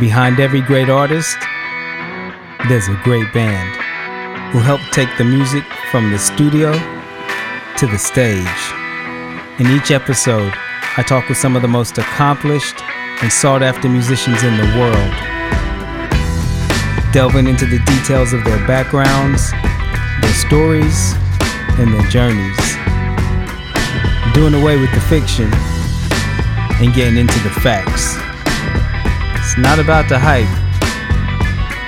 Behind 0.00 0.40
every 0.40 0.62
great 0.62 0.88
artist, 0.88 1.36
there's 2.68 2.88
a 2.88 2.98
great 3.04 3.30
band 3.34 3.76
who 4.50 4.58
help 4.58 4.80
take 4.92 5.10
the 5.18 5.24
music 5.24 5.62
from 5.90 6.10
the 6.10 6.18
studio 6.18 6.72
to 7.76 7.86
the 7.86 7.98
stage. 7.98 8.62
In 9.58 9.66
each 9.66 9.90
episode, 9.90 10.54
I 10.96 11.04
talk 11.06 11.28
with 11.28 11.36
some 11.36 11.54
of 11.54 11.60
the 11.60 11.68
most 11.68 11.98
accomplished 11.98 12.82
and 13.22 13.30
sought 13.30 13.62
after 13.62 13.90
musicians 13.90 14.42
in 14.42 14.56
the 14.56 14.78
world, 14.80 15.12
delving 17.12 17.46
into 17.46 17.66
the 17.66 17.80
details 17.84 18.32
of 18.32 18.42
their 18.44 18.66
backgrounds, 18.66 19.50
their 20.22 20.32
stories, 20.32 21.12
and 21.76 21.92
their 21.92 22.08
journeys. 22.08 22.56
Doing 24.32 24.54
away 24.54 24.80
with 24.80 24.94
the 24.94 25.04
fiction 25.10 25.52
and 26.80 26.94
getting 26.94 27.18
into 27.18 27.38
the 27.40 27.50
facts. 27.50 28.29
It's 29.50 29.58
not 29.58 29.80
about 29.80 30.08
the 30.08 30.16
hype, 30.16 30.46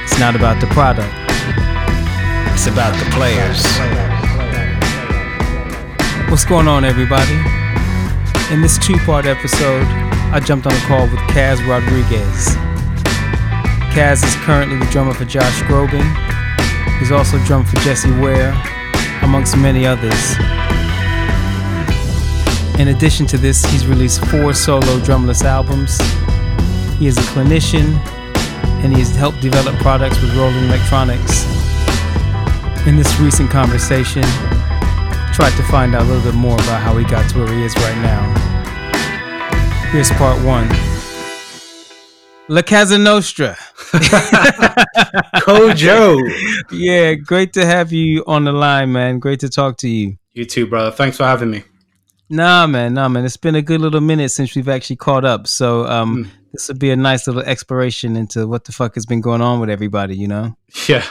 it's 0.03 0.19
not 0.19 0.35
about 0.35 0.61
the 0.61 0.67
product, 0.75 1.15
it's 2.53 2.67
about 2.67 2.91
the 2.99 3.09
players. 3.15 3.63
What's 6.29 6.45
going 6.45 6.67
on, 6.67 6.85
everybody? 6.85 7.39
In 8.53 8.63
this 8.63 8.79
two 8.79 8.97
part 9.07 9.27
episode, 9.27 9.85
I 10.35 10.41
jumped 10.41 10.67
on 10.67 10.73
a 10.73 10.81
call 10.89 11.03
with 11.03 11.21
Kaz 11.31 11.65
Rodriguez. 11.65 12.49
Kaz 13.95 14.25
is 14.25 14.35
currently 14.43 14.81
the 14.81 14.87
drummer 14.87 15.15
for 15.15 15.25
Josh 15.25 15.63
Groban. 15.63 16.03
He's 16.99 17.13
also 17.13 17.39
drummed 17.45 17.69
for 17.69 17.77
Jessie 17.77 18.11
Ware, 18.19 18.61
amongst 19.23 19.57
many 19.57 19.87
others. 19.87 20.35
In 22.81 22.89
addition 22.89 23.25
to 23.27 23.39
this, 23.39 23.65
he's 23.67 23.87
released 23.87 24.25
four 24.27 24.53
solo 24.53 24.99
drumless 24.99 25.45
albums. 25.45 26.01
He 27.03 27.09
is 27.09 27.19
a 27.19 27.23
clinician 27.33 27.99
and 28.85 28.93
he 28.93 29.01
has 29.01 29.11
helped 29.17 29.41
develop 29.41 29.75
products 29.79 30.23
with 30.23 30.33
Roland 30.37 30.67
Electronics. 30.67 31.47
In 32.87 32.95
this 32.95 33.19
recent 33.19 33.51
conversation, 33.51 34.23
tried 35.33 35.51
to 35.57 35.65
find 35.65 35.97
out 35.97 36.03
a 36.03 36.05
little 36.05 36.23
bit 36.23 36.37
more 36.37 36.55
about 36.55 36.81
how 36.81 36.97
he 36.97 37.05
got 37.05 37.29
to 37.31 37.41
where 37.41 37.53
he 37.53 37.65
is 37.65 37.75
right 37.79 37.97
now. 38.03 38.23
Here's 39.91 40.13
part 40.13 40.41
one. 40.45 40.69
La 42.49 42.63
Casa 42.63 42.99
Nostra. 42.99 43.57
Kojo. 45.43 46.21
yeah, 46.71 47.15
great 47.15 47.53
to 47.55 47.67
have 47.67 47.93
you 47.93 48.23
on 48.29 48.45
the 48.45 48.53
line, 48.53 48.93
man. 48.93 49.19
Great 49.19 49.41
to 49.41 49.49
talk 49.49 49.77
to 49.79 49.89
you. 49.89 50.19
You 50.35 50.45
too, 50.45 50.69
brother. 50.69 50.93
Thanks 50.93 51.17
for 51.17 51.25
having 51.25 51.51
me. 51.51 51.65
Nah, 52.31 52.69
man, 52.69 52.95
nah, 52.95 53.09
man. 53.09 53.25
It's 53.25 53.37
been 53.37 53.57
a 53.57 53.63
good 53.63 53.81
little 53.81 54.01
minute 54.01 54.29
since 54.31 54.55
we've 54.55 54.69
actually 54.69 54.97
caught 54.97 55.25
up. 55.25 55.49
So, 55.49 55.85
um, 55.87 56.27
mm. 56.27 56.31
This 56.53 56.69
would 56.69 56.79
be 56.79 56.91
a 56.91 56.97
nice 56.97 57.27
little 57.27 57.43
exploration 57.43 58.17
into 58.17 58.47
what 58.47 58.65
the 58.65 58.73
fuck 58.73 58.95
has 58.95 59.07
been 59.07 59.21
going 59.21 59.41
on 59.41 59.61
with 59.61 59.71
everybody, 59.71 60.17
you 60.17 60.29
know? 60.29 60.57
Yeah. 60.89 61.05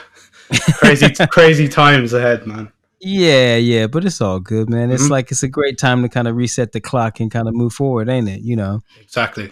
Crazy, 0.73 1.13
crazy 1.31 1.67
times 1.67 2.13
ahead, 2.13 2.45
man. 2.45 2.71
Yeah, 2.99 3.55
yeah, 3.55 3.87
but 3.87 4.05
it's 4.05 4.21
all 4.21 4.39
good, 4.39 4.69
man. 4.69 4.91
It's 4.91 5.03
mm-hmm. 5.03 5.11
like 5.11 5.31
it's 5.31 5.41
a 5.41 5.47
great 5.47 5.79
time 5.79 6.03
to 6.03 6.09
kind 6.09 6.27
of 6.27 6.35
reset 6.35 6.71
the 6.71 6.79
clock 6.79 7.19
and 7.19 7.31
kind 7.31 7.47
of 7.47 7.55
move 7.55 7.73
forward, 7.73 8.09
ain't 8.09 8.29
it? 8.29 8.41
You 8.41 8.55
know. 8.55 8.81
Exactly. 9.01 9.51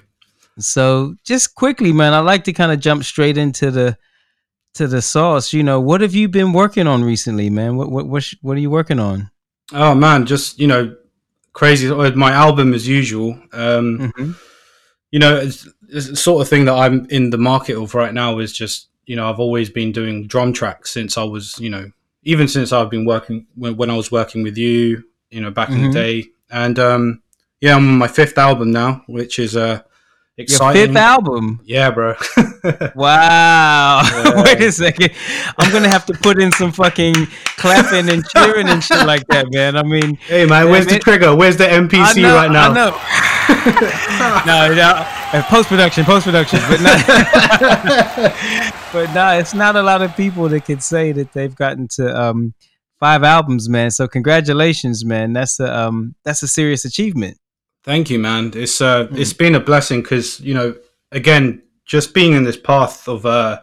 So, 0.60 1.16
just 1.24 1.56
quickly, 1.56 1.92
man, 1.92 2.14
I 2.14 2.20
like 2.20 2.44
to 2.44 2.54
kind 2.54 2.72
of 2.72 2.80
jump 2.80 3.04
straight 3.04 3.38
into 3.38 3.72
the 3.72 3.98
to 4.76 4.88
the 4.88 5.02
sauce. 5.02 5.52
You 5.52 5.64
know, 5.64 5.80
what 5.80 6.02
have 6.02 6.14
you 6.14 6.30
been 6.30 6.54
working 6.54 6.86
on 6.86 7.04
recently, 7.04 7.50
man? 7.50 7.76
What 7.76 7.90
what 7.90 8.08
what, 8.08 8.32
what 8.42 8.56
are 8.56 8.62
you 8.62 8.70
working 8.70 9.00
on? 9.00 9.32
Oh 9.74 9.96
man, 9.96 10.28
just 10.28 10.60
you 10.60 10.68
know, 10.68 10.96
crazy. 11.54 11.90
My 11.90 12.32
album 12.32 12.76
as 12.76 12.88
usual. 12.88 13.32
Um, 13.52 13.98
mm-hmm. 14.00 14.32
You 15.10 15.18
know, 15.18 15.38
it's, 15.38 15.66
it's 15.66 15.74
the 15.92 16.02
sort 16.02 16.42
of 16.42 16.48
thing 16.48 16.66
that 16.66 16.76
I'm 16.76 17.06
in 17.10 17.30
the 17.30 17.38
market 17.38 17.82
of 17.82 17.96
right 17.96 18.14
now 18.14 18.40
is 18.40 18.54
just 18.54 18.90
you 19.06 19.16
know 19.16 19.30
I've 19.30 19.40
always 19.40 19.70
been 19.70 19.92
doing 19.92 20.28
drum 20.28 20.54
tracks 20.54 20.92
since 20.92 21.18
I 21.18 21.24
was 21.24 21.58
you 21.60 21.70
know 21.70 21.92
even 22.24 22.48
since 22.48 22.72
I've 22.72 22.90
been 22.90 23.06
working 23.06 23.48
when, 23.56 23.78
when 23.78 23.90
I 23.90 23.96
was 23.96 24.12
working 24.12 24.44
with 24.44 24.58
you, 24.58 25.04
you 25.30 25.42
know, 25.42 25.52
back 25.52 25.70
mm-hmm. 25.70 25.86
in 25.86 25.92
the 25.92 26.00
mm-hmm. 26.00 26.24
day. 26.24 26.30
And 26.52 26.80
um, 26.80 27.24
yeah, 27.62 27.76
I'm 27.76 27.88
on 27.88 27.98
my 27.98 28.08
fifth 28.08 28.38
album 28.38 28.72
now, 28.72 29.04
which 29.08 29.40
is 29.40 29.56
uh, 29.56 29.82
exciting. 30.38 30.80
Your 30.80 30.88
fifth 30.88 30.98
album? 30.98 31.62
Yeah, 31.64 31.92
bro. 31.92 32.16
wow. 32.96 34.02
Yeah. 34.30 34.44
Wait 34.44 34.62
a 34.62 34.72
second. 34.72 35.12
I'm 35.58 35.72
gonna 35.72 35.88
have 35.88 36.06
to 36.08 36.14
put 36.14 36.42
in 36.42 36.52
some 36.52 36.72
fucking 36.72 37.16
clapping 37.58 38.10
and 38.10 38.24
cheering 38.30 38.68
and 38.68 38.84
shit 38.84 39.06
like 39.06 39.26
that, 39.28 39.52
man. 39.52 39.76
I 39.76 39.84
mean, 39.84 40.16
hey 40.16 40.46
man, 40.46 40.70
where's 40.70 40.88
the 40.88 41.00
trigger? 41.00 41.36
Where's 41.36 41.58
the 41.58 41.66
MPC 41.66 42.22
know, 42.22 42.36
right 42.36 42.52
now? 42.52 42.92
I 43.50 44.44
know. 44.46 44.68
no, 44.70 44.76
no. 44.76 45.40
Uh, 45.40 45.44
post 45.44 45.70
production, 45.70 46.06
post 46.06 46.26
production, 46.26 46.60
but 46.68 46.82
not. 46.82 47.06
but 48.94 49.14
no, 49.14 49.38
it's 49.38 49.54
not 49.54 49.76
a 49.76 49.82
lot 49.82 50.02
of 50.02 50.16
people 50.16 50.50
that 50.50 50.66
can 50.66 50.80
say 50.80 51.12
that 51.12 51.34
they've 51.34 51.56
gotten 51.56 51.88
to 51.88 52.20
um, 52.20 52.54
five 53.00 53.24
albums, 53.24 53.70
man. 53.70 53.92
So 53.92 54.08
congratulations, 54.08 55.06
man. 55.06 55.34
That's 55.34 55.60
a 55.60 55.78
um, 55.78 56.16
that's 56.24 56.44
a 56.44 56.48
serious 56.48 56.86
achievement. 56.86 57.38
Thank 57.84 58.10
you, 58.10 58.20
man. 58.20 58.52
It's 58.56 58.82
uh, 58.82 59.08
mm. 59.08 59.18
it's 59.18 59.34
been 59.34 59.56
a 59.56 59.60
blessing 59.60 60.02
because 60.02 60.40
you 60.40 60.54
know, 60.54 60.76
again, 61.12 61.62
just 61.86 62.14
being 62.14 62.34
in 62.34 62.44
this 62.44 62.58
path 62.58 63.08
of 63.08 63.26
uh, 63.26 63.62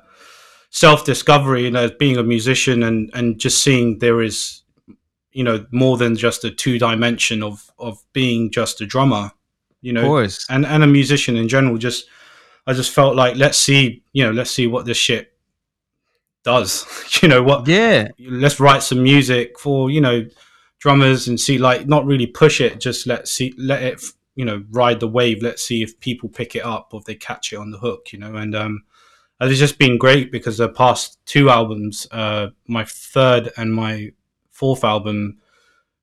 self 0.71 1.05
discovery, 1.05 1.65
you 1.65 1.71
know, 1.71 1.91
being 1.99 2.17
a 2.17 2.23
musician 2.23 2.83
and 2.83 3.11
and 3.15 3.39
just 3.39 3.63
seeing 3.63 3.99
there 3.99 4.23
is, 4.23 4.63
you 5.33 5.45
know, 5.45 5.67
more 5.71 5.97
than 5.97 6.17
just 6.17 6.45
a 6.45 6.51
two 6.51 6.79
dimension 6.79 7.43
of 7.43 7.71
of 7.79 7.99
being 8.13 8.51
just 8.51 8.81
a 8.81 8.87
drummer 8.87 9.33
you 9.87 9.93
know, 9.93 10.11
and 10.51 10.67
and 10.67 10.83
a 10.83 10.87
musician 10.87 11.37
in 11.37 11.47
general. 11.47 11.79
Just 11.79 12.07
I 12.67 12.73
just 12.73 12.91
felt 12.91 13.15
like 13.15 13.37
let's 13.37 13.57
see, 13.57 14.03
you 14.13 14.25
know, 14.25 14.33
let's 14.33 14.51
see 14.51 14.67
what 14.67 14.85
this 14.85 14.97
shit 14.97 15.33
does. 16.43 16.85
you 17.23 17.29
know 17.29 17.41
what? 17.41 17.69
Yeah. 17.69 18.09
Let's 18.19 18.59
write 18.59 18.83
some 18.83 19.01
music 19.01 19.61
for 19.61 19.89
you 19.89 20.01
know 20.01 20.27
drummers 20.81 21.29
and 21.29 21.39
see 21.39 21.59
like 21.59 21.87
not 21.87 22.05
really 22.05 22.27
push 22.27 22.61
it. 22.61 22.81
Just 22.81 23.07
let 23.07 23.29
see 23.29 23.55
let 23.57 23.81
it 23.81 24.03
you 24.35 24.45
know 24.45 24.65
ride 24.71 24.99
the 24.99 25.07
wave. 25.07 25.41
Let's 25.41 25.65
see 25.65 25.85
if 25.85 26.01
people 26.01 26.29
pick 26.29 26.57
it 26.57 26.65
up 26.65 26.89
or 26.93 26.99
if 26.99 27.07
they 27.07 27.15
catch 27.15 27.53
it 27.53 27.57
on 27.57 27.71
the 27.71 27.79
hook. 27.79 28.13
You 28.13 28.19
know, 28.19 28.35
and 28.35 28.57
um, 28.57 28.83
it's 29.41 29.61
just 29.61 29.79
been 29.79 29.99
great 29.99 30.33
because 30.33 30.59
the 30.59 30.69
past 30.69 31.25
two 31.27 31.49
albums, 31.49 32.09
uh, 32.11 32.49
my 32.67 32.85
third 32.85 33.53
and 33.57 33.73
my 33.73 34.11
fourth 34.51 34.83
album, 34.83 35.39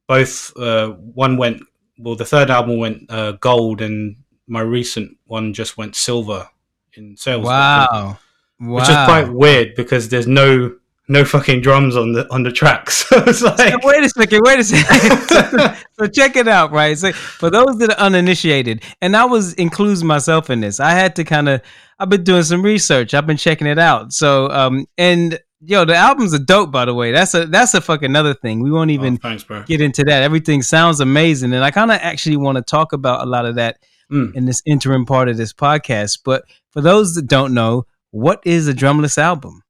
both 0.08 0.56
uh, 0.56 0.92
one 0.92 1.36
went 1.36 1.64
well, 1.98 2.16
the 2.16 2.26
third 2.26 2.50
album 2.50 2.78
went 2.78 3.10
uh, 3.10 3.34
gold, 3.34 3.82
and 3.82 4.18
my 4.48 4.62
recent 4.62 5.18
one 5.26 5.54
just 5.54 5.78
went 5.78 5.96
silver 5.96 6.50
in 6.94 7.18
sales. 7.18 7.46
Wow, 7.46 7.88
wow. 7.92 8.18
which 8.60 8.90
is 8.90 8.96
quite 9.06 9.30
weird 9.30 9.76
because 9.76 10.10
there's 10.10 10.28
no 10.28 10.76
no 11.08 11.26
fucking 11.26 11.62
drums 11.62 11.96
on 11.96 12.14
the 12.14 12.32
on 12.32 12.44
the 12.44 12.52
tracks. 12.52 13.10
like... 13.42 13.84
wait 13.84 14.04
a 14.04 14.10
second, 14.10 14.42
wait 14.44 14.60
a 14.60 14.64
second. 14.64 15.18
so, 15.28 15.76
so, 16.00 16.08
check 16.08 16.36
it 16.36 16.48
out, 16.48 16.72
right? 16.72 16.98
So 16.98 17.12
for 17.12 17.50
those 17.50 17.78
that 17.80 17.92
are 17.92 18.06
uninitiated, 18.06 18.84
and 19.02 19.16
I 19.16 19.26
was 19.26 19.54
includes 19.54 20.04
myself 20.04 20.50
in 20.50 20.62
this, 20.62 20.80
I 20.80 20.92
had 20.92 21.16
to 21.18 21.24
kind 21.24 21.50
of 21.50 21.62
I've 22.00 22.10
been 22.10 22.24
doing 22.24 22.44
some 22.44 22.64
research. 22.64 23.14
I've 23.14 23.28
been 23.28 23.38
checking 23.38 23.68
it 23.68 23.80
out. 23.80 24.14
So 24.14 24.50
um 24.50 24.86
and 24.98 25.40
yo, 25.66 25.86
the 25.86 25.96
albums 25.96 26.34
are 26.34 26.40
dope. 26.40 26.72
By 26.72 26.86
the 26.86 26.94
way, 26.94 27.12
that's 27.12 27.34
a 27.34 27.46
that's 27.46 27.74
a 27.74 27.82
fucking 27.82 28.06
another 28.06 28.34
thing. 28.34 28.62
We 28.62 28.72
won't 28.72 28.92
even 28.92 29.16
oh, 29.16 29.30
thanks, 29.30 29.44
get 29.66 29.82
into 29.82 30.04
that. 30.06 30.24
Everything 30.24 30.62
sounds 30.62 31.00
amazing, 31.00 31.54
and 31.54 31.64
I 31.64 31.72
kind 31.72 31.92
of 31.92 32.00
actually 32.02 32.38
want 32.38 32.58
to 32.58 32.62
talk 32.62 32.94
about 32.94 33.22
a 33.22 33.30
lot 33.30 33.46
of 33.46 33.56
that 33.56 33.78
mm. 34.12 34.34
in 34.36 34.46
this 34.46 34.62
interim 34.66 35.06
part 35.06 35.30
of 35.30 35.38
this 35.38 35.54
podcast. 35.54 36.20
But 36.24 36.44
for 36.72 36.82
those 36.82 37.16
that 37.16 37.28
don't 37.28 37.54
know, 37.54 37.86
what 38.12 38.42
is 38.46 38.68
a 38.68 38.74
drumless 38.74 39.18
album? 39.18 39.64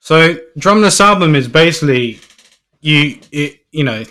So, 0.00 0.36
drumless 0.58 1.00
album 1.00 1.34
is 1.34 1.48
basically 1.48 2.20
you 2.80 3.20
it 3.30 3.60
you 3.70 3.84
know 3.84 4.04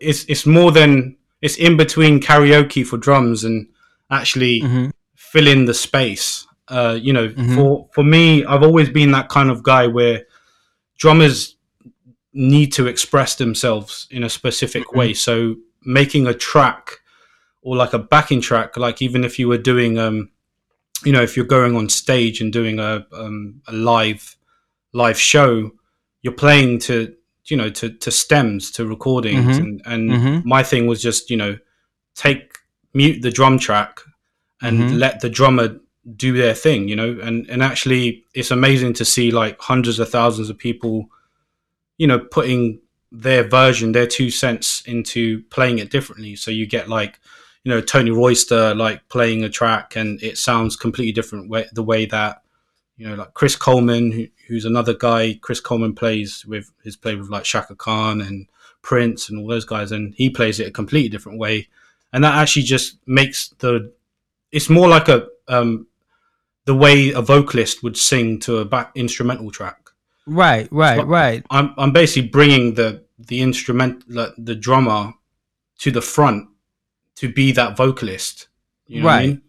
it's 0.00 0.24
it's 0.24 0.46
more 0.46 0.72
than 0.72 1.16
it's 1.42 1.56
in 1.56 1.76
between 1.76 2.20
karaoke 2.20 2.84
for 2.86 2.96
drums 2.96 3.44
and 3.44 3.68
actually 4.10 4.62
mm-hmm. 4.62 4.90
fill 5.14 5.46
in 5.46 5.66
the 5.66 5.74
space. 5.74 6.46
Uh, 6.68 6.98
you 7.00 7.12
know, 7.12 7.28
mm-hmm. 7.28 7.54
for 7.54 7.88
for 7.92 8.02
me, 8.02 8.44
I've 8.44 8.62
always 8.62 8.88
been 8.88 9.12
that 9.12 9.28
kind 9.28 9.50
of 9.50 9.62
guy 9.62 9.86
where 9.86 10.24
drummers 10.96 11.56
need 12.32 12.72
to 12.72 12.86
express 12.86 13.34
themselves 13.34 14.06
in 14.10 14.22
a 14.22 14.28
specific 14.28 14.84
mm-hmm. 14.84 14.98
way. 14.98 15.14
So 15.14 15.56
making 15.82 16.26
a 16.26 16.34
track 16.34 17.00
or 17.62 17.76
like 17.76 17.92
a 17.92 17.98
backing 17.98 18.40
track, 18.40 18.76
like 18.76 19.00
even 19.02 19.24
if 19.24 19.38
you 19.38 19.48
were 19.48 19.58
doing, 19.58 19.98
um, 19.98 20.30
you 21.04 21.12
know, 21.12 21.22
if 21.22 21.36
you're 21.36 21.46
going 21.46 21.76
on 21.76 21.88
stage 21.88 22.40
and 22.40 22.52
doing 22.52 22.78
a, 22.78 23.06
um, 23.12 23.62
a 23.66 23.72
live 23.72 24.36
live 24.92 25.18
show, 25.18 25.70
you're 26.22 26.32
playing 26.32 26.78
to 26.80 27.14
you 27.46 27.56
know 27.56 27.70
to 27.70 27.90
to 27.90 28.10
stems 28.10 28.70
to 28.72 28.86
recordings, 28.86 29.56
mm-hmm. 29.58 29.64
and, 29.64 29.82
and 29.86 30.10
mm-hmm. 30.10 30.48
my 30.48 30.62
thing 30.62 30.86
was 30.86 31.00
just 31.00 31.30
you 31.30 31.36
know 31.36 31.56
take 32.14 32.58
mute 32.94 33.22
the 33.22 33.30
drum 33.30 33.58
track 33.58 34.00
and 34.62 34.80
mm-hmm. 34.80 34.96
let 34.96 35.20
the 35.20 35.28
drummer 35.28 35.78
do 36.14 36.36
their 36.36 36.54
thing, 36.54 36.88
you 36.88 36.96
know, 36.96 37.18
and 37.22 37.48
and 37.48 37.62
actually 37.62 38.24
it's 38.34 38.50
amazing 38.50 38.92
to 38.94 39.04
see 39.04 39.30
like 39.30 39.60
hundreds 39.60 39.98
of 39.98 40.08
thousands 40.08 40.50
of 40.50 40.58
people, 40.58 41.08
you 41.98 42.06
know, 42.06 42.18
putting 42.18 42.80
their 43.10 43.42
version, 43.42 43.92
their 43.92 44.06
two 44.06 44.30
cents 44.30 44.82
into 44.86 45.42
playing 45.44 45.78
it 45.78 45.90
differently. 45.90 46.36
So 46.36 46.50
you 46.50 46.66
get 46.66 46.88
like, 46.88 47.18
you 47.64 47.70
know, 47.70 47.80
Tony 47.80 48.10
Royster 48.10 48.74
like 48.74 49.08
playing 49.08 49.42
a 49.42 49.48
track 49.48 49.96
and 49.96 50.22
it 50.22 50.38
sounds 50.38 50.76
completely 50.76 51.12
different 51.12 51.48
way 51.48 51.66
the 51.72 51.82
way 51.82 52.06
that 52.06 52.42
you 52.96 53.08
know, 53.08 53.14
like 53.14 53.34
Chris 53.34 53.56
Coleman, 53.56 54.10
who, 54.10 54.26
who's 54.48 54.64
another 54.64 54.94
guy. 54.94 55.38
Chris 55.42 55.60
Coleman 55.60 55.94
plays 55.94 56.46
with 56.46 56.72
his 56.82 56.96
played 56.96 57.18
with 57.18 57.28
like 57.28 57.44
Chaka 57.44 57.74
Khan 57.74 58.20
and 58.20 58.48
Prince 58.82 59.28
and 59.28 59.38
all 59.38 59.46
those 59.46 59.64
guys, 59.66 59.92
and 59.92 60.14
he 60.14 60.30
plays 60.30 60.60
it 60.60 60.68
a 60.68 60.72
completely 60.72 61.10
different 61.10 61.38
way, 61.38 61.68
and 62.12 62.24
that 62.24 62.34
actually 62.34 62.62
just 62.62 62.98
makes 63.06 63.48
the. 63.58 63.92
It's 64.50 64.70
more 64.70 64.88
like 64.88 65.08
a 65.08 65.26
um, 65.48 65.86
the 66.66 66.74
way 66.74 67.10
a 67.12 67.22
vocalist 67.22 67.82
would 67.82 67.96
sing 67.96 68.38
to 68.40 68.58
a 68.58 68.64
back 68.64 68.92
instrumental 68.94 69.50
track. 69.50 69.78
Right, 70.26 70.68
right, 70.70 71.00
so 71.00 71.04
right. 71.06 71.44
I'm 71.50 71.72
I'm 71.78 71.92
basically 71.92 72.28
bringing 72.28 72.74
the 72.74 73.04
the 73.18 73.40
instrument 73.40 74.04
like, 74.08 74.32
the 74.36 74.54
drummer 74.54 75.14
to 75.78 75.90
the 75.90 76.02
front 76.02 76.48
to 77.16 77.32
be 77.32 77.52
that 77.52 77.76
vocalist. 77.76 78.48
You 78.86 79.00
know 79.00 79.06
right. 79.06 79.22
I 79.22 79.26
mean? 79.26 79.42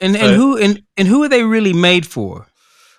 And 0.00 0.14
so, 0.16 0.22
and 0.22 0.36
who 0.36 0.56
and, 0.56 0.82
and 0.96 1.08
who 1.08 1.22
are 1.22 1.28
they 1.28 1.42
really 1.42 1.72
made 1.72 2.06
for? 2.06 2.46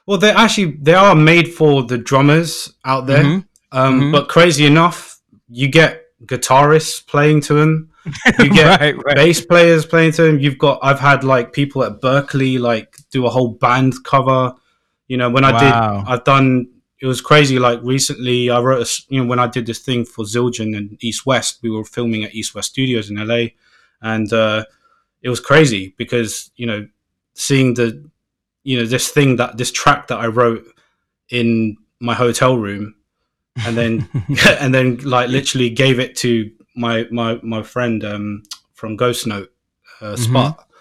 Well, 0.06 0.18
they 0.18 0.32
actually 0.32 0.78
they 0.82 0.94
are 0.94 1.16
made 1.16 1.54
for 1.54 1.84
the 1.84 1.98
drummers 1.98 2.74
out 2.86 3.08
there. 3.08 3.24
Mm-hmm. 3.24 3.78
Um, 3.78 4.02
mm-hmm. 4.02 4.12
But 4.12 4.28
crazy 4.28 4.66
enough, 4.66 5.20
you 5.48 5.70
get 5.70 6.04
guitarists 6.26 7.06
playing 7.06 7.42
to 7.42 7.54
them. 7.54 7.91
You 8.06 8.50
get 8.54 8.80
right, 8.80 8.96
right. 9.04 9.16
bass 9.16 9.46
players 9.46 9.86
playing 9.86 10.14
to 10.14 10.24
them. 10.24 10.40
You've 10.40 10.58
got 10.58 10.80
I've 10.82 11.00
had 11.00 11.24
like 11.24 11.54
people 11.54 11.84
at 11.84 12.02
Berklee 12.02 12.60
like 12.60 12.98
do 13.12 13.26
a 13.26 13.30
whole 13.30 13.50
band 13.50 14.04
cover. 14.04 14.54
You 15.08 15.18
know, 15.18 15.30
when 15.30 15.44
I 15.44 15.52
wow. 15.52 15.60
did, 15.60 16.10
I've 16.10 16.24
done. 16.24 16.68
It 17.00 17.08
was 17.08 17.20
crazy. 17.20 17.58
Like 17.58 17.80
recently, 17.84 18.50
I 18.50 18.60
wrote 18.60 18.88
a. 18.88 19.02
You 19.10 19.22
know, 19.22 19.28
when 19.28 19.40
I 19.40 19.48
did 19.48 19.66
this 19.66 19.80
thing 19.80 20.06
for 20.06 20.24
Zildjian 20.26 20.76
and 20.76 20.98
East 21.04 21.26
West, 21.26 21.60
we 21.62 21.70
were 21.70 21.84
filming 21.84 22.24
at 22.24 22.34
East 22.34 22.56
West 22.56 22.70
Studios 22.70 23.10
in 23.10 23.16
LA, 23.16 23.48
and 24.02 24.32
uh, 24.32 24.66
it 25.22 25.30
was 25.30 25.40
crazy 25.40 25.94
because 25.98 26.52
you 26.56 26.66
know 26.66 26.88
seeing 27.34 27.74
the 27.74 28.10
you 28.64 28.78
know 28.78 28.86
this 28.86 29.10
thing 29.10 29.36
that 29.38 29.58
this 29.58 29.72
track 29.72 30.08
that 30.08 30.20
I 30.20 30.28
wrote 30.28 30.66
in 31.30 31.78
my 32.00 32.14
hotel 32.14 32.58
room 32.58 32.96
and 33.66 33.78
then 33.78 34.10
and 34.60 34.74
then 34.74 34.98
like 34.98 35.30
literally 35.30 35.70
gave 35.70 36.00
it 36.00 36.16
to 36.18 36.52
my 36.76 37.08
my 37.12 37.40
my 37.44 37.64
friend 37.64 38.04
um, 38.04 38.44
from 38.74 38.96
Ghost 38.96 39.28
Note 39.28 39.52
uh, 40.00 40.14
mm-hmm. 40.14 40.24
Sput 40.24 40.58
mm-hmm. 40.58 40.72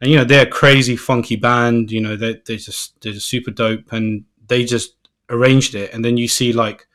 and 0.00 0.10
you 0.10 0.16
know 0.16 0.24
they're 0.24 0.46
a 0.46 0.50
crazy 0.50 0.96
funky 0.96 1.36
band 1.36 1.90
you 1.90 2.00
know 2.00 2.16
they 2.16 2.40
they 2.46 2.56
just 2.56 3.00
they're 3.00 3.12
just 3.12 3.28
super 3.28 3.50
dope 3.50 3.92
and 3.92 4.24
they 4.46 4.64
just 4.64 4.94
arranged 5.30 5.74
it 5.74 5.92
and 5.92 6.04
then 6.04 6.16
you 6.16 6.28
see 6.28 6.52
like 6.52 6.86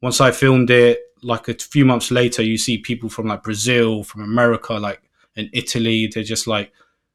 once 0.00 0.20
I 0.20 0.30
filmed 0.30 0.70
it 0.70 1.00
like 1.22 1.48
a 1.48 1.54
few 1.54 1.84
months 1.84 2.10
later 2.10 2.42
you 2.42 2.58
see 2.58 2.78
people 2.78 3.08
from 3.08 3.26
like 3.26 3.42
Brazil 3.42 4.02
from 4.02 4.22
America 4.22 4.74
like 4.74 5.02
in 5.36 5.50
Italy 5.52 6.08
they're 6.12 6.22
just 6.22 6.46
like 6.46 6.72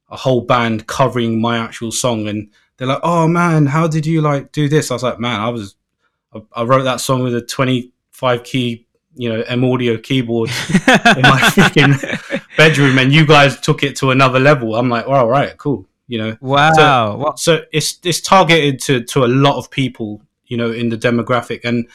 a 0.10 0.18
whole 0.18 0.42
band 0.42 0.88
covering 0.88 1.40
my 1.40 1.58
actual 1.58 1.92
song 1.92 2.28
and 2.28 2.50
they're 2.78 2.88
like 2.88 3.02
oh 3.04 3.28
man 3.28 3.68
how 3.68 3.88
did 3.88 4.06
you 4.06 4.22
like 4.22 4.52
do 4.52 4.68
this 4.68 4.90
i 4.90 4.96
was 4.96 5.04
like 5.04 5.20
man 5.20 5.40
i 5.40 5.50
was 5.50 5.76
i, 6.34 6.42
I 6.54 6.64
wrote 6.64 6.84
that 6.84 7.02
song 7.02 7.22
with 7.22 7.36
a 7.36 7.42
25 7.42 8.44
key 8.44 8.88
you 9.20 9.28
know 9.28 9.42
m 9.48 9.66
audio 9.66 9.98
keyboard 9.98 10.50
in 10.70 11.24
my 11.24 11.42
freaking 11.52 11.94
bedroom 12.56 12.98
and 12.98 13.12
you 13.12 13.26
guys 13.26 13.60
took 13.60 13.84
it 13.84 13.98
to 13.98 14.12
another 14.12 14.40
level 14.40 14.76
i'm 14.76 14.88
like 14.88 15.06
well, 15.06 15.20
all 15.20 15.30
right 15.30 15.58
cool 15.58 15.86
you 16.08 16.18
know 16.18 16.38
wow 16.40 16.72
so, 16.72 17.34
so 17.36 17.66
it's 17.74 18.00
it's 18.06 18.22
targeted 18.22 18.80
to 18.80 19.04
to 19.04 19.26
a 19.26 19.28
lot 19.28 19.58
of 19.58 19.70
people 19.70 20.22
you 20.46 20.56
know 20.56 20.72
in 20.72 20.88
the 20.88 20.98
demographic 20.98 21.60
and 21.66 21.86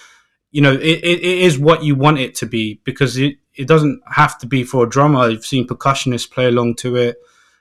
you 0.50 0.60
know 0.60 0.74
it, 0.74 0.80
it, 0.82 1.20
it 1.20 1.38
is 1.38 1.58
what 1.58 1.82
you 1.82 1.94
want 1.94 2.18
it 2.18 2.34
to 2.34 2.44
be 2.44 2.78
because 2.84 3.16
it, 3.16 3.38
it 3.54 3.66
doesn't 3.66 4.02
have 4.06 4.36
to 4.36 4.46
be 4.46 4.62
for 4.62 4.84
a 4.84 4.88
drummer 4.88 5.20
i've 5.20 5.46
seen 5.46 5.66
percussionists 5.66 6.30
play 6.30 6.46
along 6.46 6.74
to 6.74 6.94
it 6.96 7.16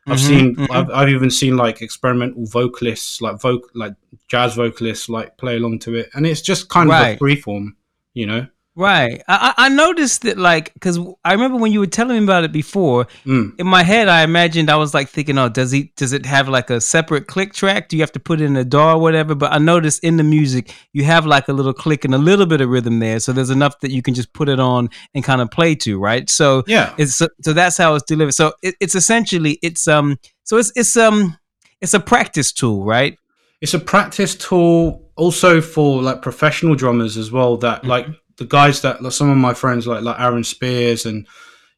I've 0.06 0.18
mm-hmm, 0.18 0.27
seen, 0.27 0.56
mm-hmm. 0.57 0.71
I've, 0.71 0.89
I've 0.89 1.07
even 1.10 1.30
seen 1.30 1.56
like 1.56 1.81
experimental 1.81 2.45
vocalists, 2.45 3.21
like 3.21 3.36
voc, 3.38 3.62
like 3.74 3.94
jazz 4.27 4.56
vocalists, 4.56 5.07
like 5.07 5.38
play 5.38 5.56
along 5.56 5.80
to 5.80 5.95
it, 5.95 6.10
and 6.13 6.27
it's 6.27 6.42
just 6.42 6.68
kind 6.68 6.89
right. 6.89 7.12
of 7.12 7.21
a 7.21 7.24
freeform, 7.24 7.69
you 8.13 8.25
know. 8.25 8.48
Right. 8.75 9.22
I, 9.28 9.54
I 9.56 9.70
noticed 9.70 10.24
that, 10.24 10.38
like, 10.38 10.74
because 10.74 10.98
I 11.24 11.34
remember 11.34 11.58
when 11.58 11.72
you 11.72 11.80
were 11.80 11.88
telling 11.88 12.18
me 12.18 12.24
about 12.24 12.44
it 12.44 12.52
before. 12.52 13.06
Mm. 13.24 13.60
In 13.60 13.68
my 13.68 13.84
head, 13.84 14.08
I 14.08 14.24
imagined 14.24 14.72
I 14.72 14.78
was 14.78 14.96
like 14.96 15.10
thinking, 15.10 15.38
"Oh, 15.38 15.48
does 15.48 15.72
he? 15.72 15.92
Does 15.96 16.12
it 16.12 16.25
have 16.25 16.50
like 16.50 16.72
a 16.72 16.81
separate 16.81 17.28
click 17.28 17.54
track? 17.54 17.90
Do 17.90 17.98
you 17.98 18.02
have 18.02 18.12
to 18.14 18.20
put 18.20 18.42
it 18.42 18.46
in 18.46 18.56
a 18.56 18.66
DAW 18.66 18.96
or 18.96 19.00
whatever?" 19.00 19.36
But 19.36 19.54
I 19.54 19.60
noticed 19.60 20.04
in 20.04 20.18
the 20.18 20.24
music, 20.24 20.74
you 20.92 21.04
have 21.04 21.25
like 21.28 21.48
a 21.50 21.54
little 21.54 21.74
click 21.74 22.04
and 22.04 22.16
a 22.16 22.18
little 22.18 22.48
bit 22.48 22.62
of 22.62 22.70
rhythm 22.70 22.98
there, 22.98 23.20
so 23.20 23.31
there's 23.31 23.52
enough 23.52 23.80
that 23.81 23.92
you 23.92 24.02
can 24.02 24.16
just 24.16 24.34
put 24.34 24.50
it 24.50 24.60
on 24.60 24.90
and 25.14 25.24
kind 25.24 25.42
of 25.42 25.52
play 25.52 25.75
to, 25.75 26.00
right? 26.00 26.28
So 26.28 26.64
yeah, 26.66 26.96
it's 26.98 27.16
so, 27.16 27.28
so 27.42 27.54
that's 27.54 27.78
how 27.78 27.94
it's 27.94 28.06
delivered. 28.06 28.34
So 28.34 28.54
it, 28.64 28.75
it's 28.80 28.96
essentially 28.96 29.60
it's 29.62 29.88
um 29.88 30.18
so 30.44 30.58
it's 30.58 30.72
it's 30.75 30.98
um 30.98 31.38
it's 31.80 31.94
a 31.94 32.00
practice 32.00 32.52
tool, 32.52 32.86
right? 32.86 33.20
It's 33.62 33.75
a 33.75 33.80
practice 33.80 34.36
tool 34.36 35.04
also 35.16 35.62
for 35.62 36.02
like 36.02 36.22
professional 36.22 36.75
drummers 36.75 37.18
as 37.18 37.31
well 37.31 37.58
that 37.58 37.80
mm-hmm. 37.80 38.14
The 38.38 38.45
guys 38.45 38.81
that 38.81 39.01
like, 39.01 39.12
some 39.13 39.30
of 39.30 39.38
my 39.38 39.53
friends 39.53 39.88
like 39.88 40.03
like 40.03 40.19
Aaron 40.19 40.44
Spears 40.44 41.06
and 41.06 41.27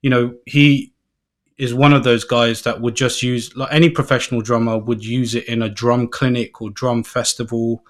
you 0.01 0.09
know 0.09 0.35
he 0.45 0.93
is 1.57 1.73
one 1.73 1.93
of 1.93 2.03
those 2.03 2.23
guys 2.23 2.63
that 2.63 2.81
would 2.81 2.95
just 2.95 3.23
use 3.23 3.55
like 3.55 3.71
any 3.71 3.89
professional 3.89 4.41
drummer 4.41 4.77
would 4.77 5.03
use 5.03 5.35
it 5.35 5.45
in 5.47 5.61
a 5.61 5.69
drum 5.69 6.07
clinic 6.07 6.61
or 6.61 6.69
drum 6.69 7.03
festival. 7.03 7.83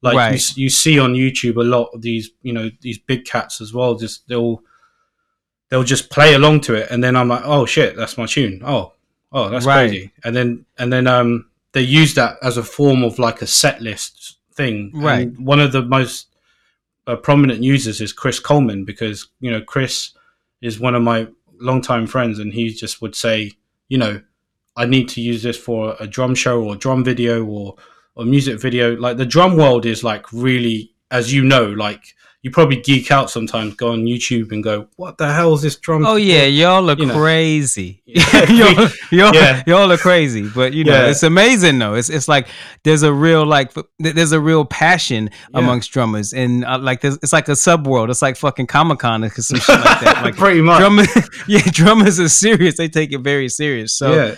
Like 0.00 0.16
right. 0.16 0.56
you, 0.56 0.64
you 0.64 0.68
see 0.68 0.98
on 0.98 1.14
youtube 1.14 1.54
a 1.56 1.60
lot 1.60 1.90
of 1.94 2.02
these 2.02 2.30
you 2.42 2.52
know 2.52 2.70
these 2.80 2.98
big 2.98 3.24
cats 3.24 3.60
as 3.60 3.72
well 3.72 3.94
just 3.94 4.26
they'll 4.26 4.60
they'll 5.68 5.84
just 5.84 6.10
play 6.10 6.34
along 6.34 6.62
to 6.62 6.74
it 6.74 6.90
and 6.90 7.04
then 7.04 7.14
i'm 7.14 7.28
like 7.28 7.42
oh 7.44 7.66
shit 7.66 7.94
that's 7.94 8.18
my 8.18 8.26
tune. 8.26 8.62
Oh 8.64 8.94
oh 9.30 9.48
that's 9.48 9.64
right. 9.64 9.88
crazy. 9.88 10.12
And 10.24 10.34
then 10.34 10.66
and 10.76 10.92
then 10.92 11.06
um 11.06 11.46
they 11.70 11.82
use 11.82 12.14
that 12.14 12.38
as 12.42 12.56
a 12.56 12.62
form 12.62 13.04
of 13.04 13.20
like 13.20 13.42
a 13.42 13.46
set 13.46 13.80
list 13.80 14.38
thing. 14.54 14.90
Right. 14.92 15.28
and 15.28 15.46
one 15.46 15.60
of 15.60 15.70
the 15.70 15.82
most 15.82 16.31
uh, 17.06 17.16
prominent 17.16 17.62
users 17.62 18.00
is 18.00 18.12
Chris 18.12 18.38
Coleman 18.38 18.84
because 18.84 19.28
you 19.40 19.50
know 19.50 19.60
Chris 19.60 20.12
is 20.60 20.78
one 20.78 20.94
of 20.94 21.02
my 21.02 21.28
longtime 21.60 22.06
friends, 22.06 22.38
and 22.38 22.52
he 22.52 22.70
just 22.70 23.02
would 23.02 23.14
say, 23.14 23.52
you 23.88 23.98
know, 23.98 24.20
I 24.76 24.86
need 24.86 25.08
to 25.10 25.20
use 25.20 25.42
this 25.42 25.58
for 25.58 25.96
a 26.00 26.06
drum 26.06 26.34
show 26.34 26.62
or 26.62 26.76
drum 26.76 27.04
video 27.04 27.44
or 27.44 27.76
or 28.14 28.24
music 28.24 28.60
video. 28.60 28.96
Like 28.96 29.16
the 29.16 29.26
drum 29.26 29.56
world 29.56 29.86
is 29.86 30.04
like 30.04 30.32
really, 30.32 30.94
as 31.10 31.32
you 31.32 31.44
know, 31.44 31.64
like 31.64 32.14
you 32.42 32.50
probably 32.50 32.80
geek 32.80 33.12
out 33.12 33.30
sometimes, 33.30 33.74
go 33.74 33.92
on 33.92 34.04
YouTube 34.04 34.50
and 34.50 34.64
go, 34.64 34.88
"What 34.96 35.16
the 35.16 35.32
hell 35.32 35.54
is 35.54 35.62
this 35.62 35.76
drum?" 35.76 36.04
Oh 36.04 36.16
yeah, 36.16 36.42
y'all 36.42 36.90
are 36.90 36.96
you 36.96 37.08
crazy. 37.08 38.02
y'all, 38.04 38.88
y'all, 39.12 39.32
yeah. 39.32 39.62
y'all 39.64 39.92
are 39.92 39.96
crazy, 39.96 40.48
but 40.48 40.72
you 40.72 40.82
know 40.82 40.92
yeah. 41.04 41.10
it's 41.10 41.22
amazing 41.22 41.78
though. 41.78 41.94
It's 41.94 42.10
it's 42.10 42.26
like 42.26 42.48
there's 42.82 43.04
a 43.04 43.12
real 43.12 43.46
like 43.46 43.72
there's 44.00 44.32
a 44.32 44.40
real 44.40 44.64
passion 44.64 45.30
yeah. 45.32 45.60
amongst 45.60 45.92
drummers, 45.92 46.32
and 46.32 46.64
uh, 46.64 46.78
like 46.80 47.04
it's 47.04 47.32
like 47.32 47.46
a 47.46 47.52
subworld. 47.52 48.10
It's 48.10 48.22
like 48.22 48.36
fucking 48.36 48.66
Comic 48.66 48.98
Con 48.98 49.22
or 49.22 49.30
some 49.30 49.60
shit 49.60 49.76
like 49.76 50.00
that. 50.00 50.12
Like 50.22 50.36
pretty 50.36 50.60
much. 50.60 50.78
Drummers, 50.78 51.28
yeah, 51.48 51.62
drummers 51.70 52.20
are 52.20 52.28
serious. 52.28 52.76
They 52.76 52.88
take 52.88 53.12
it 53.12 53.22
very 53.22 53.48
serious. 53.48 53.92
So 53.92 54.14
yeah. 54.14 54.34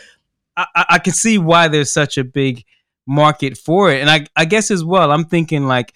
I, 0.57 0.85
I 0.91 0.99
can 0.99 1.13
see 1.13 1.37
why 1.37 1.69
there's 1.69 1.93
such 1.93 2.17
a 2.17 2.25
big 2.25 2.65
market 3.07 3.57
for 3.57 3.91
it, 3.91 4.03
and 4.03 4.11
I 4.11 4.27
I 4.37 4.45
guess 4.45 4.71
as 4.71 4.85
well. 4.85 5.11
I'm 5.11 5.25
thinking 5.25 5.67
like 5.67 5.95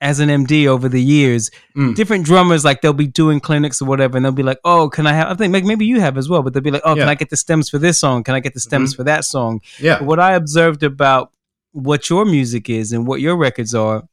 as 0.00 0.18
an 0.18 0.28
MD 0.28 0.66
over 0.66 0.88
the 0.88 1.02
years, 1.02 1.50
mm. 1.76 1.94
different 1.94 2.24
drummers 2.24 2.64
like 2.64 2.80
they'll 2.80 2.92
be 2.92 3.06
doing 3.06 3.38
clinics 3.40 3.82
or 3.82 3.84
whatever, 3.84 4.16
and 4.16 4.24
they'll 4.24 4.32
be 4.32 4.42
like, 4.42 4.60
"Oh, 4.64 4.88
can 4.88 5.06
I 5.06 5.12
have?" 5.12 5.28
I 5.28 5.34
think 5.34 5.66
maybe 5.66 5.84
you 5.84 6.00
have 6.00 6.16
as 6.16 6.28
well, 6.28 6.42
but 6.42 6.52
they'll 6.52 6.62
be 6.62 6.70
like, 6.70 6.82
"Oh, 6.84 6.94
yeah. 6.94 7.02
can 7.02 7.08
I 7.08 7.14
get 7.14 7.30
the 7.30 7.36
stems 7.36 7.68
for 7.68 7.78
this 7.78 7.98
song? 7.98 8.24
Can 8.24 8.34
I 8.34 8.40
get 8.40 8.54
the 8.54 8.60
stems 8.60 8.92
mm-hmm. 8.92 8.96
for 8.96 9.04
that 9.04 9.24
song?" 9.24 9.60
Yeah. 9.78 9.98
But 9.98 10.06
what 10.06 10.20
I 10.20 10.34
observed 10.34 10.82
about 10.82 11.32
what 11.72 12.08
your 12.08 12.24
music 12.24 12.70
is 12.70 12.92
and 12.92 13.06
what 13.06 13.20
your 13.20 13.36
records 13.36 13.74
are, 13.74 14.04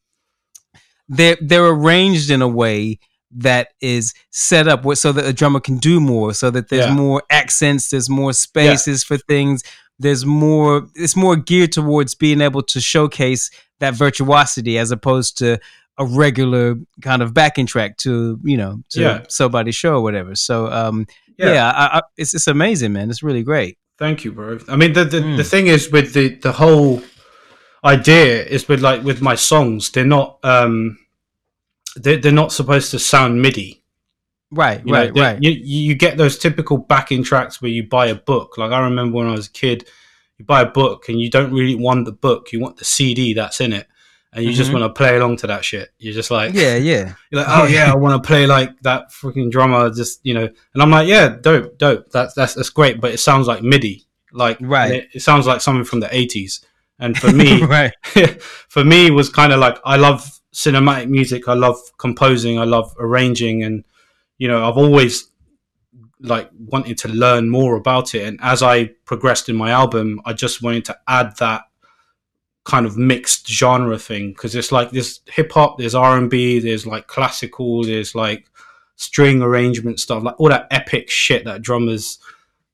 they're 1.08 1.38
they're 1.42 1.68
arranged 1.68 2.30
in 2.32 2.42
a 2.42 2.48
way 2.48 3.00
that 3.32 3.70
is 3.82 4.14
set 4.30 4.68
up 4.68 4.86
so 4.96 5.12
that 5.12 5.26
a 5.26 5.34
drummer 5.34 5.60
can 5.60 5.78
do 5.78 6.00
more, 6.00 6.34
so 6.34 6.50
that 6.50 6.70
there's 6.70 6.86
yeah. 6.86 6.94
more 6.94 7.24
accents, 7.30 7.90
there's 7.90 8.10
more 8.10 8.34
spaces 8.34 9.04
yeah. 9.04 9.08
for 9.18 9.22
things, 9.24 9.64
there's 10.00 10.26
more. 10.26 10.88
It's 10.96 11.16
more 11.16 11.36
geared 11.36 11.72
towards 11.72 12.14
being 12.14 12.42
able 12.42 12.64
to 12.64 12.80
showcase 12.80 13.50
that 13.80 13.94
virtuosity 13.94 14.78
as 14.78 14.92
opposed 14.92 15.38
to 15.40 15.60
a 15.98 16.06
regular 16.06 16.76
kind 17.02 17.22
of 17.22 17.34
backing 17.34 17.66
track 17.66 17.98
to 17.98 18.40
you 18.44 18.58
know 18.58 18.82
to 18.90 19.02
yeah. 19.02 19.24
somebody's 19.30 19.76
show 19.76 19.96
or 19.96 20.02
whatever. 20.02 20.36
So 20.36 20.68
um, 20.72 21.08
yeah, 21.38 21.54
yeah 21.54 21.72
I, 21.72 21.98
I, 21.98 22.02
it's 22.18 22.34
it's 22.34 22.48
amazing, 22.48 22.94
man. 22.94 23.10
It's 23.10 23.24
really 23.24 23.44
great. 23.44 23.78
Thank 23.98 24.24
you, 24.24 24.32
bro. 24.32 24.60
I 24.68 24.76
mean, 24.76 24.94
the 24.94 25.06
the, 25.06 25.20
mm. 25.20 25.38
the 25.38 25.44
thing 25.44 25.68
is 25.68 25.92
with 25.92 26.14
the 26.14 26.36
the 26.36 26.52
whole 26.52 27.02
idea 27.84 28.44
is 28.44 28.68
with 28.68 28.82
like 28.82 29.04
with 29.04 29.22
my 29.22 29.36
songs, 29.36 29.90
they're 29.92 30.06
not 30.06 30.40
um 30.44 31.00
they're, 31.96 32.18
they're 32.18 32.32
not 32.32 32.52
supposed 32.52 32.92
to 32.92 33.00
sound 33.00 33.42
MIDI. 33.42 33.84
Right, 34.50 34.82
you 34.86 34.94
right, 34.94 35.14
know, 35.14 35.22
right. 35.22 35.44
You, 35.44 35.52
you 35.52 35.96
get 35.96 36.16
those 36.16 36.38
typical 36.38 36.78
backing 36.78 37.22
tracks 37.22 37.62
where 37.62 37.72
you 37.72 37.86
buy 37.86 38.08
a 38.08 38.16
book. 38.16 38.58
Like 38.58 38.72
I 38.72 38.80
remember 38.80 39.18
when 39.18 39.28
I 39.28 39.32
was 39.32 39.48
a 39.48 39.52
kid, 39.52 39.90
you 40.38 40.46
buy 40.46 40.62
a 40.62 40.70
book 40.70 41.10
and 41.10 41.20
you 41.20 41.30
don't 41.30 41.52
really 41.52 41.76
want 41.76 42.06
the 42.06 42.12
book, 42.12 42.52
you 42.52 42.60
want 42.60 42.78
the 42.78 42.86
CD 42.86 43.34
that's 43.34 43.60
in 43.60 43.74
it, 43.74 43.88
and 44.34 44.44
you 44.44 44.52
mm-hmm. 44.52 44.58
just 44.58 44.72
want 44.72 44.84
to 44.84 44.90
play 44.90 45.18
along 45.18 45.38
to 45.38 45.48
that 45.48 45.66
shit. 45.66 45.90
You're 45.98 46.14
just 46.14 46.30
like, 46.30 46.54
yeah, 46.54 46.76
yeah. 46.76 47.14
You're 47.32 47.42
like, 47.42 47.50
oh 47.50 47.66
yeah, 47.66 47.92
I 47.92 47.96
want 47.96 48.22
to 48.22 48.28
play 48.28 48.46
like 48.46 48.80
that 48.82 49.12
freaking 49.12 49.52
drummer, 49.52 49.90
just 49.90 50.20
you 50.24 50.34
know. 50.34 50.48
And 50.74 50.82
I'm 50.82 50.92
like, 50.92 51.08
yeah, 51.08 51.30
dope, 51.30 51.78
dope. 51.78 52.10
That's 52.12 52.34
that's 52.34 52.54
that's 52.54 52.70
great, 52.70 53.02
but 53.02 53.12
it 53.12 53.20
sounds 53.20 53.48
like 53.48 53.64
MIDI, 53.64 54.06
like 54.32 54.58
right. 54.62 54.92
It, 54.92 55.10
it, 55.14 55.22
sounds 55.22 55.48
like 55.48 55.62
something 55.62 55.86
from 55.86 56.02
the 56.02 56.08
'80s, 56.08 56.64
And 57.00 57.18
for 57.18 57.32
me, 57.34 57.64
right. 57.64 57.94
for 58.42 58.84
me 58.84 59.12
was 59.12 59.30
kind 59.30 59.52
of 59.52 59.60
like 59.60 59.80
I 59.84 59.98
love 59.98 60.40
cinematic 60.54 61.10
music. 61.10 61.48
I 61.48 61.54
love 61.54 61.78
composing. 61.98 62.60
I 62.60 62.66
love 62.66 62.94
arranging, 63.00 63.64
and 63.64 63.84
you 64.38 64.48
know, 64.48 64.68
I've 64.68 64.78
always 64.78 65.32
like 66.20 66.50
wanted 66.58 66.98
to 67.00 67.10
learn 67.10 67.50
more 67.50 67.76
about 67.76 68.16
it. 68.16 68.28
And 68.28 68.40
as 68.42 68.64
I 68.64 68.86
progressed 69.06 69.50
in 69.50 69.56
my 69.56 69.72
album, 69.72 70.22
I 70.26 70.34
just 70.34 70.62
wanted 70.62 70.86
to 70.86 70.98
add 71.08 71.38
that 71.38 71.64
kind 72.64 72.86
of 72.86 72.98
mixed 72.98 73.48
genre 73.48 73.98
thing 73.98 74.32
because 74.32 74.56
it's 74.56 74.72
like 74.72 74.92
there's 74.92 75.22
hip 75.28 75.52
hop, 75.52 75.78
there's 75.78 75.96
R 75.96 76.18
and 76.18 76.30
B, 76.30 76.60
there's 76.60 76.86
like 76.86 77.08
classical, 77.08 77.84
there's 77.84 78.16
like 78.16 78.46
string 78.96 79.42
arrangement 79.42 80.00
stuff, 80.00 80.24
like 80.24 80.40
all 80.40 80.50
that 80.50 80.68
epic 80.72 81.10
shit 81.10 81.46
that 81.46 81.62
drummers 81.62 82.20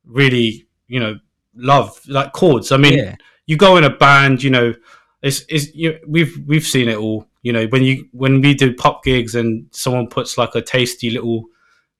really, 0.06 0.66
you 0.88 1.00
know, 1.00 1.20
love, 1.56 2.00
like 2.08 2.32
chords. 2.34 2.72
I 2.72 2.78
mean, 2.78 2.98
yeah. 2.98 3.16
you 3.46 3.58
go 3.58 3.78
in 3.78 3.84
a 3.84 3.90
band, 3.90 4.42
you 4.42 4.50
know, 4.50 4.74
it's, 5.22 5.46
it's 5.48 5.74
you, 5.74 6.00
we've 6.08 6.38
we've 6.48 6.66
seen 6.66 6.90
it 6.90 6.98
all. 6.98 7.28
You 7.44 7.54
know, 7.54 7.66
when 7.68 7.84
you 7.84 8.08
when 8.12 8.42
we 8.42 8.54
do 8.54 8.74
pop 8.74 9.04
gigs 9.04 9.36
and 9.36 9.68
someone 9.72 10.08
puts 10.08 10.38
like 10.38 10.56
a 10.56 10.62
tasty 10.62 11.10
little 11.10 11.46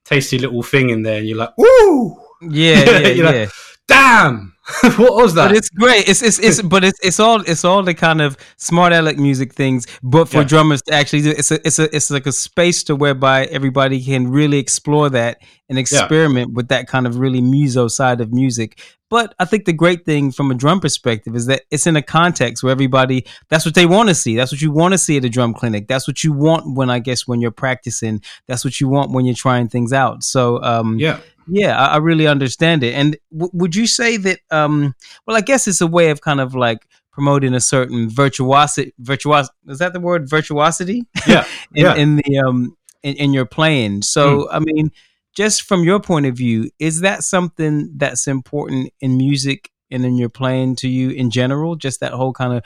tasty 0.04 0.38
little 0.38 0.64
thing 0.64 0.90
in 0.90 1.04
there, 1.04 1.20
and 1.20 1.28
you're 1.28 1.38
like, 1.38 1.58
"Ooh, 1.60 2.18
yeah, 2.42 2.84
yeah, 3.00 3.08
yeah." 3.08 3.24
Like, 3.24 3.50
Damn, 3.88 4.53
what 4.96 5.16
was 5.16 5.34
that? 5.34 5.50
But 5.50 5.58
it's 5.58 5.70
great. 5.70 6.08
It's 6.08 6.22
it's, 6.22 6.40
it's 6.40 6.62
but 6.62 6.86
it's 6.86 6.98
it's 7.04 7.20
all 7.20 7.42
it's 7.42 7.66
all 7.66 7.84
the 7.84 7.94
kind 7.94 8.22
of 8.22 8.38
smart 8.56 8.94
aleck 8.94 9.18
music 9.18 9.54
things, 9.54 9.86
but 10.02 10.30
for 10.30 10.38
yeah. 10.38 10.44
drummers 10.44 10.82
to 10.84 10.94
actually 10.94 11.24
do 11.24 11.32
it's 11.32 11.52
a 11.52 11.68
it's 11.68 11.80
a 11.80 11.94
it's 11.94 12.10
like 12.10 12.26
a 12.26 12.32
space 12.32 12.82
to 12.86 12.96
whereby 12.96 13.44
everybody 13.48 14.02
can 14.02 14.32
really 14.32 14.60
explore 14.60 15.10
that 15.10 15.42
and 15.68 15.78
experiment 15.78 16.50
yeah. 16.50 16.54
with 16.56 16.70
that 16.70 16.88
kind 16.88 17.06
of 17.06 17.18
really 17.18 17.42
muso 17.42 17.90
side 17.90 18.22
of 18.22 18.32
music. 18.32 18.80
But 19.10 19.36
I 19.38 19.46
think 19.46 19.66
the 19.66 19.74
great 19.74 20.06
thing 20.06 20.32
from 20.32 20.50
a 20.50 20.56
drum 20.56 20.80
perspective 20.80 21.36
is 21.36 21.46
that 21.48 21.64
it's 21.70 21.86
in 21.86 21.98
a 21.98 22.02
context 22.02 22.64
where 22.64 22.72
everybody 22.72 23.26
that's 23.50 23.66
what 23.66 23.76
they 23.76 23.86
want 23.86 24.08
to 24.10 24.16
see. 24.16 24.38
That's 24.38 24.54
what 24.54 24.62
you 24.62 24.72
want 24.72 24.94
to 24.94 24.98
see 24.98 25.18
at 25.18 25.26
a 25.26 25.30
drum 25.30 25.54
clinic. 25.54 25.90
That's 25.90 26.08
what 26.08 26.24
you 26.24 26.32
want 26.32 26.74
when 26.74 26.90
I 26.90 27.00
guess 27.00 27.28
when 27.28 27.42
you're 27.42 27.52
practicing. 27.52 28.22
That's 28.48 28.64
what 28.64 28.80
you 28.80 28.88
want 28.88 29.12
when 29.12 29.26
you're 29.26 29.36
trying 29.36 29.68
things 29.68 29.92
out. 29.92 30.24
So 30.24 30.64
um, 30.64 31.00
yeah 31.00 31.20
yeah, 31.48 31.78
I, 31.78 31.94
I 31.94 31.98
really 31.98 32.28
understand 32.28 32.84
it. 32.84 32.94
And 32.94 33.18
w- 33.32 33.52
would 33.54 33.76
you 33.76 33.88
say 33.88 34.18
that? 34.18 34.40
Um, 34.52 34.96
well, 35.26 35.38
I 35.38 35.42
guess 35.42 35.68
it's 35.68 35.82
a 35.82 35.88
way 35.88 36.10
of 36.10 36.22
kind 36.22 36.40
of 36.40 36.56
like 36.56 36.88
promoting 37.12 37.54
a 37.54 37.60
certain 37.60 38.10
virtuosity. 38.10 38.94
Virtuos 39.02 39.48
is 39.68 39.80
that 39.80 39.94
the 39.94 40.00
word? 40.00 40.30
Virtuosity? 40.30 41.04
Yeah, 41.28 41.46
in, 41.74 41.86
yeah. 41.86 41.96
in 41.96 42.16
the 42.18 42.40
um 42.40 42.78
in, 43.04 43.16
in 43.16 43.34
your 43.34 43.46
playing. 43.46 44.02
So, 44.02 44.44
mm. 44.44 44.48
I 44.52 44.60
mean, 44.60 44.92
just 45.36 45.64
from 45.64 45.84
your 45.84 46.00
point 46.00 46.26
of 46.26 46.36
view, 46.36 46.70
is 46.80 47.02
that 47.02 47.24
something 47.24 47.92
that's 47.96 48.28
important 48.28 48.92
in 49.00 49.18
music 49.18 49.70
and 49.92 50.06
in 50.06 50.18
your 50.18 50.30
playing 50.30 50.76
to 50.78 50.88
you 50.88 51.10
in 51.10 51.30
general? 51.30 51.76
Just 51.76 52.00
that 52.00 52.14
whole 52.14 52.34
kind 52.34 52.54
of 52.54 52.64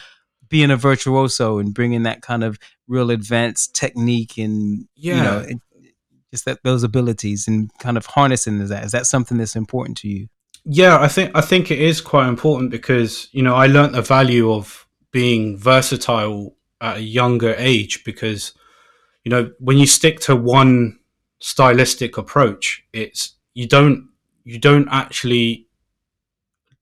being 0.50 0.72
a 0.72 0.78
virtuoso 0.78 1.60
and 1.60 1.74
bringing 1.74 2.04
that 2.04 2.22
kind 2.22 2.44
of 2.44 2.58
real 2.88 3.12
advanced 3.12 3.76
technique 3.76 4.38
and 4.38 4.88
yeah. 4.96 5.16
you 5.16 5.24
know 5.24 5.60
just 6.32 6.46
that 6.46 6.60
those 6.64 6.84
abilities 6.84 7.48
and 7.48 7.72
kind 7.80 7.98
of 7.98 8.06
harnessing 8.06 8.66
that 8.68 8.84
is 8.84 8.92
that 8.92 9.06
something 9.06 9.38
that's 9.38 9.56
important 9.56 9.98
to 9.98 10.08
you? 10.08 10.28
Yeah 10.66 11.00
i 11.00 11.08
think 11.08 11.32
i 11.34 11.42
think 11.42 11.72
it 11.72 11.80
is 11.80 12.02
quite 12.02 12.28
important 12.28 12.72
because 12.72 13.30
you 13.32 13.42
know 13.42 13.56
i 13.56 13.68
learned 13.68 13.96
the 13.96 14.02
value 14.02 14.52
of 14.52 14.86
being 15.12 15.58
versatile 15.58 16.56
at 16.82 16.98
a 16.98 17.02
younger 17.02 17.56
age 17.58 18.04
because 18.04 18.54
you 19.24 19.30
know 19.30 19.52
when 19.60 19.78
you 19.78 19.88
stick 19.88 20.20
to 20.20 20.36
one 20.36 21.00
stylistic 21.40 22.18
approach 22.18 22.84
it's 22.92 23.36
you 23.54 23.68
don't 23.68 24.10
you 24.44 24.60
don't 24.60 24.88
actually 24.92 25.68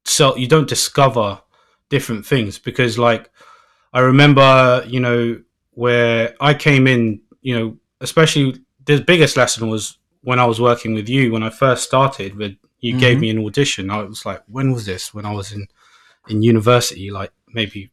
sell 0.03 0.37
you 0.37 0.47
don't 0.47 0.67
discover 0.67 1.41
different 1.89 2.25
things 2.25 2.57
because 2.57 2.97
like 2.97 3.29
i 3.93 3.99
remember 3.99 4.83
you 4.87 4.99
know 4.99 5.39
where 5.71 6.35
i 6.39 6.53
came 6.53 6.87
in 6.87 7.21
you 7.41 7.57
know 7.57 7.77
especially 8.01 8.64
the 8.85 9.01
biggest 9.01 9.37
lesson 9.37 9.69
was 9.69 9.97
when 10.21 10.39
I 10.39 10.45
was 10.45 10.59
working 10.59 10.93
with 10.93 11.07
you 11.07 11.31
when 11.31 11.43
I 11.43 11.49
first 11.49 11.83
started. 11.83 12.35
With 12.35 12.57
you 12.79 12.93
mm-hmm. 12.93 12.99
gave 12.99 13.19
me 13.19 13.29
an 13.29 13.45
audition. 13.45 13.89
I 13.89 14.03
was 14.03 14.25
like, 14.25 14.43
when 14.47 14.71
was 14.71 14.85
this? 14.85 15.13
When 15.13 15.25
I 15.25 15.33
was 15.33 15.51
in 15.51 15.67
in 16.27 16.41
university, 16.41 17.11
like 17.11 17.31
maybe 17.47 17.91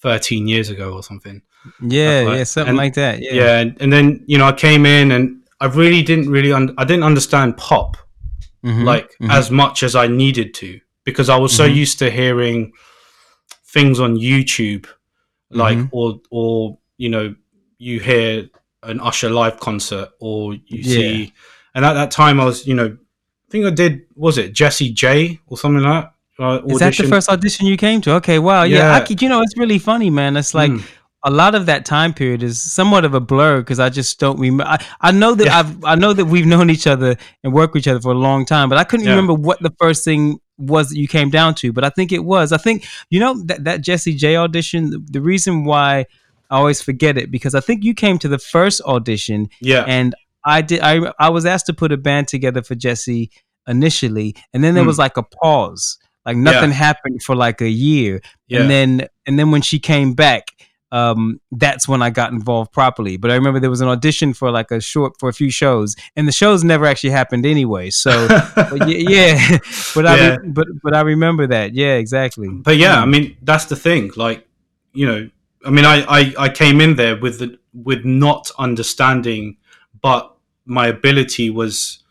thirteen 0.00 0.46
years 0.46 0.68
ago 0.68 0.92
or 0.92 1.02
something. 1.02 1.42
Yeah, 1.80 2.24
like, 2.26 2.38
yeah, 2.38 2.44
something 2.44 2.70
and, 2.70 2.78
like 2.78 2.94
that. 2.94 3.20
Yeah, 3.20 3.32
yeah, 3.32 3.58
and, 3.58 3.76
and, 3.82 3.92
then 3.92 4.24
you 4.26 4.38
know 4.38 4.46
I 4.46 4.52
came 4.52 4.86
in 4.86 5.12
and 5.12 5.42
I 5.60 5.66
really 5.66 6.02
didn't 6.02 6.30
really 6.30 6.52
un- 6.52 6.74
I 6.78 6.84
didn't 6.84 7.04
understand 7.04 7.58
pop 7.58 7.98
mm-hmm. 8.64 8.84
like 8.84 9.10
mm-hmm. 9.12 9.30
as 9.30 9.50
much 9.50 9.82
as 9.82 9.94
I 9.94 10.06
needed 10.06 10.54
to 10.54 10.80
because 11.04 11.28
I 11.28 11.36
was 11.36 11.54
so 11.54 11.66
mm-hmm. 11.66 11.76
used 11.76 11.98
to 12.00 12.10
hearing 12.10 12.72
things 13.66 14.00
on 14.00 14.16
YouTube, 14.16 14.86
like 15.50 15.78
mm-hmm. 15.78 15.96
or 15.96 16.20
or 16.30 16.78
you 16.96 17.08
know 17.08 17.34
you 17.78 18.00
hear 18.00 18.48
an 18.82 19.00
Usher 19.00 19.30
live 19.30 19.60
concert 19.60 20.10
or 20.20 20.54
you 20.54 20.60
yeah. 20.68 20.82
see. 20.82 21.32
And 21.74 21.84
at 21.84 21.94
that 21.94 22.10
time, 22.10 22.40
I 22.40 22.44
was, 22.44 22.66
you 22.66 22.74
know, 22.74 22.96
I 22.96 23.50
think 23.50 23.66
I 23.66 23.70
did, 23.70 24.02
was 24.14 24.38
it 24.38 24.52
Jessie 24.52 24.92
J 24.92 25.40
or 25.46 25.56
something 25.56 25.82
like 25.82 26.04
that? 26.04 26.42
Uh, 26.42 26.62
Is 26.66 26.78
that 26.78 26.96
the 26.96 27.06
first 27.06 27.28
audition 27.28 27.66
you 27.66 27.76
came 27.76 28.00
to? 28.00 28.12
Okay, 28.14 28.38
wow. 28.38 28.62
Yeah, 28.62 28.78
yeah 28.78 28.94
I 28.94 29.00
could, 29.00 29.20
you 29.20 29.28
know, 29.28 29.42
it's 29.42 29.56
really 29.58 29.78
funny, 29.78 30.08
man. 30.08 30.36
It's 30.36 30.54
like, 30.54 30.70
mm. 30.70 30.82
A 31.22 31.30
lot 31.30 31.54
of 31.54 31.66
that 31.66 31.84
time 31.84 32.14
period 32.14 32.42
is 32.42 32.62
somewhat 32.62 33.04
of 33.04 33.12
a 33.12 33.20
blur 33.20 33.60
because 33.60 33.78
I 33.78 33.90
just 33.90 34.18
don't 34.18 34.40
remember. 34.40 34.64
I, 34.64 34.82
I 35.02 35.10
know 35.10 35.34
that 35.34 35.48
yeah. 35.48 35.58
I've 35.58 35.84
I 35.84 35.94
know 35.94 36.14
that 36.14 36.24
we've 36.24 36.46
known 36.46 36.70
each 36.70 36.86
other 36.86 37.14
and 37.44 37.52
worked 37.52 37.74
with 37.74 37.82
each 37.82 37.88
other 37.88 38.00
for 38.00 38.12
a 38.12 38.16
long 38.16 38.46
time, 38.46 38.70
but 38.70 38.78
I 38.78 38.84
couldn't 38.84 39.04
remember 39.04 39.34
what 39.34 39.60
the 39.60 39.70
first 39.78 40.02
thing 40.02 40.40
was 40.56 40.88
that 40.88 40.96
you 40.96 41.06
came 41.06 41.28
down 41.28 41.56
to. 41.56 41.74
But 41.74 41.84
I 41.84 41.90
think 41.90 42.10
it 42.10 42.24
was. 42.24 42.52
I 42.52 42.56
think 42.56 42.86
you 43.10 43.20
know 43.20 43.38
that 43.42 43.64
that 43.64 43.82
Jessie 43.82 44.14
J 44.14 44.36
audition. 44.36 44.88
The, 44.92 44.98
the 45.10 45.20
reason 45.20 45.64
why 45.64 46.06
I 46.50 46.56
always 46.56 46.82
forget 46.82 47.16
it 47.16 47.30
because 47.30 47.54
I 47.54 47.60
think 47.60 47.84
you 47.84 47.94
came 47.94 48.18
to 48.18 48.28
the 48.28 48.38
first 48.38 48.80
audition. 48.82 49.48
Yeah. 49.60 49.84
And 49.86 50.14
I 50.44 50.62
did. 50.62 50.80
I 50.80 51.12
I 51.18 51.30
was 51.30 51.46
asked 51.46 51.66
to 51.66 51.74
put 51.74 51.92
a 51.92 51.96
band 51.96 52.28
together 52.28 52.62
for 52.62 52.74
Jessie 52.74 53.30
initially, 53.66 54.34
and 54.52 54.64
then 54.64 54.74
there 54.74 54.84
mm. 54.84 54.88
was 54.88 54.98
like 54.98 55.16
a 55.16 55.22
pause. 55.22 55.98
Like 56.26 56.36
nothing 56.36 56.70
yeah. 56.70 56.76
happened 56.76 57.22
for 57.22 57.34
like 57.34 57.60
a 57.60 57.68
year, 57.68 58.20
yeah. 58.48 58.60
and 58.60 58.70
then 58.70 59.08
and 59.26 59.38
then 59.38 59.50
when 59.50 59.62
she 59.62 59.78
came 59.78 60.14
back, 60.14 60.44
um, 60.92 61.40
that's 61.52 61.88
when 61.88 62.02
I 62.02 62.10
got 62.10 62.32
involved 62.32 62.72
properly. 62.72 63.16
But 63.16 63.30
I 63.30 63.34
remember 63.34 63.60
there 63.60 63.70
was 63.70 63.80
an 63.80 63.88
audition 63.88 64.34
for 64.34 64.50
like 64.50 64.70
a 64.70 64.80
short 64.80 65.14
for 65.18 65.28
a 65.28 65.32
few 65.32 65.50
shows, 65.50 65.94
and 66.16 66.26
the 66.28 66.32
shows 66.32 66.64
never 66.64 66.84
actually 66.86 67.10
happened 67.10 67.46
anyway. 67.46 67.90
So, 67.90 68.28
but 68.54 68.88
yeah, 68.88 68.96
yeah, 69.08 69.58
but 69.94 70.04
yeah. 70.04 70.36
I 70.42 70.46
but 70.46 70.66
but 70.82 70.94
I 70.94 71.00
remember 71.00 71.46
that. 71.46 71.74
Yeah, 71.74 71.94
exactly. 71.94 72.48
But 72.48 72.76
yeah, 72.76 73.00
I 73.00 73.06
mean 73.06 73.36
that's 73.42 73.66
the 73.66 73.76
thing. 73.76 74.10
Like 74.16 74.46
you 74.92 75.06
know, 75.06 75.30
I 75.64 75.70
mean, 75.70 75.84
I, 75.84 76.04
I, 76.08 76.34
I 76.38 76.48
came 76.48 76.80
in 76.80 76.96
there 76.96 77.16
with 77.16 77.38
the, 77.38 77.58
with 77.74 78.04
not 78.04 78.50
understanding, 78.58 79.58
but 80.00 80.34
my 80.64 80.86
ability 80.86 81.50
was 81.50 82.02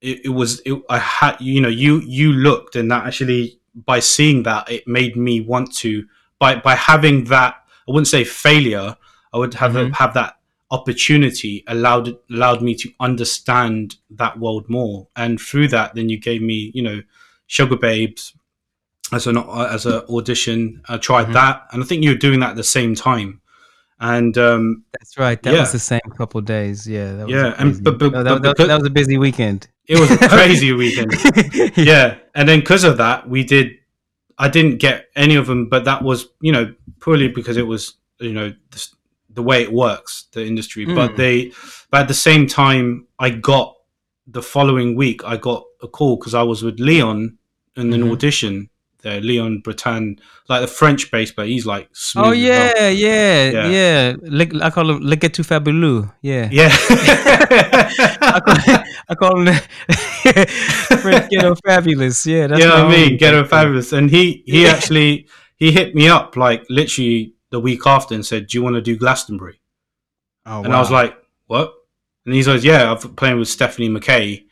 it, 0.00 0.26
it 0.26 0.28
was 0.28 0.60
it, 0.64 0.80
I 0.88 0.98
had 0.98 1.36
you 1.40 1.60
know 1.60 1.68
you 1.68 2.00
you 2.00 2.32
looked 2.32 2.76
and 2.76 2.90
that 2.90 3.06
actually 3.06 3.60
by 3.74 4.00
seeing 4.00 4.42
that 4.44 4.70
it 4.70 4.86
made 4.86 5.16
me 5.16 5.40
want 5.40 5.74
to 5.76 6.06
by 6.38 6.56
by 6.56 6.74
having 6.74 7.24
that 7.24 7.56
I 7.88 7.90
wouldn't 7.90 8.08
say 8.08 8.24
failure 8.24 8.96
I 9.32 9.38
would 9.38 9.54
have 9.54 9.72
mm-hmm. 9.72 9.92
have 9.92 10.14
that 10.14 10.36
opportunity 10.70 11.64
allowed 11.66 12.16
allowed 12.30 12.62
me 12.62 12.74
to 12.76 12.92
understand 13.00 13.96
that 14.10 14.38
world 14.38 14.68
more 14.68 15.08
and 15.16 15.40
through 15.40 15.68
that 15.68 15.94
then 15.94 16.08
you 16.08 16.18
gave 16.18 16.42
me 16.42 16.70
you 16.74 16.82
know 16.82 17.02
Sugababes 17.48 18.34
as 19.12 19.26
an 19.26 19.36
as 19.36 19.86
an 19.86 20.02
audition. 20.08 20.82
I 20.88 20.98
tried 20.98 21.24
mm-hmm. 21.24 21.32
that, 21.34 21.66
and 21.72 21.82
I 21.82 21.86
think 21.86 22.02
you 22.02 22.10
were 22.10 22.16
doing 22.16 22.40
that 22.40 22.50
at 22.50 22.56
the 22.56 22.64
same 22.64 22.94
time. 22.94 23.40
And 24.00 24.38
um, 24.38 24.84
that's 24.92 25.18
right. 25.18 25.42
That 25.42 25.54
yeah. 25.54 25.60
was 25.60 25.72
the 25.72 25.78
same 25.78 26.00
couple 26.16 26.40
days. 26.40 26.86
Yeah. 26.86 27.26
yeah, 27.26 27.54
and 27.58 27.82
but, 27.82 27.98
but, 27.98 28.12
no, 28.12 28.22
that, 28.22 28.42
but 28.42 28.56
because, 28.56 28.68
that 28.68 28.78
was 28.78 28.86
a 28.86 28.90
busy 28.90 29.18
weekend. 29.18 29.68
It 29.86 29.98
was 29.98 30.10
a 30.10 30.28
crazy 30.28 30.72
weekend. 30.82 31.14
yeah, 31.76 32.18
and 32.34 32.48
then 32.48 32.60
because 32.60 32.84
of 32.84 32.96
that, 32.98 33.28
we 33.28 33.44
did. 33.44 33.72
I 34.38 34.48
didn't 34.48 34.78
get 34.78 35.06
any 35.16 35.34
of 35.34 35.48
them, 35.48 35.68
but 35.68 35.84
that 35.84 36.02
was 36.02 36.28
you 36.40 36.52
know 36.52 36.72
purely 37.00 37.28
because 37.28 37.56
it 37.56 37.66
was 37.66 37.94
you 38.20 38.32
know 38.32 38.54
the, 38.70 38.88
the 39.30 39.42
way 39.42 39.62
it 39.62 39.72
works, 39.72 40.26
the 40.32 40.46
industry. 40.46 40.86
Mm. 40.86 40.94
But 40.94 41.16
they, 41.16 41.52
but 41.90 42.02
at 42.02 42.08
the 42.08 42.14
same 42.14 42.46
time, 42.46 43.08
I 43.18 43.30
got 43.30 43.76
the 44.28 44.42
following 44.42 44.94
week. 44.94 45.24
I 45.24 45.38
got 45.38 45.64
a 45.82 45.88
call 45.88 46.16
because 46.16 46.34
I 46.34 46.42
was 46.42 46.62
with 46.62 46.78
Leon 46.78 47.36
in 47.76 47.92
an 47.92 48.00
mm-hmm. 48.00 48.12
audition 48.12 48.70
there, 49.02 49.20
Leon 49.20 49.60
Breton, 49.60 50.18
like 50.48 50.60
the 50.60 50.66
French 50.66 51.10
bass 51.10 51.30
player. 51.30 51.46
He's 51.46 51.66
like 51.66 51.88
smooth. 51.92 52.26
Oh 52.26 52.30
yeah, 52.32 52.88
yeah, 52.88 53.50
yeah, 53.50 54.14
yeah. 54.22 54.56
I 54.62 54.70
call 54.70 54.90
him 54.90 55.00
Le 55.02 55.16
Ghetto 55.16 55.42
Fabuleux. 55.42 56.10
Yeah, 56.20 56.48
yeah. 56.50 56.68
I, 56.72 58.40
call, 58.44 58.84
I 59.08 59.14
call 59.14 59.46
him 59.46 59.54
French 61.00 61.30
Ghetto 61.30 61.54
Fabulous. 61.64 62.26
Yeah, 62.26 62.48
that's 62.48 62.60
yeah. 62.60 62.84
What 62.84 62.86
I 62.86 62.88
mean, 62.90 63.16
Ghetto 63.18 63.44
Fabulous, 63.44 63.92
and 63.92 64.10
he 64.10 64.42
he 64.46 64.66
actually 64.66 65.28
he 65.56 65.70
hit 65.72 65.94
me 65.94 66.08
up 66.08 66.36
like 66.36 66.64
literally 66.68 67.34
the 67.50 67.60
week 67.60 67.86
after 67.86 68.14
and 68.14 68.26
said, 68.26 68.48
"Do 68.48 68.58
you 68.58 68.64
want 68.64 68.74
to 68.76 68.82
do 68.82 68.96
Glastonbury?" 68.96 69.60
Oh, 70.44 70.62
and 70.62 70.70
wow. 70.70 70.76
I 70.76 70.80
was 70.80 70.90
like, 70.90 71.16
"What?" 71.46 71.72
And 72.24 72.34
he 72.34 72.42
says, 72.42 72.64
"Yeah, 72.64 72.90
I'm 72.90 72.98
playing 73.14 73.38
with 73.38 73.48
Stephanie 73.48 73.88
McKay, 73.88 74.44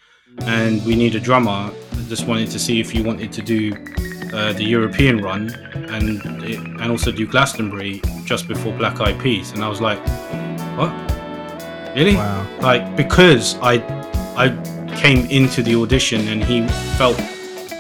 and 0.43 0.85
we 0.87 0.95
need 0.95 1.15
a 1.15 1.21
drummer. 1.21 1.73
I 1.73 2.03
just 2.09 2.27
wanted 2.27 2.51
to 2.51 2.59
see 2.59 2.79
if 2.79 2.95
you 2.95 3.03
wanted 3.03 3.33
to 3.33 3.43
do." 3.43 4.16
Uh, 4.37 4.53
the 4.53 4.65
European 4.65 5.19
run 5.23 5.49
and 5.95 6.21
it, 6.45 6.59
and 6.59 6.91
also 6.91 7.11
do 7.11 7.27
Glastonbury 7.27 8.03
just 8.25 8.47
before 8.47 8.73
Black 8.73 9.01
Eyed 9.01 9.19
Peas, 9.19 9.53
and 9.53 9.65
I 9.65 9.69
was 9.69 9.81
like, 9.81 9.99
what? 10.77 10.93
Really? 11.97 12.17
Wow. 12.17 12.47
Like 12.61 12.97
because 12.97 13.57
I 13.63 13.75
I 14.37 14.49
came 14.97 15.27
into 15.31 15.63
the 15.63 15.75
audition 15.77 16.29
and 16.29 16.45
he 16.45 16.67
felt 16.99 17.19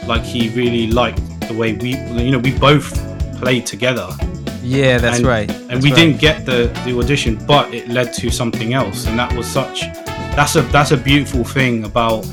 like 0.06 0.22
he 0.22 0.48
really 0.50 0.86
liked 0.86 1.20
the 1.48 1.54
way 1.54 1.74
we 1.74 1.96
you 1.96 2.30
know 2.30 2.38
we 2.38 2.56
both 2.58 2.88
played 3.38 3.66
together 3.66 4.08
Yeah, 4.62 4.98
that's 4.98 5.18
and, 5.18 5.26
right. 5.26 5.50
and 5.70 5.82
we 5.82 5.90
right. 5.90 5.98
didn't 5.98 6.20
get 6.20 6.46
the 6.46 6.70
the 6.84 6.96
audition 6.98 7.36
but 7.46 7.72
it 7.74 7.88
led 7.88 8.12
to 8.14 8.30
something 8.30 8.74
else 8.74 9.06
and 9.06 9.18
that 9.18 9.32
was 9.34 9.46
such 9.46 9.80
that's 10.36 10.56
a 10.56 10.62
that's 10.62 10.92
a 10.92 10.96
beautiful 10.96 11.44
thing 11.44 11.84
about 11.84 12.24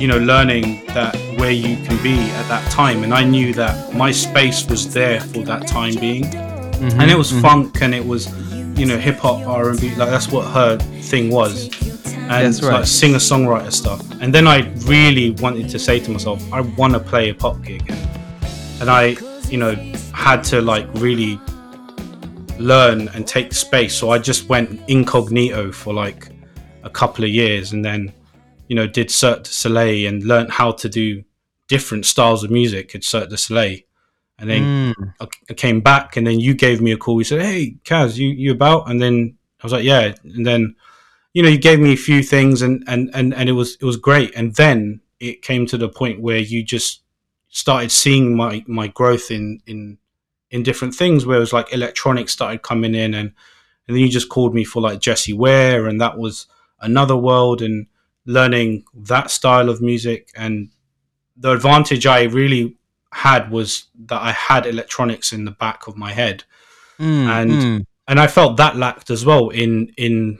you 0.00 0.08
know 0.08 0.18
learning 0.18 0.84
that 0.88 1.14
where 1.36 1.50
you 1.50 1.76
can 1.84 2.02
be 2.02 2.18
at 2.18 2.48
that 2.48 2.70
time 2.70 3.04
and 3.04 3.12
i 3.12 3.22
knew 3.22 3.52
that 3.52 3.94
my 3.94 4.10
space 4.10 4.66
was 4.66 4.92
there 4.92 5.20
for 5.20 5.40
that 5.44 5.66
time 5.66 5.94
being. 5.96 6.24
Mhm, 6.24 7.00
and 7.00 7.10
it 7.10 7.16
was 7.16 7.32
mhm. 7.32 7.40
funk 7.40 7.82
and 7.82 7.94
it 7.94 8.04
was 8.04 8.28
you 8.78 8.84
know 8.86 8.98
hip 8.98 9.16
hop 9.16 9.46
r&b 9.46 9.94
like 9.94 10.10
that's 10.10 10.28
what 10.28 10.46
her 10.46 10.76
thing 11.00 11.30
was. 11.30 11.70
And 12.28 12.60
right. 12.62 12.80
like 12.80 12.86
singer 12.86 13.18
songwriter 13.18 13.72
stuff. 13.72 14.02
And 14.20 14.34
then 14.34 14.46
i 14.46 14.68
really 14.84 15.30
wanted 15.30 15.68
to 15.70 15.78
say 15.78 16.00
to 16.00 16.10
myself 16.10 16.42
i 16.52 16.60
want 16.60 16.92
to 16.94 17.00
play 17.00 17.30
a 17.30 17.34
pop 17.34 17.62
gig 17.62 17.82
and, 17.88 18.08
and 18.80 18.90
i 18.90 19.16
you 19.48 19.58
know 19.58 19.74
had 20.12 20.42
to 20.44 20.60
like 20.60 20.86
really 20.94 21.40
learn 22.58 23.08
and 23.08 23.26
take 23.26 23.52
space. 23.52 23.94
So 23.94 24.10
i 24.10 24.18
just 24.18 24.48
went 24.48 24.80
incognito 24.88 25.70
for 25.72 25.94
like 25.94 26.28
a 26.82 26.90
couple 26.90 27.24
of 27.24 27.30
years 27.30 27.72
and 27.72 27.84
then 27.84 28.12
you 28.68 28.76
know 28.76 28.86
did 28.86 29.10
Cirque 29.10 29.44
du 29.44 29.50
Soleil 29.50 30.08
and 30.08 30.24
learned 30.24 30.50
how 30.50 30.72
to 30.72 30.88
do 30.88 31.22
different 31.68 32.06
styles 32.06 32.44
of 32.44 32.50
music 32.50 32.94
at 32.94 33.04
Cirque 33.04 33.28
du 33.28 33.36
Soleil 33.36 33.78
and 34.38 34.50
then 34.50 34.94
Mm. 34.94 35.14
I, 35.20 35.26
I 35.50 35.54
came 35.54 35.80
back 35.80 36.16
and 36.16 36.26
then 36.26 36.38
you 36.40 36.54
gave 36.54 36.80
me 36.80 36.92
a 36.92 36.96
call. 36.96 37.18
You 37.18 37.24
said, 37.24 37.42
"Hey, 37.42 37.76
Kaz, 37.84 38.16
you 38.16 38.28
you 38.28 38.52
about?" 38.52 38.88
And 38.90 39.00
then 39.00 39.36
I 39.60 39.66
was 39.66 39.72
like, 39.72 39.84
"Yeah." 39.84 40.14
And 40.24 40.46
then 40.46 40.76
you 41.32 41.42
know 41.42 41.48
you 41.48 41.58
gave 41.58 41.80
me 41.80 41.92
a 41.92 41.96
few 41.96 42.22
things 42.22 42.62
and 42.62 42.84
and 42.86 43.10
and 43.14 43.34
and 43.34 43.48
it 43.48 43.52
was 43.52 43.76
it 43.80 43.84
was 43.84 43.96
great. 43.96 44.34
And 44.36 44.54
then 44.54 45.00
it 45.20 45.42
came 45.42 45.66
to 45.66 45.78
the 45.78 45.88
point 45.88 46.20
where 46.20 46.38
you 46.38 46.62
just 46.62 47.02
started 47.48 47.90
seeing 47.90 48.36
my 48.36 48.62
my 48.66 48.88
growth 48.88 49.30
in 49.30 49.60
in 49.66 49.98
in 50.50 50.62
different 50.62 50.94
things. 50.94 51.24
Where 51.24 51.38
it 51.38 51.40
was 51.40 51.52
like 51.52 51.72
electronics 51.72 52.32
started 52.32 52.62
coming 52.62 52.94
in 52.94 53.14
and 53.14 53.32
and 53.88 53.96
then 53.96 54.02
you 54.02 54.08
just 54.08 54.28
called 54.28 54.54
me 54.54 54.64
for 54.64 54.82
like 54.82 55.00
Jessie 55.00 55.32
Ware 55.32 55.86
and 55.86 56.00
that 56.00 56.18
was 56.18 56.46
another 56.80 57.16
world 57.16 57.62
and 57.62 57.86
learning 58.26 58.84
that 58.92 59.30
style 59.30 59.70
of 59.70 59.80
music 59.80 60.30
and 60.36 60.70
the 61.36 61.52
advantage 61.52 62.06
I 62.06 62.24
really 62.24 62.76
had 63.12 63.50
was 63.50 63.84
that 64.06 64.20
I 64.20 64.32
had 64.32 64.66
electronics 64.66 65.32
in 65.32 65.44
the 65.44 65.50
back 65.50 65.86
of 65.86 65.96
my 65.96 66.12
head, 66.12 66.44
Mm, 66.98 67.26
and 67.28 67.50
mm. 67.50 67.86
and 68.08 68.18
I 68.18 68.26
felt 68.26 68.56
that 68.56 68.76
lacked 68.76 69.10
as 69.10 69.24
well 69.26 69.50
in 69.50 69.92
in 69.98 70.38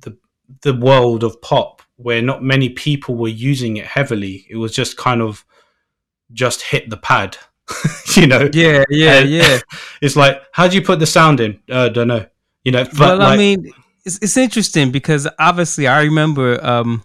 the 0.00 0.16
the 0.62 0.72
world 0.74 1.22
of 1.22 1.40
pop, 1.42 1.82
where 1.96 2.22
not 2.22 2.42
many 2.42 2.70
people 2.70 3.14
were 3.14 3.28
using 3.28 3.76
it 3.76 3.84
heavily. 3.86 4.46
It 4.48 4.56
was 4.56 4.74
just 4.74 4.96
kind 4.96 5.20
of 5.20 5.44
just 6.32 6.62
hit 6.62 6.88
the 6.90 6.96
pad, 6.96 7.36
you 8.16 8.26
know. 8.26 8.48
yeah, 8.52 8.84
yeah, 8.88 9.14
and- 9.20 9.30
yeah. 9.30 9.58
It's 10.00 10.16
like, 10.16 10.40
how 10.52 10.68
do 10.68 10.76
you 10.76 10.82
put 10.82 10.98
the 11.00 11.06
sound 11.06 11.40
in? 11.40 11.58
Uh, 11.70 11.88
don't 11.90 12.08
know, 12.08 12.24
you 12.64 12.72
know. 12.72 12.84
But 12.84 12.98
well, 12.98 13.18
like, 13.18 13.34
I 13.34 13.36
mean, 13.36 13.72
it's, 14.04 14.18
it's 14.22 14.36
interesting 14.36 14.90
because 14.90 15.26
obviously 15.38 15.86
I 15.88 16.02
remember 16.02 16.64
um, 16.64 17.02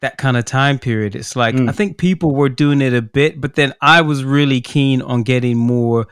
that 0.00 0.16
kind 0.16 0.36
of 0.36 0.44
time 0.44 0.78
period. 0.78 1.14
It's 1.14 1.36
like 1.36 1.54
Mm. 1.54 1.68
I 1.68 1.72
think 1.72 1.98
people 1.98 2.34
were 2.34 2.48
doing 2.48 2.80
it 2.80 2.94
a 2.94 3.02
bit, 3.02 3.40
but 3.40 3.54
then 3.54 3.74
I 3.80 4.00
was 4.00 4.24
really 4.24 4.60
keen 4.60 5.02
on 5.02 5.22
getting 5.22 5.56
more 5.58 6.06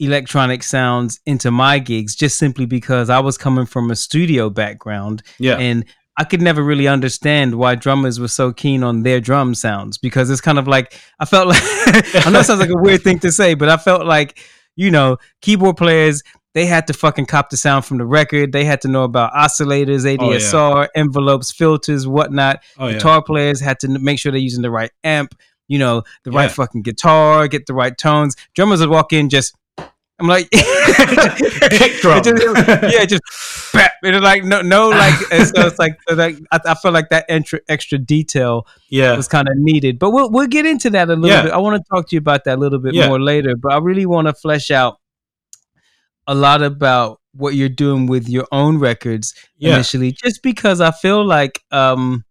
electronic 0.00 0.62
sounds 0.62 1.20
into 1.26 1.50
my 1.50 1.78
gigs 1.78 2.16
just 2.16 2.38
simply 2.38 2.66
because 2.66 3.10
I 3.10 3.20
was 3.20 3.36
coming 3.36 3.66
from 3.66 3.90
a 3.90 3.96
studio 3.96 4.48
background 4.48 5.22
yeah, 5.38 5.58
and 5.58 5.84
I 6.16 6.24
could 6.24 6.40
never 6.42 6.62
really 6.62 6.88
understand 6.88 7.54
why 7.54 7.74
drummers 7.74 8.18
were 8.18 8.28
so 8.28 8.52
keen 8.52 8.82
on 8.82 9.02
their 9.02 9.20
drum 9.20 9.54
sounds 9.54 9.98
because 9.98 10.30
it's 10.30 10.40
kind 10.40 10.58
of 10.58 10.66
like 10.66 10.98
I 11.18 11.24
felt 11.26 11.48
like 11.48 11.62
I 12.26 12.30
know 12.30 12.40
it 12.40 12.44
sounds 12.44 12.60
like 12.60 12.70
a 12.70 12.76
weird 12.76 13.02
thing 13.02 13.18
to 13.20 13.30
say, 13.30 13.54
but 13.54 13.68
I 13.68 13.76
felt 13.76 14.06
like 14.06 14.38
you 14.74 14.90
know 14.90 15.18
keyboard 15.42 15.76
players 15.76 16.22
they 16.54 16.66
had 16.66 16.86
to 16.88 16.92
fucking 16.92 17.26
cop 17.26 17.50
the 17.50 17.56
sound 17.56 17.84
from 17.84 17.98
the 17.98 18.04
record. 18.06 18.52
They 18.52 18.64
had 18.64 18.80
to 18.82 18.88
know 18.88 19.04
about 19.04 19.32
oscillators, 19.32 20.04
oh, 20.18 20.28
ADSR, 20.28 20.88
envelopes, 20.96 21.52
filters, 21.52 22.06
whatnot. 22.08 22.60
oh 22.78 22.86
yeah, 22.88 22.94
Guitar 22.94 23.22
players 23.22 23.60
had 23.60 23.78
to 23.80 23.88
make 23.88 24.18
sure 24.18 24.32
they're 24.32 24.40
using 24.40 24.62
the 24.62 24.70
right 24.70 24.90
amp, 25.04 25.34
you 25.68 25.78
know, 25.78 26.02
the 26.24 26.30
right 26.32 26.50
fucking 26.50 26.82
guitar, 26.82 27.46
get 27.48 27.66
the 27.66 27.74
right 27.74 27.96
tones. 27.96 28.34
Drummers 28.54 28.80
would 28.80 28.90
walk 28.90 29.12
in 29.12 29.28
just. 29.28 29.54
I'm 29.78 30.26
like, 30.28 30.50
kick 30.50 32.00
drum. 32.02 32.22
just- 32.22 32.42
yeah, 32.92 33.04
just 33.06 33.22
bap. 33.72 33.92
And 34.02 34.16
it's 34.16 34.22
like 34.22 34.44
no, 34.44 34.60
no, 34.62 34.88
like 34.90 35.14
so 35.30 35.66
it's 35.66 35.78
like, 35.78 35.98
so 36.08 36.14
like 36.14 36.36
I, 36.50 36.60
I 36.66 36.74
feel 36.74 36.92
like 36.92 37.08
that 37.10 37.24
extra 37.28 37.60
extra 37.68 37.96
detail 37.98 38.66
yeah, 38.90 39.16
was 39.16 39.28
kind 39.28 39.48
of 39.48 39.54
needed. 39.56 39.98
But 39.98 40.10
we'll 40.10 40.30
we'll 40.30 40.46
get 40.46 40.66
into 40.66 40.90
that 40.90 41.08
a 41.08 41.14
little 41.16 41.28
Yeah. 41.28 41.42
bit. 41.44 41.52
I 41.52 41.58
want 41.58 41.82
to 41.82 41.88
talk 41.90 42.08
to 42.08 42.16
you 42.16 42.18
about 42.18 42.44
that 42.44 42.56
a 42.58 42.60
little 42.60 42.78
bit 42.78 42.94
Yeah. 42.94 43.08
more 43.08 43.20
later. 43.20 43.56
But 43.56 43.72
I 43.72 43.78
really 43.78 44.04
want 44.06 44.26
to 44.28 44.34
flesh 44.34 44.70
out 44.70 44.98
a 46.26 46.34
lot 46.34 46.62
about 46.62 47.20
what 47.32 47.54
you're 47.54 47.68
doing 47.68 48.06
with 48.06 48.28
your 48.28 48.46
own 48.52 48.78
records 48.78 49.34
yeah, 49.58 49.74
initially, 49.74 50.12
just 50.12 50.42
because 50.42 50.80
I 50.80 50.90
feel 50.90 51.24
like 51.24 51.62
um. 51.70 52.24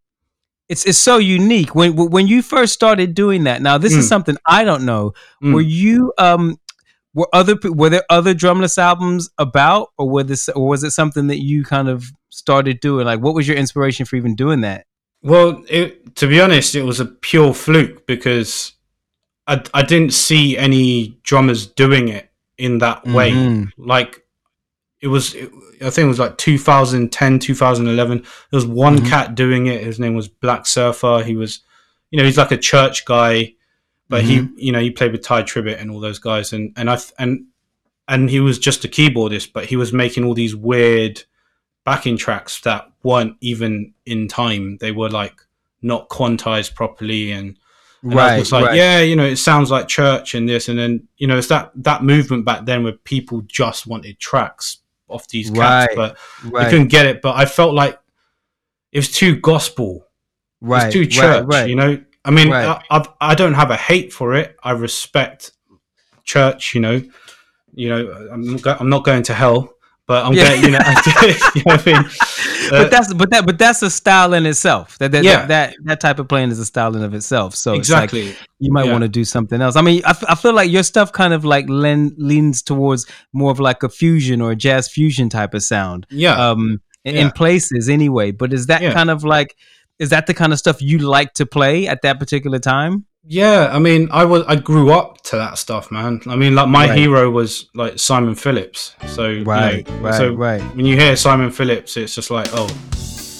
It's, 0.67 0.85
it's 0.85 0.99
so 0.99 1.17
unique 1.17 1.73
when 1.73 1.95
when 1.95 2.27
you 2.27 2.43
first 2.43 2.73
started 2.73 3.15
doing 3.15 3.45
that. 3.45 3.59
Now 3.59 3.79
this 3.79 3.95
is 3.95 4.05
Mm. 4.05 4.09
something 4.09 4.37
I 4.47 4.63
don't 4.63 4.85
know. 4.85 5.13
Mm. 5.43 5.55
Were 5.55 5.61
you 5.61 6.13
um 6.19 6.57
were 7.15 7.27
other 7.33 7.55
were 7.63 7.89
there 7.89 8.03
other 8.11 8.35
drumless 8.35 8.77
albums 8.77 9.31
about 9.39 9.89
or 9.97 10.07
were 10.07 10.21
this 10.23 10.47
or 10.49 10.67
was 10.67 10.83
it 10.83 10.91
something 10.91 11.25
that 11.25 11.39
you 11.41 11.63
kind 11.63 11.89
of 11.89 12.05
started 12.29 12.79
doing 12.81 13.07
like 13.07 13.19
what 13.19 13.33
was 13.33 13.47
your 13.47 13.57
inspiration 13.57 14.05
for 14.05 14.15
even 14.15 14.35
doing 14.35 14.61
that 14.61 14.85
Well, 15.23 15.63
it, 15.67 16.15
to 16.17 16.27
be 16.27 16.39
honest, 16.39 16.75
it 16.75 16.83
was 16.83 16.99
a 16.99 17.05
pure 17.05 17.55
fluke 17.55 18.05
because 18.05 18.73
I, 19.47 19.63
I 19.73 19.81
didn't 19.81 20.13
see 20.13 20.55
any 20.55 21.19
drummers 21.23 21.65
doing 21.65 22.09
it 22.09 22.28
in 22.59 22.77
that 22.79 23.05
way. 23.07 23.31
Mhm. 23.31 23.71
Like 23.77 24.23
it 25.01 25.07
was, 25.07 25.33
it, 25.33 25.49
I 25.81 25.89
think 25.89 26.05
it 26.05 26.09
was 26.09 26.19
like 26.19 26.37
2010, 26.37 27.39
2011. 27.39 28.17
There 28.19 28.27
was 28.51 28.65
one 28.65 28.97
Mhm. 28.99 29.09
cat 29.09 29.35
doing 29.35 29.67
it. 29.67 29.81
His 29.83 29.99
name 29.99 30.13
was 30.13 30.27
Black 30.27 30.65
Surfer. 30.65 31.23
He 31.23 31.35
was, 31.37 31.61
you 32.11 32.17
know, 32.19 32.25
he's 32.25 32.37
like 32.37 32.51
a 32.51 32.57
church 32.57 33.05
guy, 33.05 33.53
but 34.09 34.23
he, 34.23 34.47
you 34.57 34.71
know, 34.71 34.79
he 34.81 34.91
played 34.91 35.11
with 35.13 35.21
Tye 35.21 35.43
Tribbett 35.43 35.79
and 35.79 35.89
all 35.89 35.99
those 36.01 36.19
guys. 36.19 36.51
And, 36.51 36.73
and 36.75 36.89
I, 36.89 36.97
and, 37.17 37.45
and 38.07 38.29
he 38.29 38.39
was 38.41 38.59
just 38.59 38.83
a 38.83 38.87
keyboardist, 38.89 39.53
but 39.53 39.65
he 39.65 39.75
was 39.77 39.93
making 39.93 40.25
all 40.25 40.33
these 40.33 40.55
weird 40.55 41.23
backing 41.85 42.17
tracks 42.17 42.59
that 42.61 42.91
weren't 43.03 43.37
even 43.39 43.93
in 44.05 44.27
time. 44.27 44.77
They 44.81 44.91
were 44.91 45.09
like 45.09 45.39
not 45.81 46.09
quantized 46.09 46.75
properly, 46.75 47.31
and, 47.31 47.57
and 48.01 48.19
I 48.19 48.37
was 48.37 48.49
just 48.49 48.51
like, 48.51 48.75
yeah, 48.75 49.01
you 49.01 49.15
know, 49.15 49.25
it 49.25 49.37
sounds 49.37 49.71
like 49.71 49.87
church 49.87 50.33
and 50.35 50.47
this, 50.47 50.69
and 50.69 50.79
then 50.79 51.07
you 51.17 51.27
know, 51.27 51.37
it's 51.37 51.47
that 51.47 51.71
that 51.75 52.03
movement 52.03 52.45
back 52.45 52.65
then 52.65 52.83
where 52.83 52.93
people 52.93 53.41
just 53.47 53.87
wanted 53.87 54.19
tracks 54.19 54.77
off 55.07 55.27
these 55.27 55.49
cats, 55.49 55.59
Right, 55.59 55.95
but 55.95 56.17
right 56.51 56.65
they 56.65 56.69
couldn't 56.69 56.87
get 56.87 57.05
it. 57.05 57.21
But 57.21 57.35
I 57.35 57.45
felt 57.45 57.73
like 57.73 57.99
it 58.91 58.99
was 58.99 59.11
too 59.11 59.35
gospel, 59.39 60.05
right 60.61 60.85
it's 60.85 60.93
too 60.93 61.05
church, 61.05 61.45
right. 61.47 61.69
you 61.69 61.75
know. 61.75 62.01
I 62.25 62.31
mean, 62.31 62.49
Right. 62.49 62.65
I, 62.65 62.81
I've, 62.97 63.07
I 63.21 63.35
don't 63.35 63.53
have 63.53 63.71
a 63.71 63.77
hate 63.77 64.11
for 64.11 64.35
it. 64.35 64.55
I 64.61 64.71
respect 64.71 65.51
church, 66.23 66.75
you 66.75 66.81
know. 66.81 67.01
You 67.73 67.89
know, 67.89 68.29
I'm 68.31 68.59
I'm 68.65 68.89
not 68.89 69.03
going 69.03 69.23
to 69.23 69.33
hell, 69.33 69.73
but 70.09 70.25
I'm 70.25 70.33
Yeah. 70.33 70.49
going. 70.49 70.63
You 70.65 70.71
know, 70.71 70.79
you 71.55 71.61
know 71.65 71.75
what 71.75 71.87
I 71.87 71.93
mean. 71.93 72.05
Uh, 72.71 72.83
but 72.83 72.91
that's 72.91 73.13
but 73.13 73.29
that 73.29 73.45
but 73.45 73.57
that's 73.57 73.81
a 73.83 73.89
style 73.89 74.33
in 74.33 74.45
itself 74.45 74.97
that 74.97 75.11
that, 75.11 75.23
Yeah. 75.23 75.45
that 75.45 75.47
that 75.47 75.75
that 75.85 75.99
type 76.01 76.19
of 76.19 76.27
playing 76.27 76.49
is 76.51 76.59
a 76.59 76.65
style 76.65 76.95
in 76.95 77.03
of 77.03 77.13
itself 77.13 77.55
so 77.55 77.73
it's 77.73 77.89
like 77.89 78.05
exactly. 78.13 78.35
you 78.59 78.71
might 78.71 78.85
Yeah. 78.85 78.91
want 78.91 79.03
to 79.03 79.07
do 79.07 79.23
something 79.25 79.59
else 79.61 79.75
i 79.75 79.81
mean 79.81 80.01
I, 80.05 80.11
f- 80.11 80.23
I 80.27 80.35
feel 80.35 80.53
like 80.53 80.69
your 80.69 80.83
stuff 80.83 81.11
kind 81.11 81.33
of 81.33 81.43
like 81.45 81.67
len- 81.69 82.13
leans 82.17 82.61
towards 82.61 83.07
more 83.33 83.49
of 83.51 83.59
like 83.59 83.81
a 83.81 83.89
fusion 83.89 84.39
or 84.41 84.51
a 84.51 84.55
jazz 84.55 84.87
fusion 84.87 85.29
type 85.29 85.53
of 85.55 85.63
sound 85.63 86.05
yeah. 86.11 86.33
um 86.51 86.81
in, 87.05 87.15
in 87.15 87.31
places 87.31 87.89
anyway 87.89 88.29
but 88.31 88.53
is 88.53 88.67
that 88.67 88.81
kind 88.93 89.09
of 89.09 89.23
like 89.23 89.55
is 89.97 90.09
that 90.09 90.27
the 90.27 90.33
kind 90.35 90.53
of 90.53 90.59
stuff 90.59 90.79
you 90.81 90.99
like 90.99 91.33
to 91.33 91.45
play 91.47 91.87
at 91.87 92.01
that 92.03 92.19
particular 92.19 92.59
time 92.59 93.05
Yeah, 93.25 93.69
I 93.71 93.79
mean, 93.79 94.07
I 94.11 94.25
was 94.25 94.43
I 94.47 94.55
grew 94.55 94.91
up 94.91 95.21
to 95.23 95.35
that 95.35 95.57
stuff, 95.57 95.91
man. 95.91 96.21
I 96.27 96.35
mean, 96.35 96.55
like 96.55 96.67
my 96.69 96.87
Right. 96.87 96.97
hero 96.97 97.29
was 97.29 97.65
like 97.75 97.99
Simon 97.99 98.33
Phillips. 98.35 98.95
So 99.07 99.27
you 99.27 99.43
right 99.43 99.87
know, 99.87 99.95
right 99.97 100.15
so 100.15 100.33
right 100.33 100.61
when 100.75 100.85
you 100.85 100.95
hear 100.95 101.15
Simon 101.15 101.51
Phillips, 101.51 101.97
it's 101.97 102.15
just 102.15 102.31
like, 102.31 102.47
oh, 102.53 102.69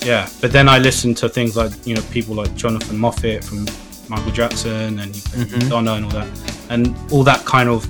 yeah. 0.06 0.28
But 0.42 0.52
then 0.52 0.68
I 0.70 0.80
listened 0.80 1.18
to 1.18 1.30
things 1.30 1.56
like 1.56 1.72
you 1.88 1.96
know 1.96 2.02
people 2.12 2.36
like 2.36 2.54
Jonathan 2.56 2.98
Moffett 2.98 3.44
from 3.44 3.66
Michael 4.10 4.32
Jackson 4.32 5.00
and 5.00 5.14
Mhm. 5.14 5.64
Madonna 5.64 5.94
and 5.94 6.06
all 6.06 6.12
that, 6.12 6.28
and 6.70 6.96
all 7.12 7.24
that 7.24 7.46
kind 7.46 7.70
of 7.70 7.90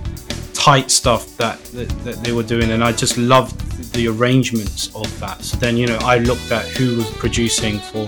tight 0.54 0.92
stuff 0.92 1.26
that, 1.38 1.58
that 1.74 1.90
that 2.04 2.24
they 2.24 2.32
were 2.34 2.44
doing, 2.44 2.70
and 2.72 2.84
I 2.84 2.92
just 2.92 3.18
loved 3.18 3.56
the 3.94 4.08
arrangements 4.10 4.90
of 4.94 5.08
that. 5.20 5.44
So 5.44 5.58
then 5.58 5.76
you 5.76 5.88
know 5.88 5.98
I 6.04 6.20
looked 6.20 6.52
at 6.52 6.66
who 6.68 6.98
was 6.98 7.10
producing 7.12 7.80
for 7.80 8.08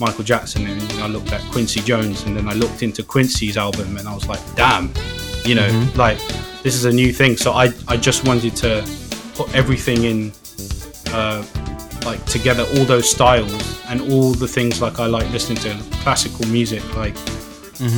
Michael 0.00 0.24
Jackson, 0.24 0.66
and 0.66 0.82
I 1.00 1.06
looked 1.08 1.32
at 1.32 1.40
Quincy 1.52 1.80
Jones, 1.80 2.24
and 2.24 2.36
then 2.36 2.48
I 2.48 2.52
looked 2.54 2.82
into 2.82 3.02
Quincy's 3.02 3.56
album, 3.56 3.96
and 3.96 4.06
I 4.08 4.14
was 4.14 4.26
like, 4.28 4.40
damn, 4.54 4.90
You 5.44 5.54
know, 5.54 5.68
like 5.94 6.18
this 6.62 6.74
is 6.74 6.84
a 6.84 6.92
new 6.92 7.12
thing. 7.12 7.36
So 7.36 7.52
I 7.52 7.72
I 7.88 7.96
just 7.96 8.26
wanted 8.26 8.56
to 8.56 8.84
put 9.34 9.54
everything 9.54 10.04
in, 10.04 10.32
uh, 11.12 11.44
like 12.04 12.24
together, 12.26 12.64
all 12.76 12.84
those 12.84 13.08
styles 13.10 13.52
and 13.88 14.00
all 14.12 14.32
the 14.32 14.48
things 14.48 14.80
like 14.82 14.98
I 14.98 15.06
like 15.06 15.30
listening 15.30 15.58
to 15.58 15.70
classical 16.02 16.46
music, 16.48 16.82
like 16.96 17.16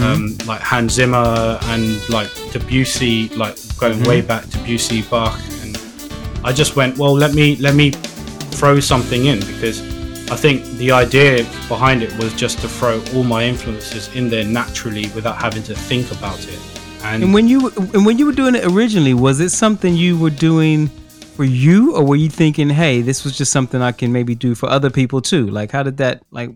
um, 0.02 0.36
like 0.46 0.60
Hans 0.60 0.92
Zimmer 0.94 1.58
and 1.62 2.08
like 2.10 2.28
Debussy, 2.52 3.28
like 3.36 3.56
going 3.78 4.02
way 4.04 4.20
back 4.20 4.44
to 4.44 4.58
Debussy, 4.58 5.02
Bach, 5.02 5.38
and 5.62 5.78
I 6.44 6.52
just 6.52 6.74
went, 6.76 6.98
well, 6.98 7.14
let 7.14 7.32
me 7.34 7.56
let 7.56 7.74
me 7.74 7.92
throw 8.58 8.80
something 8.80 9.26
in 9.26 9.38
because 9.40 9.80
I 10.30 10.36
think 10.36 10.62
the 10.76 10.92
idea 10.92 11.44
behind 11.68 12.02
it 12.02 12.14
was 12.18 12.34
just 12.34 12.58
to 12.60 12.68
throw 12.68 13.02
all 13.14 13.24
my 13.24 13.44
influences 13.44 14.14
in 14.14 14.28
there 14.28 14.44
naturally 14.44 15.08
without 15.14 15.36
having 15.36 15.62
to 15.64 15.74
think 15.74 16.10
about 16.12 16.38
it. 16.46 16.58
And, 17.02 17.22
And 17.22 17.34
when 17.34 17.48
you 17.48 17.70
and 17.94 18.04
when 18.04 18.18
you 18.18 18.26
were 18.26 18.32
doing 18.32 18.54
it 18.54 18.64
originally, 18.66 19.14
was 19.14 19.40
it 19.40 19.50
something 19.50 19.94
you 19.94 20.18
were 20.18 20.30
doing 20.30 20.88
for 21.36 21.44
you, 21.44 21.94
or 21.96 22.04
were 22.04 22.16
you 22.16 22.28
thinking, 22.28 22.68
"Hey, 22.68 23.00
this 23.00 23.24
was 23.24 23.38
just 23.38 23.52
something 23.52 23.80
I 23.80 23.92
can 23.92 24.12
maybe 24.12 24.34
do 24.34 24.54
for 24.54 24.68
other 24.68 24.90
people 24.90 25.22
too"? 25.22 25.46
Like, 25.46 25.70
how 25.70 25.82
did 25.82 25.96
that? 25.98 26.22
Like, 26.30 26.50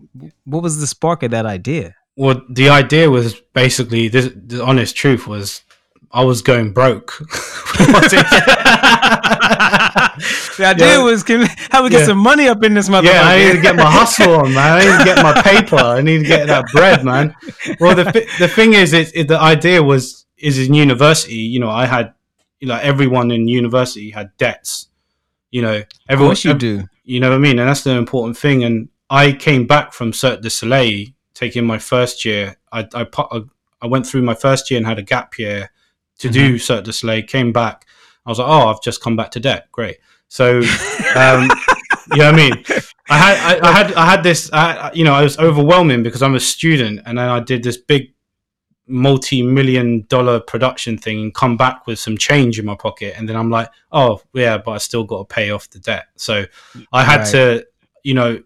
what 0.45 0.61
was 0.61 0.79
the 0.79 0.87
spark 0.87 1.23
of 1.23 1.31
that 1.31 1.45
idea? 1.45 1.95
well, 2.15 2.41
the 2.47 2.69
idea 2.69 3.09
was 3.09 3.41
basically 3.53 4.07
this. 4.07 4.29
The 4.35 4.63
honest 4.63 4.95
truth 4.95 5.25
was, 5.25 5.63
I 6.11 6.23
was 6.23 6.41
going 6.43 6.73
broke. 6.73 7.13
The 10.57 10.65
idea 10.65 10.87
Yeah. 10.87 11.03
was, 11.03 11.23
can 11.23 11.47
how 11.71 11.83
we 11.83 11.89
get 11.89 12.01
Yeah. 12.01 12.05
some 12.07 12.19
money 12.19 12.47
up 12.47 12.63
in 12.63 12.73
this 12.73 12.87
motherfucker? 12.89 13.05
Yeah, 13.05 13.23
I 13.23 13.37
need 13.39 13.53
to 13.53 13.61
get 13.61 13.75
my 13.75 13.89
hustle 13.89 14.35
on, 14.35 14.53
man. 14.53 14.73
I 14.77 14.79
need 14.85 14.97
to 14.99 15.03
get 15.05 15.23
my 15.23 15.41
paper. 15.41 15.75
I 15.77 16.01
need 16.01 16.19
to 16.19 16.27
get 16.27 16.47
that 16.47 16.65
bread, 16.71 17.03
man. 17.03 17.35
Well, 17.79 17.95
the 17.95 18.05
the 18.39 18.47
thing 18.47 18.73
is, 18.73 18.93
it, 18.93 19.11
it, 19.15 19.27
the 19.27 19.39
idea 19.39 19.81
was 19.81 20.25
is 20.37 20.59
in 20.59 20.73
university. 20.73 21.35
You 21.35 21.59
know, 21.59 21.69
I 21.69 21.85
had, 21.85 22.13
you 22.59 22.67
know, 22.67 22.75
everyone 22.81 23.31
in 23.31 23.47
university 23.47 24.11
had 24.11 24.35
debts. 24.37 24.87
You 25.51 25.61
know, 25.61 25.77
Of 25.77 25.85
everyone. 26.09 26.29
course 26.31 26.45
you 26.45 26.53
do. 26.53 26.83
You 27.03 27.19
know 27.19 27.29
what 27.29 27.35
I 27.35 27.39
mean? 27.39 27.59
And 27.59 27.67
that's 27.67 27.83
the 27.83 27.91
important 27.91 28.37
thing. 28.37 28.63
And 28.63 28.89
I 29.09 29.31
came 29.33 29.65
back 29.67 29.93
from 29.93 30.13
Cirque 30.13 30.41
du 30.41 30.49
Soleil, 30.49 31.07
taking 31.33 31.65
my 31.65 31.79
first 31.79 32.23
year. 32.25 32.57
I 32.71 32.87
I, 32.93 33.05
I 33.81 33.87
went 33.87 34.05
through 34.07 34.21
my 34.21 34.35
first 34.35 34.69
year 34.69 34.77
and 34.77 34.85
had 34.87 34.99
a 34.99 35.03
gap 35.03 35.37
year 35.39 35.71
to 36.19 36.29
do 36.29 36.49
mm-hmm. 36.49 36.57
Cirque 36.57 36.83
du 36.85 36.91
Soleil. 36.93 37.23
Came 37.23 37.51
back. 37.51 37.85
I 38.25 38.29
was 38.29 38.39
like, 38.39 38.47
oh, 38.47 38.67
I've 38.69 38.81
just 38.81 39.01
come 39.01 39.15
back 39.15 39.31
to 39.31 39.39
debt. 39.39 39.67
Great. 39.71 39.97
So, 40.27 40.59
um, 41.15 41.49
you 42.11 42.17
know 42.19 42.31
what 42.31 42.33
I 42.33 42.35
mean? 42.35 42.63
I 43.09 43.17
had, 43.17 43.37
I, 43.63 43.69
I 43.69 43.71
had, 43.71 43.93
I 43.93 44.05
had 44.05 44.23
this. 44.23 44.49
I, 44.51 44.91
you 44.93 45.03
know, 45.03 45.13
I 45.13 45.23
was 45.23 45.37
overwhelming 45.37 46.03
because 46.03 46.21
I'm 46.23 46.35
a 46.35 46.39
student, 46.39 47.01
and 47.05 47.17
then 47.17 47.29
I 47.29 47.39
did 47.39 47.63
this 47.63 47.77
big, 47.77 48.13
multi-million 48.87 50.05
dollar 50.07 50.39
production 50.39 50.97
thing, 50.97 51.19
and 51.19 51.33
come 51.33 51.57
back 51.57 51.85
with 51.87 51.99
some 51.99 52.17
change 52.17 52.59
in 52.59 52.65
my 52.65 52.75
pocket, 52.75 53.13
and 53.17 53.27
then 53.27 53.35
I'm 53.35 53.49
like, 53.49 53.69
oh 53.91 54.21
yeah, 54.33 54.57
but 54.57 54.71
I 54.71 54.77
still 54.77 55.03
got 55.03 55.27
to 55.29 55.33
pay 55.35 55.51
off 55.51 55.69
the 55.69 55.79
debt. 55.79 56.05
So, 56.15 56.45
I 56.91 57.03
had 57.03 57.19
Right. 57.21 57.31
to, 57.31 57.67
you 58.03 58.13
know, 58.13 58.41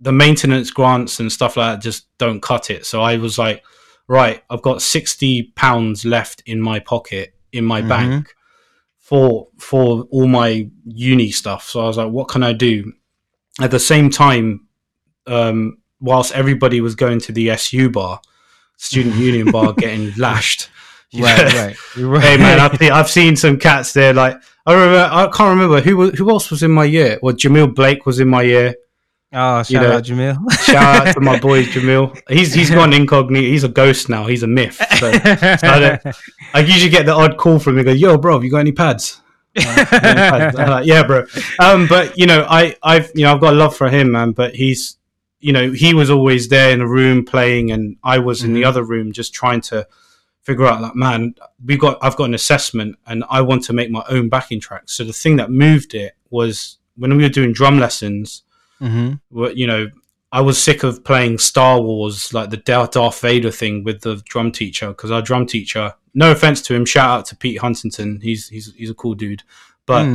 the 0.00 0.12
maintenance 0.12 0.70
grants 0.70 1.20
and 1.20 1.30
stuff 1.30 1.56
like 1.56 1.76
that 1.76 1.82
just 1.82 2.06
don't 2.18 2.40
cut 2.40 2.70
it. 2.70 2.86
So 2.86 3.02
I 3.02 3.16
was 3.16 3.38
like, 3.38 3.62
right, 4.08 4.42
I've 4.50 4.62
got 4.62 4.82
sixty 4.82 5.52
pounds 5.56 6.04
left 6.04 6.42
in 6.46 6.60
my 6.60 6.78
pocket 6.80 7.34
in 7.52 7.64
my 7.64 7.82
Mhm. 7.82 7.88
bank 7.88 8.34
for 9.10 9.48
for 9.58 10.02
all 10.12 10.28
my 10.28 10.70
uni 10.84 11.32
stuff. 11.32 11.68
So 11.68 11.80
I 11.80 11.86
was 11.88 11.96
like, 11.96 12.12
what 12.12 12.28
can 12.28 12.44
I 12.44 12.52
do? 12.52 12.92
At 13.60 13.72
the 13.72 13.80
same 13.80 14.08
time, 14.08 14.68
um, 15.26 15.78
whilst 16.00 16.32
everybody 16.32 16.80
was 16.80 16.94
going 16.94 17.18
to 17.22 17.32
the 17.32 17.50
SU 17.50 17.90
bar, 17.90 18.20
student 18.76 19.16
union 19.28 19.50
bar, 19.50 19.72
getting 19.74 20.14
lashed. 20.16 20.70
Right, 21.12 21.52
right. 21.54 21.76
Right. 21.96 22.22
hey 22.22 22.36
man, 22.36 22.60
I've, 22.60 22.76
seen- 22.78 22.92
I've 22.92 23.10
seen 23.10 23.34
some 23.34 23.58
cats 23.58 23.92
there. 23.94 24.14
Like 24.14 24.40
I 24.64 24.72
remember, 24.74 25.08
I 25.12 25.24
can't 25.36 25.50
remember 25.50 25.80
who 25.80 26.12
who 26.12 26.30
else 26.30 26.52
was 26.52 26.62
in 26.62 26.70
my 26.70 26.84
year. 26.84 27.18
Well, 27.20 27.34
Jamil 27.34 27.74
Blake 27.74 28.06
was 28.06 28.20
in 28.20 28.28
my 28.28 28.42
year. 28.42 28.76
Oh, 29.32 29.62
shout 29.62 29.70
you 29.70 29.80
know, 29.80 29.92
out 29.96 30.02
Jamil. 30.04 30.52
Shout 30.64 31.06
out 31.08 31.14
to 31.14 31.20
my 31.20 31.38
boy 31.48 31.62
Jamil. 31.64 32.20
He's 32.28 32.52
he's 32.52 32.70
gone 32.70 32.92
incognito. 32.92 33.46
He's 33.46 33.62
a 33.64 33.68
ghost 33.68 34.08
now. 34.08 34.26
He's 34.26 34.42
a 34.42 34.48
myth. 34.48 34.74
So, 34.98 35.12
so 35.12 35.68
I, 35.68 35.78
don't- 35.78 36.16
I 36.52 36.60
usually 36.60 36.90
get 36.90 37.06
the 37.06 37.12
odd 37.14 37.36
call 37.36 37.58
from 37.60 37.78
him. 37.78 37.84
Go, 37.84 37.92
yo, 37.92 38.18
bro, 38.18 38.34
have 38.34 38.44
you 38.44 38.50
got 38.50 38.58
any 38.58 38.72
pads? 38.72 39.20
Uh, 39.56 39.84
got 39.84 40.04
any 40.04 40.14
pads?" 40.14 40.56
Like, 40.56 40.86
yeah, 40.92 41.04
bro. 41.04 41.26
Um, 41.60 41.86
but 41.86 42.18
you 42.18 42.26
know, 42.26 42.44
I 42.48 42.74
I've 42.82 43.10
you 43.14 43.22
know 43.22 43.32
I've 43.34 43.40
got 43.40 43.54
love 43.54 43.76
for 43.76 43.88
him, 43.88 44.10
man. 44.10 44.32
But 44.32 44.56
he's 44.56 44.96
you 45.38 45.52
know 45.52 45.70
he 45.70 45.94
was 45.94 46.10
always 46.10 46.48
there 46.48 46.72
in 46.72 46.80
the 46.80 46.86
room 46.88 47.24
playing, 47.24 47.70
and 47.70 47.96
I 48.02 48.18
was 48.18 48.42
in 48.42 48.52
the 48.52 48.62
Mhm. 48.62 48.66
other 48.66 48.82
room 48.82 49.12
just 49.12 49.32
trying 49.32 49.60
to 49.62 49.86
figure 50.42 50.66
out 50.66 50.80
like, 50.82 50.96
man, 50.96 51.34
we 51.64 51.76
got 51.76 51.98
I've 52.02 52.16
got 52.16 52.24
an 52.24 52.34
assessment, 52.34 52.96
and 53.06 53.22
I 53.30 53.42
want 53.42 53.62
to 53.66 53.72
make 53.72 53.92
my 53.92 54.02
own 54.08 54.28
backing 54.28 54.58
track. 54.58 54.84
So 54.86 55.04
the 55.04 55.12
thing 55.12 55.36
that 55.36 55.52
moved 55.52 55.94
it 55.94 56.14
was 56.30 56.78
when 56.96 57.16
we 57.16 57.22
were 57.22 57.28
doing 57.28 57.52
drum 57.52 57.78
lessons 57.78 58.42
hmm 58.80 59.12
were- 59.30 59.52
you 59.52 59.66
know, 59.66 59.88
I 60.32 60.40
was 60.42 60.58
sick 60.62 60.82
of 60.84 61.02
playing 61.04 61.38
Star 61.38 61.80
Wars, 61.80 62.32
like 62.32 62.50
the 62.50 62.56
Darth 62.56 63.20
Vader 63.20 63.50
thing 63.50 63.84
with 63.84 64.00
the 64.02 64.22
drum 64.26 64.52
teacher, 64.52 64.88
because 64.88 65.10
our 65.10 65.22
drum 65.22 65.44
teacher, 65.46 65.94
no 66.14 66.30
offense 66.32 66.62
to 66.62 66.74
him, 66.74 66.84
shout 66.84 67.10
out 67.10 67.26
to 67.26 67.36
Pete 67.36 67.58
Huntington, 67.58 68.20
he's 68.22 68.48
he's 68.48 68.72
he's 68.74 68.90
a 68.90 68.94
cool 68.94 69.14
dude, 69.14 69.42
but 69.86 70.06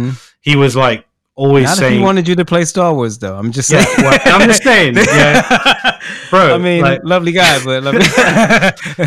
he 0.41 0.55
was 0.55 0.75
like 0.75 1.05
always 1.35 1.65
Not 1.65 1.73
if 1.73 1.79
saying, 1.79 1.97
he 1.99 2.03
wanted 2.03 2.27
you 2.27 2.35
to 2.35 2.45
play 2.45 2.63
Star 2.65 2.93
Wars, 2.93 3.17
though. 3.17 3.35
I'm 3.35 3.51
just 3.51 3.69
yeah, 3.69 3.83
saying. 3.83 4.07
well, 4.07 4.19
I'm 4.25 4.47
just 4.47 4.63
saying, 4.63 4.95
yeah, 5.07 5.99
bro, 6.29 6.55
I 6.55 6.57
mean, 6.57 6.81
like, 6.81 7.01
lovely 7.03 7.33
guy, 7.33 7.63
but 7.63 7.83
lovely. 7.83 8.05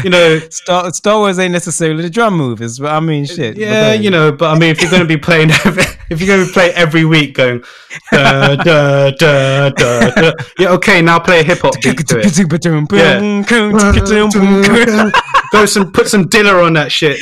you 0.05 0.11
know. 0.11 0.39
Star, 0.51 0.93
Star 0.93 1.19
Wars 1.19 1.39
ain't 1.39 1.53
necessarily 1.53 2.03
the 2.03 2.11
drum 2.11 2.35
movies, 2.35 2.79
but 2.79 2.93
I 2.93 3.01
mean, 3.01 3.25
shit. 3.25 3.57
Yeah, 3.57 3.95
you 3.95 4.11
know, 4.11 4.31
but 4.33 4.55
I 4.55 4.59
mean, 4.59 4.71
if 4.71 4.83
you're 4.83 4.91
going 4.91 5.03
to 5.03 5.09
be 5.09 5.17
playing, 5.17 5.49
if 6.11 6.21
you're 6.21 6.37
going 6.37 6.47
to 6.47 6.53
play 6.53 6.71
every 6.73 7.05
week, 7.05 7.35
going, 7.35 7.65
da, 8.13 8.57
da, 8.57 9.11
da, 9.11 9.71
da, 9.71 10.11
da, 10.11 10.33
yeah, 10.59 10.69
okay, 10.71 11.01
now 11.01 11.19
play 11.19 11.41
a 11.41 11.43
hip 11.43 11.61
hop 11.61 11.75
beat 11.83 12.07
to 12.09 12.19
it. 12.19 12.25
Go 15.51 15.65
some 15.65 15.91
put 15.93 16.09
some 16.09 16.29
Dilla 16.29 16.67
on 16.67 16.75
that 16.75 16.93
shit. 16.93 17.21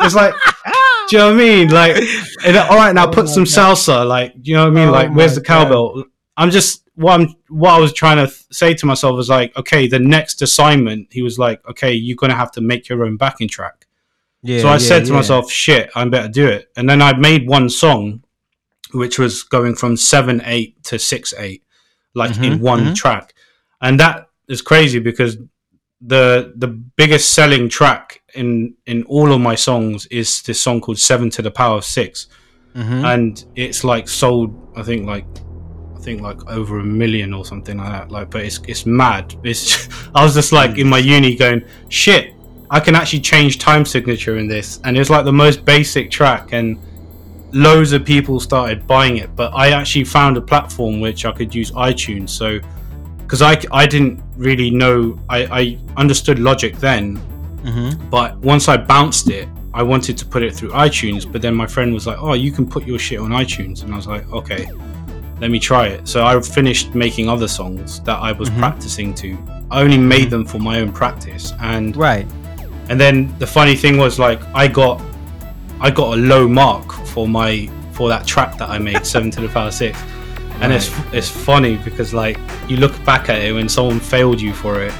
it's 0.00 0.14
like, 0.14 0.34
you 1.12 1.18
know 1.18 1.26
what 1.26 1.34
I 1.34 1.44
mean? 1.44 1.68
Like, 1.68 1.96
and, 2.44 2.56
all 2.56 2.76
right, 2.76 2.94
now 2.94 3.06
put 3.10 3.28
some 3.28 3.44
salsa. 3.44 4.06
Like, 4.06 4.40
do 4.42 4.50
you 4.50 4.56
know 4.56 4.64
what 4.64 4.72
I 4.72 4.74
mean? 4.74 4.88
Oh 4.88 4.92
like, 4.92 5.14
where's 5.14 5.34
the 5.34 5.40
cowbell? 5.40 6.04
I'm 6.36 6.50
just 6.50 6.82
what 6.94 7.20
I'm 7.20 7.28
what 7.48 7.70
I 7.74 7.78
was 7.78 7.92
trying 7.92 8.16
to 8.16 8.26
th- 8.26 8.46
say 8.50 8.74
to 8.74 8.86
myself 8.86 9.16
was 9.16 9.28
like, 9.28 9.56
okay, 9.56 9.86
the 9.86 9.98
next 9.98 10.42
assignment, 10.42 11.08
he 11.12 11.22
was 11.22 11.38
like, 11.38 11.66
okay, 11.68 11.92
you're 11.92 12.16
gonna 12.16 12.34
have 12.34 12.52
to 12.52 12.60
make 12.60 12.88
your 12.88 13.04
own 13.04 13.16
backing 13.16 13.48
track. 13.48 13.86
Yeah, 14.42 14.60
so 14.62 14.68
I 14.68 14.72
yeah, 14.72 14.78
said 14.78 15.00
to 15.06 15.10
yeah. 15.10 15.16
myself, 15.16 15.50
shit, 15.50 15.90
I 15.94 16.04
better 16.06 16.28
do 16.28 16.46
it. 16.46 16.70
And 16.76 16.88
then 16.88 17.02
I 17.02 17.16
made 17.16 17.48
one 17.48 17.68
song, 17.68 18.22
which 18.92 19.18
was 19.18 19.42
going 19.42 19.74
from 19.74 19.96
seven 19.96 20.40
eight 20.44 20.82
to 20.84 20.98
six 20.98 21.32
eight, 21.38 21.62
like 22.14 22.36
in 22.38 22.58
Mhm, 22.58 22.60
one 22.60 22.80
mhm. 22.88 22.94
track, 22.94 23.34
and 23.80 23.98
that 24.00 24.28
is 24.48 24.62
crazy 24.62 24.98
because 24.98 25.38
the 26.00 26.52
the 26.56 26.68
biggest 26.68 27.32
selling 27.32 27.68
track 27.68 28.22
in 28.36 28.74
in 28.86 29.02
all 29.04 29.32
of 29.32 29.40
my 29.40 29.54
songs 29.56 30.06
is 30.06 30.42
this 30.42 30.60
song 30.60 30.80
called 30.80 30.98
Seven 30.98 31.30
to 31.30 31.42
the 31.42 31.50
Power 31.50 31.78
of 31.78 31.84
6 31.84 32.28
Mhm. 32.76 33.04
and 33.14 33.44
it's 33.56 33.84
like 33.84 34.08
sold, 34.08 34.50
I 34.76 34.82
think 34.82 35.06
like. 35.06 35.24
I 35.96 36.08
think 36.08 36.20
like 36.22 36.40
over 36.48 36.78
a 36.78 36.84
million 36.84 37.34
or 37.34 37.44
something 37.44 37.78
like 37.78 37.90
that. 37.90 38.12
Like, 38.12 38.30
but 38.30 38.42
it's 38.42 38.60
it's 38.68 38.86
mad. 38.86 39.34
It's 39.42 39.88
I 40.14 40.22
was 40.22 40.34
just 40.34 40.52
like 40.52 40.78
in 40.78 40.88
my 40.88 40.98
uni 40.98 41.34
going, 41.34 41.62
shit, 41.88 42.32
I 42.70 42.78
can 42.78 42.94
actually 42.94 43.20
change 43.22 43.58
time 43.58 43.84
signature 43.84 44.36
in 44.38 44.46
this, 44.46 44.78
and 44.84 44.96
it's 44.96 45.10
like 45.10 45.24
the 45.24 45.32
most 45.32 45.64
basic 45.64 46.10
track, 46.12 46.52
and 46.52 46.78
loads 47.52 47.92
of 47.92 48.04
people 48.04 48.38
started 48.38 48.86
buying 48.86 49.16
it. 49.16 49.34
But 49.34 49.50
I 49.54 49.70
actually 49.70 50.04
found 50.04 50.36
a 50.36 50.40
platform 50.40 51.00
which 51.00 51.24
I 51.24 51.32
could 51.32 51.52
use 51.52 51.72
iTunes. 51.72 52.30
So, 52.30 52.60
because 53.18 53.42
I 53.42 53.60
I 53.72 53.84
didn't 53.86 54.22
really 54.36 54.70
know, 54.70 55.18
I 55.28 55.38
I 55.60 55.78
understood 55.96 56.38
Logic 56.38 56.76
then, 56.78 57.18
Mhm. 57.64 58.10
but 58.10 58.36
once 58.38 58.68
I 58.68 58.76
bounced 58.76 59.28
it, 59.30 59.48
I 59.74 59.82
wanted 59.82 60.16
to 60.18 60.24
put 60.26 60.42
it 60.42 60.54
through 60.54 60.70
iTunes. 60.70 61.30
But 61.30 61.42
then 61.42 61.54
my 61.54 61.66
friend 61.66 61.92
was 61.92 62.06
like, 62.06 62.16
"Oh, 62.20 62.32
you 62.34 62.50
can 62.50 62.66
put 62.66 62.86
your 62.86 62.98
shit 62.98 63.18
on 63.20 63.30
iTunes," 63.30 63.82
and 63.82 63.92
I 63.92 63.96
was 63.96 64.06
like, 64.06 64.30
"Okay, 64.32 64.66
let 65.40 65.50
me 65.50 65.58
try 65.58 65.86
it." 65.88 66.08
So 66.08 66.24
I 66.24 66.40
finished 66.40 66.94
making 66.94 67.28
other 67.28 67.48
songs 67.48 68.00
that 68.04 68.18
I 68.20 68.32
was 68.32 68.48
Mhm. 68.50 68.58
practicing 68.58 69.12
to. 69.14 69.36
I 69.70 69.82
only 69.82 69.98
made 69.98 70.30
them 70.30 70.44
for 70.46 70.58
my 70.58 70.80
own 70.80 70.92
practice, 70.92 71.52
and 71.60 71.94
Right. 71.96 72.26
and 72.88 72.98
then 73.00 73.34
the 73.38 73.46
funny 73.46 73.74
thing 73.74 73.98
was 73.98 74.18
like 74.18 74.40
I 74.54 74.68
got 74.68 75.00
I 75.78 75.90
got 75.90 76.14
a 76.16 76.16
low 76.16 76.48
mark 76.48 76.90
for 77.08 77.28
my 77.28 77.68
for 77.92 78.08
that 78.08 78.26
track 78.26 78.56
that 78.58 78.70
I 78.70 78.78
made, 78.78 79.04
seven 79.04 79.30
to 79.32 79.40
the 79.42 79.48
power 79.48 79.70
six. 79.70 79.98
And 80.62 80.72
it's 80.72 80.90
it's 81.12 81.28
funny 81.28 81.78
because 81.84 82.14
like 82.14 82.38
you 82.68 82.78
look 82.78 82.94
back 83.04 83.28
at 83.28 83.42
it 83.42 83.52
when 83.52 83.68
someone 83.68 84.00
failed 84.00 84.40
you 84.40 84.54
for 84.54 84.80
it, 84.80 84.92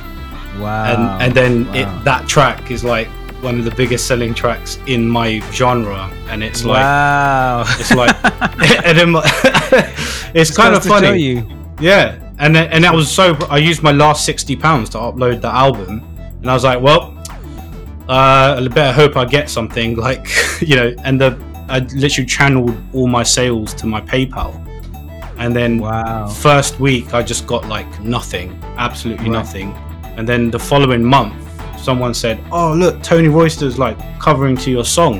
Wow. 0.59 0.85
and 1.19 1.23
and 1.23 1.35
then 1.35 1.67
wow. 1.67 1.75
it 1.75 2.05
that 2.05 2.29
track 2.29 2.71
is 2.71 2.83
like 2.85 3.09
one 3.43 3.59
of 3.59 3.65
the 3.65 3.71
biggest 3.71 4.07
selling 4.07 4.35
tracks 4.35 4.79
in 4.87 5.07
my 5.09 5.41
genre, 5.53 6.11
and 6.29 6.43
it's 6.43 6.65
like 6.65 6.83
wow. 6.83 7.65
it's 7.79 7.95
like 7.95 8.17
and 8.85 8.99
then 8.99 9.11
my- 9.11 9.23
it's 10.35 10.57
kind 10.57 10.75
of 10.75 10.85
funny. 10.85 11.21
You. 11.21 11.47
Yeah, 11.79 12.19
and 12.39 12.57
then, 12.57 12.71
and 12.73 12.85
that 12.85 12.95
was 12.95 13.11
so. 13.11 13.37
I 13.51 13.59
used 13.59 13.83
my 13.83 13.93
last 13.93 14.25
sixty 14.25 14.57
pounds 14.57 14.89
to 14.91 14.99
upload 14.99 15.43
the 15.43 15.49
album, 15.49 16.03
and 16.41 16.51
I 16.51 16.55
was 16.55 16.65
like, 16.65 16.81
well, 16.81 17.15
uh, 18.09 18.57
I 18.59 18.69
better 18.69 18.93
hope 18.93 19.17
I 19.17 19.27
get 19.27 19.51
something. 19.51 19.97
Like, 19.97 20.27
you 20.61 20.77
know, 20.77 20.95
and 21.05 21.21
the 21.21 21.39
I 21.69 21.81
literally 21.95 22.27
channeled 22.27 22.77
all 22.95 23.07
my 23.09 23.23
sales 23.23 23.75
to 23.75 23.87
my 23.87 24.01
PayPal, 24.01 24.55
and 25.37 25.55
then 25.55 25.79
Wow. 25.79 26.29
first 26.29 26.81
week 26.81 27.13
I 27.13 27.23
just 27.23 27.47
got 27.47 27.69
like 27.69 28.01
nothing, 28.01 28.59
absolutely 28.79 29.29
Right. 29.29 29.33
nothing, 29.33 29.75
and 30.17 30.29
then 30.29 30.51
the 30.51 30.59
following 30.59 31.05
month 31.05 31.35
someone 31.79 32.15
said, 32.15 32.43
"Oh 32.51 32.73
look, 32.73 33.03
Tony 33.03 33.29
Royster's 33.29 33.79
like 33.79 33.97
covering 34.19 34.57
to 34.65 34.71
your 34.71 34.85
song," 34.85 35.15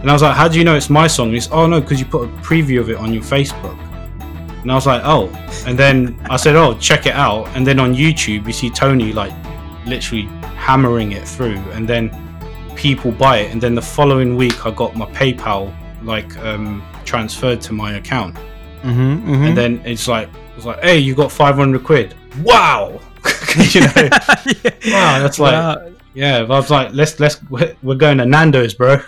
and 0.00 0.10
I 0.10 0.12
was 0.12 0.22
like, 0.22 0.34
"How 0.34 0.48
do 0.48 0.58
you 0.58 0.64
know 0.64 0.74
it's 0.74 0.90
my 0.90 1.06
song?" 1.06 1.32
He's, 1.32 1.50
"Oh 1.50 1.66
no, 1.66 1.80
because 1.80 2.00
you 2.00 2.06
put 2.06 2.22
a 2.28 2.32
preview 2.48 2.80
of 2.80 2.88
it 2.90 2.96
on 2.96 3.12
your 3.12 3.22
Facebook." 3.22 3.78
And 4.62 4.72
I 4.72 4.74
was 4.74 4.86
like, 4.86 5.02
"Oh," 5.04 5.28
and 5.66 5.78
then 5.78 6.18
I 6.30 6.36
said, 6.36 6.56
"Oh, 6.56 6.74
check 6.88 7.06
it 7.06 7.14
out," 7.14 7.48
and 7.54 7.66
then 7.66 7.78
on 7.78 7.94
YouTube 7.94 8.46
you 8.46 8.52
see 8.52 8.70
Tony 8.70 9.12
like 9.12 9.34
literally 9.86 10.26
hammering 10.68 11.12
it 11.12 11.28
through, 11.28 11.58
and 11.76 11.86
then 11.86 12.04
people 12.74 13.12
buy 13.12 13.38
it, 13.38 13.52
and 13.52 13.60
then 13.60 13.74
the 13.74 13.86
following 13.96 14.36
week 14.36 14.64
I 14.66 14.70
got 14.70 14.96
my 14.96 15.06
PayPal 15.06 15.62
like 16.02 16.36
um, 16.38 16.82
transferred 17.04 17.60
to 17.62 17.72
my 17.72 17.94
account. 17.94 18.36
Mm-hmm, 18.36 19.00
mm-hmm. 19.00 19.44
and 19.44 19.56
then 19.56 19.80
it's 19.84 20.06
like 20.08 20.28
it's 20.56 20.66
like 20.66 20.80
hey 20.82 20.98
you 20.98 21.14
got 21.14 21.30
500 21.32 21.84
quid. 21.84 22.14
Wow 22.42 23.00
you 23.72 23.80
know 23.80 23.92
wow 24.92 25.18
that's 25.20 25.38
like 25.38 25.52
Wow. 25.52 25.92
yeah 26.14 26.38
i 26.38 26.42
was 26.42 26.70
like 26.70 26.92
let's 26.92 27.18
let's 27.20 27.40
we're 27.82 27.94
going 27.94 28.18
to 28.18 28.26
nando's 28.26 28.74
bro 28.74 28.94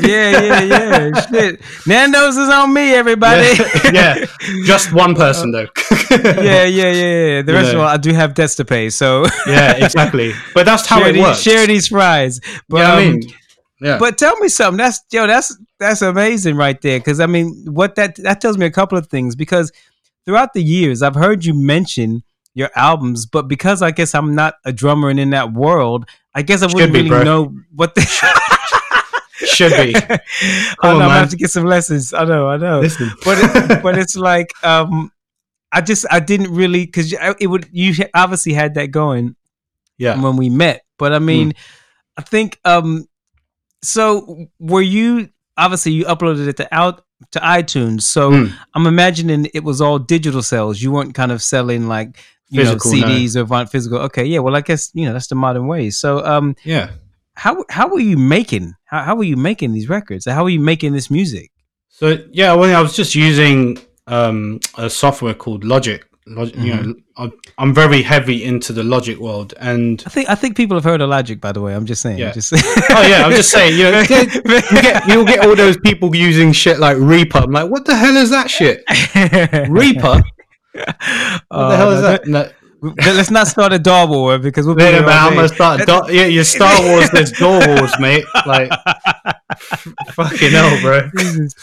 yeah, 0.00 0.40
yeah, 0.40 0.60
yeah. 0.62 1.20
Shit. 1.30 1.60
Nando's 1.86 2.36
is 2.36 2.48
on 2.48 2.72
me, 2.72 2.92
everybody. 2.94 3.46
yeah 3.92 4.24
just 4.64 4.92
one 4.92 5.14
person 5.14 5.52
though 5.52 5.66
yeah, 6.10 6.64
yeah, 6.64 6.64
yeah, 6.64 6.92
yeah. 6.92 7.42
The 7.42 7.52
You 7.52 7.58
rest 7.58 7.74
of 7.74 7.80
all, 7.80 7.86
I 7.86 7.96
do 7.96 8.12
have 8.12 8.34
debts 8.34 8.56
to 8.56 8.64
pay, 8.64 8.90
so 8.90 9.24
yeah 9.46 9.84
exactly 9.84 10.32
but 10.54 10.66
that's 10.66 10.86
how 10.86 10.98
share, 10.98 11.08
it 11.08 11.12
these, 11.12 11.22
works 11.22 11.40
share 11.40 11.66
these 11.66 11.88
fries. 11.88 12.40
But, 12.68 12.78
yeah 12.78 12.92
i 12.92 13.04
um, 13.06 13.12
mean 13.12 13.22
yeah 13.80 13.98
But 13.98 14.16
tell 14.16 14.36
me 14.38 14.48
something. 14.48 14.78
That's 14.78 15.00
yo. 15.10 15.26
That's 15.26 15.58
that's 15.80 16.02
amazing 16.02 16.54
right 16.56 16.80
there. 16.80 17.00
Because 17.00 17.18
I 17.18 17.26
mean, 17.26 17.64
what 17.66 17.96
that 17.96 18.14
that 18.22 18.40
tells 18.40 18.56
me 18.56 18.64
a 18.64 18.70
couple 18.70 18.96
of 18.96 19.08
things. 19.08 19.34
Because 19.34 19.72
throughout 20.24 20.52
the 20.52 20.62
years, 20.62 21.02
I've 21.02 21.16
heard 21.16 21.44
you 21.44 21.52
mention 21.52 22.22
your 22.54 22.70
albums, 22.76 23.26
but 23.26 23.48
because 23.48 23.82
I 23.82 23.90
guess 23.90 24.14
I'm 24.14 24.34
not 24.34 24.54
a 24.64 24.72
drummer 24.72 25.08
and 25.10 25.18
in 25.20 25.30
that 25.30 25.52
world, 25.52 26.06
I 26.34 26.42
guess 26.42 26.62
I 26.62 26.66
Should 26.66 26.74
wouldn't 26.74 26.92
be, 26.92 26.98
really 27.00 27.08
bro. 27.10 27.22
know 27.24 27.54
what 27.74 27.94
the. 27.94 28.02
should 29.46 29.72
be 29.72 29.94
I 29.96 30.18
on, 30.82 30.98
know. 30.98 31.04
I 31.06 31.08
man. 31.08 31.10
have 31.10 31.30
to 31.30 31.36
get 31.36 31.50
some 31.50 31.64
lessons. 31.64 32.12
I 32.14 32.24
know. 32.24 32.48
I 32.48 32.56
know. 32.56 32.80
listen 32.80 33.10
but 33.24 33.38
it, 33.40 33.82
but 33.82 33.98
it's 33.98 34.16
like 34.16 34.52
um, 34.64 35.10
I 35.72 35.80
just 35.80 36.06
I 36.10 36.20
didn't 36.20 36.54
really 36.54 36.86
because 36.86 37.12
it 37.40 37.46
would 37.46 37.68
you 37.72 37.92
obviously 38.14 38.52
had 38.52 38.74
that 38.74 38.88
going 38.88 39.34
yeah 39.98 40.20
when 40.20 40.36
we 40.36 40.48
met. 40.48 40.82
But 40.98 41.12
I 41.12 41.18
mean, 41.18 41.54
I 42.16 42.22
think 42.22 42.58
um 42.64 43.06
so 43.82 44.46
were 44.60 44.82
you 44.82 45.28
obviously 45.56 45.92
you 45.92 46.04
uploaded 46.04 46.46
it 46.48 46.56
to 46.58 46.68
out 46.74 47.04
to 47.32 47.40
iTunes. 47.40 48.02
So 48.02 48.30
Mm. 48.30 48.52
I'm 48.74 48.86
imagining 48.86 49.48
it 49.54 49.64
was 49.64 49.80
all 49.80 49.98
digital 49.98 50.42
sales. 50.42 50.80
You 50.80 50.92
weren't 50.92 51.14
kind 51.14 51.32
of 51.32 51.42
selling 51.42 51.88
like 51.88 52.18
you 52.52 52.64
Physical, 52.64 52.92
know 52.92 53.00
no. 53.00 53.06
CDs 53.06 53.36
or 53.36 53.44
vi- 53.44 53.64
physical. 53.64 53.98
Okay, 53.98 54.24
yeah. 54.24 54.38
Well, 54.38 54.54
I 54.54 54.60
guess 54.60 54.90
you 54.94 55.06
know 55.06 55.12
that's 55.12 55.28
the 55.28 55.34
modern 55.34 55.66
way. 55.66 55.90
So 55.90 56.24
um 56.24 56.54
yeah 56.64 56.90
how 57.34 57.64
how 57.70 57.88
were 57.88 58.00
you 58.00 58.18
making 58.18 58.74
how 58.84 59.02
how 59.02 59.16
were 59.16 59.24
you 59.24 59.36
making 59.36 59.72
these 59.72 59.88
records? 59.88 60.26
How 60.26 60.44
were 60.44 60.50
you 60.50 60.60
making 60.60 60.92
this 60.92 61.10
music? 61.10 61.50
So 61.88 62.18
yeah, 62.30 62.54
well, 62.54 62.74
I 62.76 62.80
was 62.80 62.96
just 62.96 63.14
using 63.14 63.78
um, 64.06 64.60
a 64.76 64.90
software 64.90 65.34
called 65.34 65.64
Logic. 65.64 66.04
Logic 66.26 66.56
You 66.56 66.74
know, 66.74 66.94
I'm, 67.16 67.32
I'm 67.58 67.74
very 67.74 68.00
heavy 68.00 68.44
into 68.44 68.72
the 68.72 68.84
Logic 68.84 69.18
world, 69.18 69.54
and 69.58 70.02
I 70.06 70.10
think 70.10 70.28
I 70.28 70.34
think 70.34 70.56
people 70.56 70.76
have 70.76 70.84
heard 70.84 71.00
of 71.00 71.10
Logic. 71.10 71.40
By 71.40 71.52
the 71.52 71.60
way, 71.60 71.74
I'm 71.74 71.86
just 71.86 72.02
saying. 72.02 72.18
Yeah. 72.18 72.32
Just 72.32 72.52
oh 72.56 73.06
yeah, 73.08 73.24
I'm 73.24 73.32
just 73.32 73.50
saying, 73.50 73.76
you 73.78 73.90
know, 73.90 74.00
you 74.00 74.82
get 74.82 75.08
you'll 75.08 75.24
get 75.24 75.46
all 75.46 75.56
those 75.56 75.76
people 75.78 76.14
using 76.14 76.52
shit 76.52 76.78
like 76.78 76.96
Reaper. 76.98 77.38
I'm 77.38 77.50
like, 77.50 77.70
what 77.70 77.84
the 77.84 77.96
hell 77.96 78.16
is 78.16 78.30
that 78.30 78.50
shit? 78.50 78.84
Reaper? 79.70 80.22
What 80.74 80.96
Oh, 81.50 81.68
the 81.70 81.76
hell 81.76 81.90
is 81.92 82.02
no, 82.02 82.08
that? 82.08 82.26
No, 82.28 82.50
Let's 82.96 83.30
not 83.30 83.46
start 83.46 83.72
a 83.72 83.78
dog 83.78 84.10
war 84.10 84.38
because 84.38 84.66
we'll 84.66 84.74
be 84.74 84.82
wait 84.82 84.94
a 84.96 85.00
minute, 85.02 85.12
I'm 85.14 85.34
gonna 85.34 85.48
start. 85.48 85.86
Do- 85.86 86.12
yeah, 86.12 86.24
your 86.26 86.42
Star 86.56 86.82
Wars, 86.82 87.08
there's 87.10 87.30
DAW 87.30 87.60
Wars, 87.78 87.92
mate. 88.00 88.24
Like, 88.44 88.72
fucking 90.14 90.50
hell, 90.50 90.80
bro. 90.80 91.08
Jesus. 91.16 91.54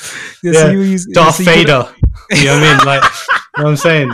Yeah, 0.44 0.52
Yeah, 0.54 0.62
so 0.62 0.70
you 0.72 0.80
use 0.82 1.06
Darth 1.08 1.36
so 1.36 1.44
you- 1.44 1.46
Vader. 1.50 1.94
You 2.32 2.46
know 2.46 2.60
what 2.60 2.64
I 2.64 2.78
mean? 2.78 2.86
Like, 2.86 3.04
you 3.04 3.10
know 3.58 3.64
what 3.64 3.70
I'm 3.72 3.76
saying? 3.78 4.14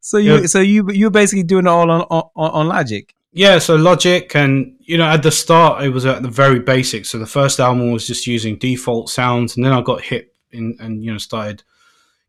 So 0.00 0.18
you 0.18 0.36
Yeah. 0.40 0.46
so 0.46 0.60
you 0.60 0.90
you're 0.92 1.10
basically 1.10 1.42
doing 1.44 1.66
it 1.66 1.70
all 1.70 1.90
on 1.90 2.00
on, 2.02 2.24
on 2.36 2.68
Logic. 2.68 3.14
Yeah, 3.32 3.58
so 3.58 3.76
Logic, 3.76 4.30
and 4.36 4.74
you 4.80 4.98
know, 4.98 5.04
at 5.06 5.22
the 5.22 5.30
start, 5.30 5.84
it 5.84 5.88
was 5.90 6.04
at 6.04 6.22
the 6.22 6.28
very 6.28 6.58
basics. 6.58 7.08
So 7.08 7.18
the 7.18 7.26
first 7.26 7.60
album 7.60 7.90
was 7.92 8.06
just 8.06 8.26
using 8.26 8.56
default 8.58 9.08
sounds, 9.08 9.56
and 9.56 9.64
then 9.64 9.72
I 9.72 9.80
got 9.80 10.02
hip 10.02 10.34
in, 10.50 10.76
and 10.80 11.02
you 11.02 11.12
know, 11.12 11.18
started 11.18 11.62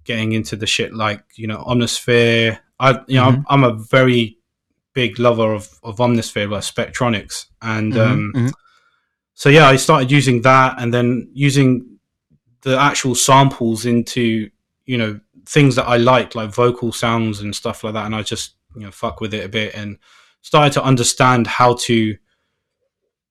getting 0.04 0.32
into 0.34 0.56
the 0.56 0.68
shit 0.68 0.94
like 0.94 1.24
you 1.36 1.48
know, 1.48 1.64
Omnisphere. 1.64 2.60
I, 2.80 3.00
you 3.08 3.16
know, 3.16 3.26
I'm, 3.26 3.46
I'm 3.50 3.64
a 3.64 3.74
very 3.74 4.38
big 4.94 5.20
lover 5.20 5.54
of 5.54 5.70
of 5.84 5.98
Omnisphere, 5.98 6.50
like 6.50 6.64
Spectrasonics, 6.64 7.48
and 7.62 7.98
um, 7.98 8.34
Mhm, 8.36 8.48
mhm. 8.48 8.54
so 9.34 9.50
yeah, 9.50 9.68
I 9.68 9.78
started 9.78 10.12
using 10.12 10.42
that, 10.42 10.76
and 10.80 10.94
then 10.94 11.30
using 11.34 11.98
the 12.62 12.78
actual 12.78 13.16
samples 13.16 13.86
into 13.86 14.50
you 14.86 14.98
know 14.98 15.20
things 15.46 15.76
that 15.76 15.86
I 15.86 15.98
liked, 15.98 16.36
like 16.36 16.50
vocal 16.50 16.92
sounds 16.92 17.42
and 17.42 17.56
stuff 17.56 17.84
like 17.84 17.94
that, 17.94 18.06
and 18.06 18.16
I 18.16 18.22
just 18.22 18.56
you 18.76 18.82
know 18.82 18.92
fuck 18.92 19.22
with 19.22 19.34
it 19.34 19.46
a 19.46 19.50
bit 19.50 19.76
and 19.76 19.98
started 20.42 20.74
to 20.74 20.84
understand 20.84 21.48
how 21.48 21.74
to 21.76 22.18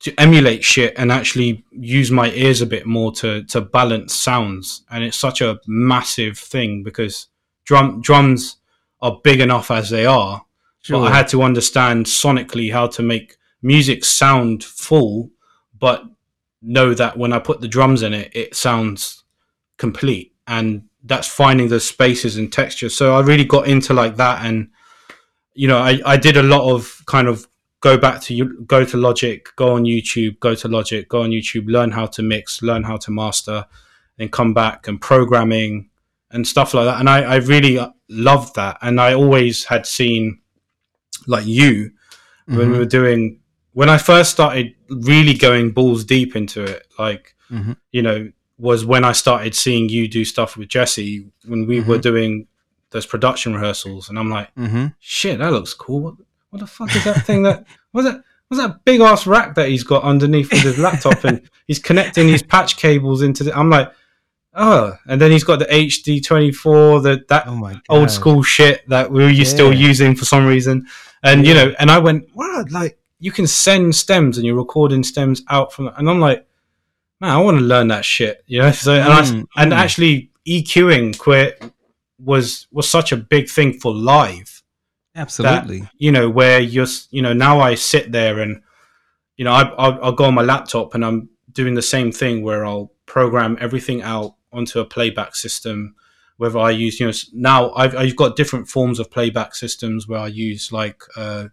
to 0.03 0.21
emulate 0.21 0.65
shit 0.65 0.95
and 0.97 1.13
actually 1.13 1.65
use 1.71 2.11
my 2.11 2.31
ears 2.33 2.61
a 2.61 2.67
bit 2.67 2.87
more 2.87 3.13
to 3.13 3.45
to 3.45 3.61
balance 3.61 4.15
sounds, 4.15 4.85
and 4.91 5.05
it's 5.05 5.19
such 5.19 5.41
a 5.41 5.59
massive 5.67 6.39
thing 6.39 6.83
because 6.83 7.29
drum 7.65 8.01
drums 8.01 8.57
are 9.01 9.21
big 9.25 9.41
enough 9.41 9.71
as 9.71 9.91
they 9.91 10.07
are, 10.07 10.45
Sure. 10.83 11.01
but 11.01 11.13
I 11.13 11.17
had 11.17 11.29
to 11.29 11.43
understand 11.43 12.07
sonically 12.07 12.73
how 12.73 12.87
to 12.89 13.03
make 13.03 13.37
music 13.63 14.05
sound 14.05 14.65
full, 14.65 15.31
but 15.79 16.05
know 16.61 16.95
that 16.95 17.17
when 17.17 17.33
I 17.33 17.39
put 17.39 17.61
the 17.61 17.69
drums 17.69 18.03
in 18.03 18.15
it, 18.15 18.31
it 18.35 18.55
sounds 18.55 19.25
complete. 19.79 20.33
And 20.47 20.85
that's 21.05 21.27
finding 21.27 21.69
the 21.69 21.81
spaces 21.81 22.37
and 22.37 22.53
textures. 22.53 22.97
So 22.97 23.17
I 23.17 23.21
really 23.21 23.45
got 23.45 23.67
into 23.67 23.93
like 23.95 24.17
that. 24.17 24.45
And, 24.45 24.71
you 25.55 25.67
know, 25.67 25.79
I, 25.79 26.01
I 26.07 26.17
did 26.17 26.37
a 26.37 26.43
lot 26.43 26.73
of 26.73 27.03
kind 27.07 27.27
of 27.27 27.49
go 27.83 27.99
back 27.99 28.21
to 28.23 28.35
you, 28.35 28.63
go 28.63 28.85
to 28.85 28.97
Logic, 28.97 29.47
go 29.57 29.75
on 29.75 29.85
YouTube, 29.85 30.39
go 30.41 30.55
to 30.55 30.69
Logic, 30.69 31.07
go 31.09 31.23
on 31.23 31.31
YouTube, 31.31 31.67
learn 31.67 31.91
how 31.91 32.07
to 32.07 32.23
mix, 32.23 32.63
learn 32.63 32.85
how 32.85 32.97
to 32.97 33.11
master, 33.11 33.67
then 34.17 34.29
come 34.31 34.55
back 34.55 34.89
and 34.89 35.01
programming 35.01 35.91
and 36.31 36.47
stuff 36.47 36.73
like 36.75 36.87
that. 36.87 36.99
And 37.01 37.11
I, 37.11 37.23
I 37.23 37.37
really 37.37 37.79
loved 38.09 38.55
that. 38.55 38.79
And 38.81 39.01
I 39.01 39.13
always 39.15 39.65
had 39.65 39.85
seen 39.87 40.41
like 41.27 41.45
you 41.47 41.91
when 42.47 42.71
we 42.71 42.77
Mhm, 42.77 42.79
were 42.79 42.87
doing 42.87 43.41
when 43.75 43.89
I 43.89 43.99
first 43.99 44.31
started 44.33 44.75
really 44.91 45.35
going 45.35 45.71
balls 45.73 46.05
deep 46.05 46.37
into 46.37 46.63
it, 46.63 46.87
like 46.99 47.35
Mhm. 47.51 47.77
you 47.91 48.03
know, 48.03 48.31
was 48.59 48.85
when 48.85 49.05
I 49.05 49.13
started 49.13 49.55
seeing 49.55 49.89
you 49.89 50.07
do 50.09 50.25
stuff 50.25 50.57
with 50.57 50.69
Jessie 50.69 51.27
when 51.47 51.67
we 51.67 51.81
were 51.81 51.99
doing 51.99 52.47
those 52.91 53.07
production 53.07 53.55
rehearsals, 53.55 54.09
and 54.09 54.19
I'm 54.19 54.29
like, 54.31 54.55
mhm. 54.55 54.95
shit, 55.01 55.39
that 55.39 55.53
looks 55.53 55.73
cool. 55.75 56.19
What, 56.53 56.61
what 56.61 56.61
the 56.61 56.67
fuck 56.67 56.95
is 56.97 57.05
that 57.05 57.25
thing 57.27 57.43
that 57.43 57.65
was 57.93 58.05
that? 58.05 58.23
Was 58.51 58.59
that 58.59 58.85
big 58.85 59.01
ass 59.01 59.27
rack 59.27 59.55
that 59.55 59.69
he's 59.71 59.83
got 59.83 60.03
underneath 60.03 60.51
with 60.53 60.61
his 60.63 60.79
laptop, 60.87 61.25
and 61.25 61.41
he's 61.67 61.79
connecting 61.79 62.29
his 62.29 62.43
patch 62.43 62.77
cables 62.77 63.23
into 63.23 63.45
the? 63.45 63.59
I'm 63.59 63.71
like, 63.71 63.91
oh, 64.55 64.93
and 65.07 65.19
then 65.21 65.31
he's 65.31 65.45
got 65.45 65.59
the 65.59 65.65
HD24, 65.65 67.03
the 67.03 67.25
that 67.29 67.47
Oh 67.47 67.55
my 67.57 67.81
old 67.89 68.11
school 68.11 68.43
shit 68.43 68.87
that 68.89 69.11
we 69.11 69.25
were 69.25 69.45
still 69.45 69.73
Yeah. 69.73 69.89
using 69.89 70.15
for 70.15 70.27
some 70.27 70.45
reason. 70.47 70.87
And 71.23 71.47
you 71.47 71.55
know, 71.55 71.73
and 71.79 71.91
I 71.91 71.99
went, 71.99 72.29
wow, 72.35 72.65
like 72.71 72.99
you 73.21 73.31
can 73.33 73.47
send 73.47 73.95
stems 73.95 74.37
and 74.37 74.45
you're 74.47 74.57
recording 74.57 75.03
stems 75.05 75.43
out 75.49 75.73
from, 75.73 75.89
and 75.89 76.11
I'm 76.11 76.21
like, 76.21 76.47
man, 77.21 77.31
I 77.31 77.39
want 77.41 77.59
to 77.59 77.65
learn 77.65 77.89
that 77.89 78.05
shit, 78.05 78.43
you 78.47 78.59
know. 78.61 78.71
So 78.73 78.93
and 78.93 79.05
Mm, 79.27 79.47
I, 79.57 79.63
and 79.63 79.73
mm. 79.73 79.77
actually 79.77 80.31
EQing 80.47 81.17
quit 81.19 81.63
was 82.19 82.67
was 82.71 82.89
such 82.89 83.13
a 83.13 83.17
big 83.17 83.49
thing 83.49 83.79
for 83.81 83.95
live, 83.95 84.62
Absolutely. 85.15 85.89
you 85.99 86.11
know, 86.13 86.29
where 86.31 86.61
you're, 86.61 86.87
you 87.11 87.23
know, 87.23 87.33
now 87.33 87.61
I 87.61 87.75
sit 87.75 88.13
there 88.13 88.41
and 88.41 88.63
you 89.37 89.45
know, 89.45 89.53
I, 89.53 89.63
I'll, 89.79 90.05
I'll 90.05 90.13
go 90.13 90.25
on 90.25 90.35
my 90.35 90.43
laptop 90.43 90.95
and 90.95 91.05
I'm 91.05 91.29
doing 91.53 91.75
the 91.75 91.83
same 91.83 92.13
thing 92.13 92.43
where 92.43 92.65
I'll 92.65 92.93
program 93.07 93.57
everything 93.61 94.03
out 94.03 94.35
onto 94.53 94.79
a 94.79 94.85
playback 94.85 95.35
system. 95.35 95.95
Whether 96.37 96.59
I 96.59 96.71
use, 96.71 97.01
you 97.01 97.07
know, 97.07 97.13
now 97.33 97.73
I've, 97.73 97.97
I've 97.97 98.17
got 98.17 98.37
different 98.37 98.69
forms 98.69 98.99
of 98.99 99.11
playback 99.11 99.55
systems 99.55 100.07
where 100.07 100.19
I 100.21 100.27
use 100.29 100.71
like, 100.73 101.03
uh, 101.17 101.49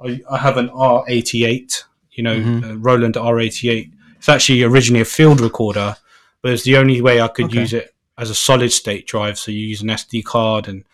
I, 0.00 0.20
I 0.30 0.38
have 0.38 0.56
an 0.56 0.68
R88, 0.70 1.84
you 2.12 2.22
know, 2.22 2.36
Mhm. 2.40 2.64
uh, 2.70 2.76
Roland 2.78 3.14
R88. 3.14 3.90
It's 4.16 4.28
actually 4.28 4.62
originally 4.62 5.00
a 5.02 5.04
field 5.04 5.40
recorder, 5.40 5.96
but 6.42 6.52
it's 6.52 6.62
the 6.64 6.76
only 6.76 7.00
way 7.00 7.20
I 7.20 7.28
could 7.28 7.46
Okay. 7.46 7.60
use 7.60 7.72
it 7.72 7.94
as 8.16 8.30
a 8.30 8.34
solid 8.34 8.72
state 8.72 9.06
drive. 9.06 9.38
So 9.38 9.50
you 9.50 9.66
use 9.66 9.82
an 9.82 9.88
SD 9.90 10.22
card 10.24 10.68
and 10.68 10.84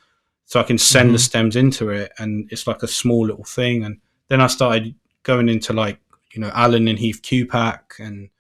so 0.51 0.59
I 0.59 0.65
can 0.65 0.79
send 0.79 1.11
the 1.15 1.19
Mhm. 1.19 1.29
stems 1.29 1.55
into 1.55 1.91
it 1.91 2.11
and 2.19 2.49
it's 2.51 2.67
like 2.67 2.83
a 2.83 2.89
small 2.89 3.25
little 3.25 3.45
thing. 3.45 3.85
And 3.85 4.01
then 4.27 4.41
I 4.41 4.49
started 4.49 4.97
going 5.23 5.49
into 5.49 5.73
like 5.73 6.01
you 6.35 6.41
know 6.41 6.51
Allen 6.53 6.89
and 6.89 6.99
Heath 6.99 7.21
Qu-Pac 7.23 7.95
and 8.01 8.31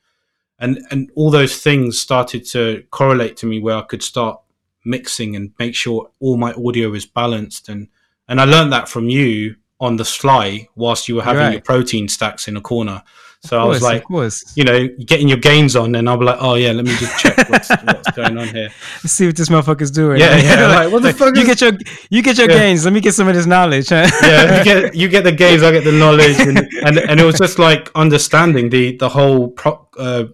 and 0.58 0.80
and 0.90 1.10
all 1.14 1.30
those 1.30 1.62
things 1.62 2.00
started 2.00 2.44
to 2.46 2.82
correlate 2.90 3.36
to 3.38 3.46
me 3.46 3.60
where 3.60 3.76
I 3.76 3.82
could 3.82 4.02
start 4.02 4.40
mixing 4.84 5.36
and 5.36 5.52
make 5.60 5.76
sure 5.76 6.10
all 6.18 6.36
my 6.36 6.52
audio 6.54 6.92
is 6.94 7.06
balanced 7.06 7.68
and 7.68 7.86
and 8.28 8.40
I 8.40 8.44
learned 8.44 8.72
that 8.72 8.88
from 8.88 9.08
you 9.08 9.54
on 9.78 9.96
the 9.96 10.04
fly 10.04 10.68
whilst 10.74 11.08
you 11.08 11.14
were 11.14 11.22
having 11.22 11.42
right. 11.42 11.52
your 11.52 11.62
protein 11.62 12.08
stacks 12.08 12.48
in 12.48 12.56
a 12.56 12.60
corner. 12.60 13.04
So 13.42 13.58
course, 13.58 13.82
I 13.82 14.02
was 14.02 14.34
like, 14.42 14.54
you 14.54 14.64
know, 14.64 14.86
getting 15.06 15.26
your 15.26 15.38
gains 15.38 15.74
on, 15.74 15.94
and 15.94 16.06
I'll 16.10 16.18
be 16.18 16.26
like, 16.26 16.36
oh 16.40 16.56
yeah, 16.56 16.72
let 16.72 16.84
me 16.84 16.94
just 16.96 17.18
check 17.18 17.48
what's, 17.48 17.70
what's 17.84 18.10
going 18.10 18.36
on 18.36 18.48
here. 18.48 18.68
Let's 19.02 19.12
see 19.12 19.26
what 19.26 19.36
this 19.36 19.48
motherfucker's 19.48 19.90
doing. 19.90 20.20
Yeah, 20.20 20.36
yeah. 20.36 20.66
like, 20.66 20.76
like, 20.76 20.92
what 20.92 21.02
the 21.02 21.12
fuck? 21.14 21.34
You 21.34 21.42
is... 21.42 21.46
get 21.46 21.60
your 21.62 21.72
you 22.10 22.22
get 22.22 22.36
your 22.36 22.50
yeah. 22.50 22.58
gains. 22.58 22.84
Let 22.84 22.92
me 22.92 23.00
get 23.00 23.14
some 23.14 23.28
of 23.28 23.34
this 23.34 23.46
knowledge. 23.46 23.88
Huh? 23.88 24.06
yeah, 24.22 24.58
you 24.58 24.64
get 24.64 24.94
you 25.00 25.08
get 25.08 25.24
the 25.24 25.32
gains. 25.32 25.62
I 25.62 25.72
get 25.72 25.84
the 25.84 25.92
knowledge, 25.92 26.38
and, 26.38 26.58
and 26.84 26.98
and 26.98 27.18
it 27.18 27.24
was 27.24 27.38
just 27.38 27.58
like 27.58 27.90
understanding 27.94 28.68
the 28.68 28.96
the 28.98 29.08
whole 29.08 29.48
pro, 29.48 29.88
uh, 29.98 30.24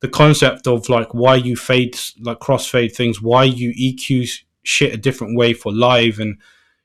the 0.00 0.08
concept 0.08 0.68
of 0.68 0.88
like 0.88 1.12
why 1.12 1.34
you 1.34 1.56
fade 1.56 1.98
like 2.20 2.38
crossfade 2.38 2.94
things, 2.94 3.20
why 3.20 3.42
you 3.42 3.72
EQ 3.72 4.30
shit 4.62 4.94
a 4.94 4.96
different 4.96 5.36
way 5.36 5.54
for 5.54 5.72
live, 5.72 6.20
and 6.20 6.38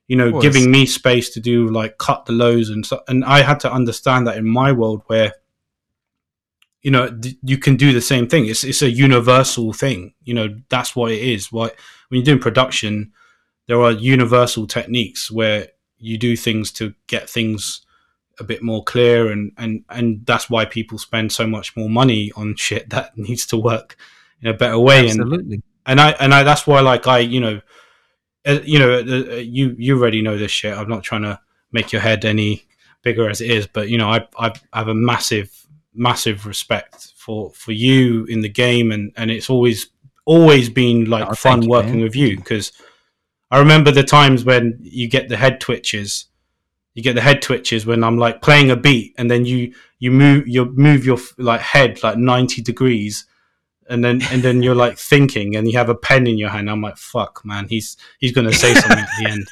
you 0.07 0.15
know, 0.15 0.41
giving 0.41 0.71
me 0.71 0.87
space 0.87 1.29
to 1.29 1.39
do 1.39 1.67
like 1.67 1.99
cut 1.99 2.25
the 2.25 2.33
lows 2.33 2.71
and 2.71 2.83
so. 2.83 3.01
And 3.07 3.23
I 3.23 3.43
had 3.43 3.59
to 3.59 3.71
understand 3.71 4.25
that 4.25 4.37
in 4.37 4.47
my 4.47 4.71
world 4.71 5.03
where 5.05 5.33
you 6.81 6.91
know 6.91 7.09
th- 7.09 7.35
you 7.43 7.57
can 7.57 7.75
do 7.75 7.93
the 7.93 8.01
same 8.01 8.27
thing. 8.27 8.47
It's 8.47 8.63
it's 8.63 8.81
a 8.81 8.89
universal 8.89 9.73
thing. 9.73 10.13
You 10.23 10.33
know 10.33 10.55
that's 10.69 10.95
what 10.95 11.11
it 11.11 11.21
is. 11.21 11.51
Why 11.51 11.71
when 12.09 12.19
you're 12.19 12.23
doing 12.23 12.39
production 12.39 13.13
there 13.69 13.81
are 13.81 13.91
universal 13.91 14.65
techniques 14.65 15.29
where 15.29 15.67
you 15.99 16.17
do 16.17 16.35
things 16.35 16.71
to 16.71 16.95
get 17.05 17.29
things 17.29 17.81
a 18.39 18.43
bit 18.43 18.63
more 18.63 18.83
clear 18.83 19.31
and 19.31 19.51
and 19.57 19.83
and 19.89 20.25
that's 20.25 20.49
why 20.49 20.65
people 20.65 20.97
spend 20.97 21.31
so 21.31 21.45
much 21.45 21.77
more 21.77 21.87
money 21.89 22.31
on 22.35 22.55
shit 22.57 22.89
that 22.89 23.15
needs 23.17 23.45
to 23.45 23.57
work 23.57 23.95
in 24.41 24.49
a 24.49 24.53
better 24.53 24.79
way. 24.79 25.05
Absolutely. 25.05 25.55
and 25.55 25.63
and 25.85 26.01
I 26.01 26.09
and 26.19 26.33
I 26.33 26.43
that's 26.43 26.65
why 26.65 26.79
like 26.79 27.05
I 27.05 27.19
you 27.19 27.39
know 27.39 27.61
uh, 28.47 28.59
you 28.63 28.79
know 28.79 28.97
uh, 28.97 29.35
you 29.35 29.75
you 29.77 29.97
already 29.97 30.23
know 30.23 30.37
this 30.37 30.51
shit. 30.51 30.75
I'm 30.75 30.89
not 30.89 31.03
trying 31.03 31.23
to 31.23 31.39
make 31.71 31.91
your 31.91 32.01
head 32.01 32.25
any 32.25 32.65
bigger 33.03 33.29
as 33.29 33.39
it 33.39 33.51
is 33.51 33.67
but 33.67 33.87
you 33.87 33.97
know 33.99 34.09
I 34.09 34.27
I 34.37 34.51
have 34.73 34.87
a 34.87 34.95
massive 34.95 35.58
massive 35.99 36.45
respect 36.45 37.13
for 37.15 37.51
for 37.51 37.71
you 37.71 38.25
in 38.25 38.41
the 38.41 38.49
game, 38.49 38.91
and 38.91 39.11
and 39.15 39.29
it's 39.29 39.49
always 39.49 39.87
always 40.25 40.69
been 40.69 41.09
like 41.09 41.27
oh, 41.29 41.33
fun 41.33 41.63
you, 41.63 41.69
working 41.69 41.95
man. 41.95 42.03
with 42.03 42.15
you 42.15 42.37
because 42.37 42.71
I 43.51 43.59
remember 43.59 43.91
the 43.91 44.03
times 44.03 44.45
when 44.45 44.79
you 44.81 45.07
get 45.07 45.29
the 45.29 45.37
head 45.37 45.59
twitches. 45.61 46.25
You 46.95 47.03
get 47.03 47.13
the 47.13 47.21
head 47.21 47.41
twitches 47.41 47.85
when 47.85 48.03
I'm 48.03 48.17
like 48.17 48.41
playing 48.41 48.71
a 48.71 48.75
beat, 48.75 49.13
and 49.17 49.29
then 49.29 49.45
you 49.45 49.73
you 49.99 50.11
move 50.11 50.47
you 50.47 50.65
move 50.65 51.05
your 51.05 51.17
like 51.37 51.61
head 51.61 52.01
like 52.03 52.17
ninety 52.17 52.61
degrees, 52.61 53.25
and 53.89 54.03
then 54.03 54.21
and 54.31 54.41
then 54.41 54.61
you're 54.63 54.75
like 54.75 54.97
thinking, 54.97 55.55
and 55.55 55.69
you 55.69 55.77
have 55.77 55.89
a 55.89 55.95
pen 55.95 56.27
in 56.27 56.37
your 56.37 56.49
hand. 56.49 56.69
I'm 56.69 56.81
like, 56.81 56.97
fuck, 56.97 57.45
man, 57.45 57.67
he's 57.69 57.95
he's 58.19 58.31
gonna 58.33 58.51
say 58.51 58.73
something 58.73 58.99
at 58.99 59.09
the 59.19 59.29
end. 59.29 59.47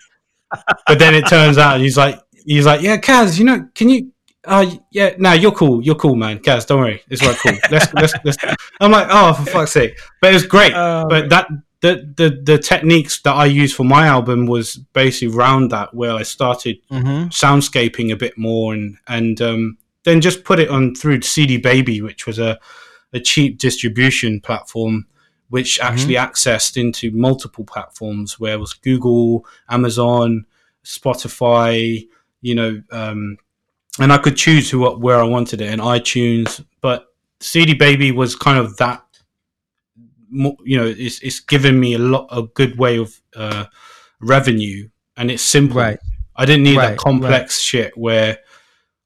But 0.87 0.99
then 0.99 1.13
it 1.13 1.27
turns 1.27 1.57
out 1.57 1.79
he's 1.79 1.97
like 1.97 2.19
he's 2.45 2.65
like, 2.65 2.81
yeah, 2.81 2.97
Kaz, 2.97 3.37
you 3.37 3.45
know, 3.45 3.69
can 3.75 3.89
you 3.89 4.11
oh 4.47 4.79
yeah, 4.91 5.15
no, 5.17 5.33
you're 5.33 5.51
cool, 5.51 5.83
you're 5.83 5.95
cool, 5.95 6.15
man. 6.15 6.37
Guys, 6.37 6.65
don't 6.65 6.79
worry, 6.79 7.01
it's 7.09 7.25
right, 7.25 7.37
cool. 7.37 7.57
Let's, 7.71 7.93
let's, 7.93 8.13
let's. 8.23 8.37
I'm 8.79 8.91
like, 8.91 9.07
oh, 9.09 9.33
for 9.33 9.51
fuck's 9.51 9.71
sake! 9.71 9.99
But 10.21 10.31
it 10.31 10.33
was 10.33 10.45
great. 10.45 10.73
Um, 10.73 11.07
but 11.07 11.29
that 11.29 11.47
the, 11.81 12.13
the 12.15 12.41
the 12.43 12.57
techniques 12.57 13.21
that 13.21 13.33
I 13.33 13.45
used 13.45 13.75
for 13.75 13.83
my 13.83 14.07
album 14.07 14.45
was 14.45 14.75
basically 14.75 15.35
around 15.35 15.71
that, 15.71 15.93
where 15.93 16.13
I 16.13 16.23
started 16.23 16.77
mm-hmm. 16.89 17.27
soundscaping 17.27 18.11
a 18.11 18.15
bit 18.15 18.37
more, 18.37 18.73
and 18.73 18.97
and 19.07 19.41
um, 19.41 19.77
then 20.03 20.21
just 20.21 20.43
put 20.43 20.59
it 20.59 20.69
on 20.69 20.95
through 20.95 21.21
CD 21.21 21.57
Baby, 21.57 22.01
which 22.01 22.25
was 22.25 22.39
a 22.39 22.59
a 23.13 23.19
cheap 23.19 23.57
distribution 23.57 24.41
platform 24.41 25.07
which 25.49 25.79
mm-hmm. 25.79 25.93
actually 25.93 26.15
mm-hmm. 26.15 26.31
accessed 26.31 26.77
into 26.77 27.11
multiple 27.11 27.63
platforms 27.63 28.39
where 28.39 28.55
it 28.55 28.59
was 28.59 28.73
Google, 28.73 29.45
Amazon, 29.69 30.45
Spotify, 30.83 32.07
you 32.41 32.55
know, 32.55 32.81
um, 32.91 33.37
and 33.99 34.13
I 34.13 34.17
could 34.17 34.37
choose 34.37 34.69
who 34.69 34.89
where 34.97 35.19
I 35.19 35.23
wanted 35.23 35.61
it 35.61 35.71
in 35.71 35.79
iTunes. 35.79 36.63
But 36.81 37.07
CD 37.39 37.73
Baby 37.73 38.11
was 38.11 38.35
kind 38.35 38.57
of 38.57 38.77
that. 38.77 39.03
You 40.29 40.77
know, 40.77 40.85
it's 40.85 41.19
it's 41.21 41.39
given 41.39 41.79
me 41.79 41.93
a 41.93 41.99
lot 41.99 42.27
a 42.31 42.43
good 42.43 42.77
way 42.77 42.97
of 42.97 43.19
uh, 43.35 43.65
revenue, 44.19 44.89
and 45.15 45.31
it's 45.31 45.43
simple. 45.43 45.77
Right. 45.77 45.99
I 46.35 46.45
didn't 46.45 46.63
need 46.63 46.77
right, 46.77 46.89
that 46.89 46.97
complex 46.97 47.55
right. 47.55 47.63
shit 47.63 47.97
where, 47.97 48.39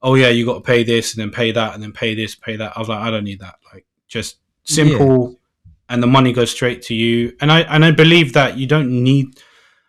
oh 0.02 0.16
yeah, 0.16 0.30
you 0.30 0.46
got 0.46 0.56
to 0.56 0.62
pay 0.62 0.84
this 0.84 1.14
and 1.14 1.22
then 1.22 1.32
pay 1.32 1.52
that 1.52 1.74
and 1.74 1.82
then 1.82 1.94
pay 1.94 2.14
this, 2.14 2.36
pay 2.36 2.58
that. 2.58 2.74
I 2.76 2.80
was 2.80 2.90
like, 2.90 3.00
I 3.00 3.10
don't 3.10 3.24
need 3.24 3.40
that. 3.40 3.56
Like 3.74 3.86
just 4.08 4.38
simple, 4.64 5.30
yeah. 5.30 5.72
and 5.90 6.04
the 6.04 6.08
money 6.08 6.34
goes 6.34 6.52
straight 6.52 6.82
to 6.84 6.96
you. 6.96 7.36
And 7.40 7.52
I 7.52 7.62
and 7.62 7.86
I 7.86 7.92
believe 7.92 8.34
that 8.34 8.58
you 8.58 8.68
don't 8.68 9.04
need. 9.04 9.40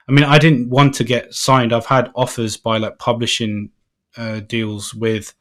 I 0.08 0.12
mean, 0.12 0.24
I 0.24 0.38
didn't 0.38 0.68
want 0.68 0.94
to 0.96 1.04
get 1.04 1.32
signed. 1.32 1.72
I've 1.72 1.86
had 1.86 2.10
offers 2.14 2.56
by 2.56 2.76
like 2.76 2.98
publishing 2.98 3.70
uh, 4.16 4.40
deals 4.40 4.94
with 4.94 5.34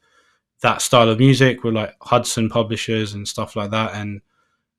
that 0.62 0.80
style 0.80 1.08
of 1.08 1.18
music 1.18 1.64
with 1.64 1.74
like 1.74 1.94
Hudson 2.00 2.48
publishers 2.48 3.14
and 3.14 3.26
stuff 3.26 3.56
like 3.56 3.70
that, 3.70 3.94
and 3.94 4.20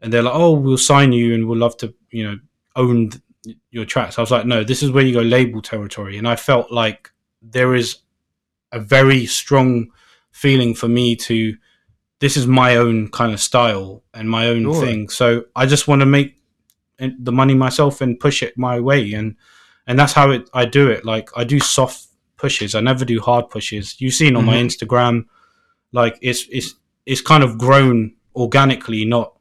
and 0.02 0.12
they're 0.12 0.24
like, 0.24 0.36
oh, 0.36 0.54
we'll 0.54 0.78
sign 0.78 1.14
you 1.14 1.34
and 1.34 1.48
we'll 1.48 1.58
love 1.58 1.78
to, 1.78 1.94
you 2.12 2.24
know, 2.24 2.38
own 2.76 3.10
th- 3.44 3.58
your 3.72 3.86
tracks. 3.86 4.18
I 4.18 4.22
was 4.22 4.32
like, 4.32 4.46
no, 4.46 4.64
this 4.64 4.84
is 4.84 4.92
where 4.92 5.04
you 5.04 5.14
go 5.14 5.22
label 5.22 5.62
territory, 5.62 6.18
and 6.18 6.28
I 6.28 6.36
felt 6.36 6.72
like 6.72 7.12
there 7.42 7.76
is 7.76 7.98
a 8.72 8.80
very 8.80 9.26
strong 9.26 9.92
feeling 10.32 10.74
for 10.74 10.88
me 10.88 11.16
to 11.16 11.56
this 12.20 12.38
is 12.38 12.48
my 12.48 12.78
own 12.78 13.10
kind 13.10 13.34
of 13.34 13.40
style 13.42 14.02
and 14.14 14.30
my 14.30 14.48
own 14.48 14.64
sure. 14.64 14.86
thing. 14.86 15.10
So 15.10 15.44
I 15.56 15.66
just 15.66 15.90
want 15.90 16.00
to 16.00 16.06
make 16.06 16.38
the 16.98 17.34
money 17.34 17.54
myself 17.54 18.00
and 18.00 18.20
push 18.20 18.42
it 18.42 18.58
my 18.58 18.80
way, 18.80 19.12
and 19.14 19.36
and 19.88 20.00
that's 20.00 20.14
how 20.14 20.32
it 20.32 20.50
I 20.54 20.66
do 20.66 20.90
it. 20.90 21.04
Like 21.04 21.30
I 21.36 21.44
do 21.44 21.60
soft 21.60 22.08
pushes. 22.44 22.76
I 22.76 22.82
never 22.82 23.06
do 23.06 23.22
hard 23.22 23.50
pushes. 23.50 23.96
You've 24.02 24.14
seen 24.14 24.36
on 24.36 24.44
mm-hmm. 24.44 24.52
my 24.52 24.58
Instagram, 24.58 25.26
like 25.94 26.18
it's 26.22 26.46
it's 26.52 26.76
it's 27.06 27.22
kind 27.22 27.42
of 27.42 27.58
grown 27.58 28.16
organically, 28.36 29.06
not 29.06 29.34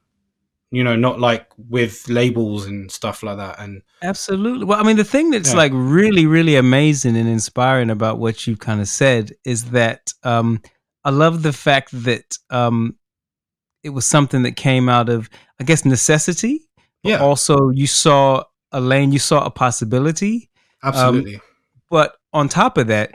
you 0.71 0.85
know, 0.85 0.95
not 0.95 1.19
like 1.21 1.49
with 1.69 2.09
labels 2.09 2.65
and 2.67 2.91
stuff 2.91 3.23
like 3.25 3.39
that. 3.39 3.59
And 3.59 3.83
absolutely. 4.03 4.65
Well, 4.65 4.81
I 4.81 4.85
mean, 4.85 4.97
the 4.97 5.05
thing 5.05 5.31
that's 5.31 5.51
yeah. 5.51 5.59
like 5.59 5.73
really, 5.75 6.27
really 6.27 6.57
amazing 6.57 7.17
and 7.17 7.29
inspiring 7.29 7.91
about 7.91 8.19
what 8.19 8.47
you've 8.47 8.61
kind 8.61 8.81
of 8.81 8.89
said 8.89 9.33
is 9.45 9.65
that 9.73 10.15
um, 10.23 10.63
I 11.05 11.11
love 11.11 11.43
the 11.43 11.53
fact 11.53 11.91
that 12.05 12.39
um, 12.51 12.97
it 13.83 13.91
was 13.91 14.07
something 14.07 14.43
that 14.45 14.53
came 14.53 14.89
out 14.89 15.09
of, 15.11 15.29
I 15.61 15.65
guess, 15.65 15.85
necessity. 15.85 16.61
Yeah. 17.03 17.19
Also, 17.19 17.71
you 17.71 17.89
saw 17.89 18.45
a 18.71 18.81
lane, 18.81 19.13
you 19.13 19.19
saw 19.19 19.45
a 19.45 19.51
possibility. 19.51 20.49
Absolutely. 20.83 21.35
Um, 21.35 21.43
but 21.91 22.17
on 22.33 22.49
top 22.49 22.79
of 22.79 22.87
that, 22.89 23.15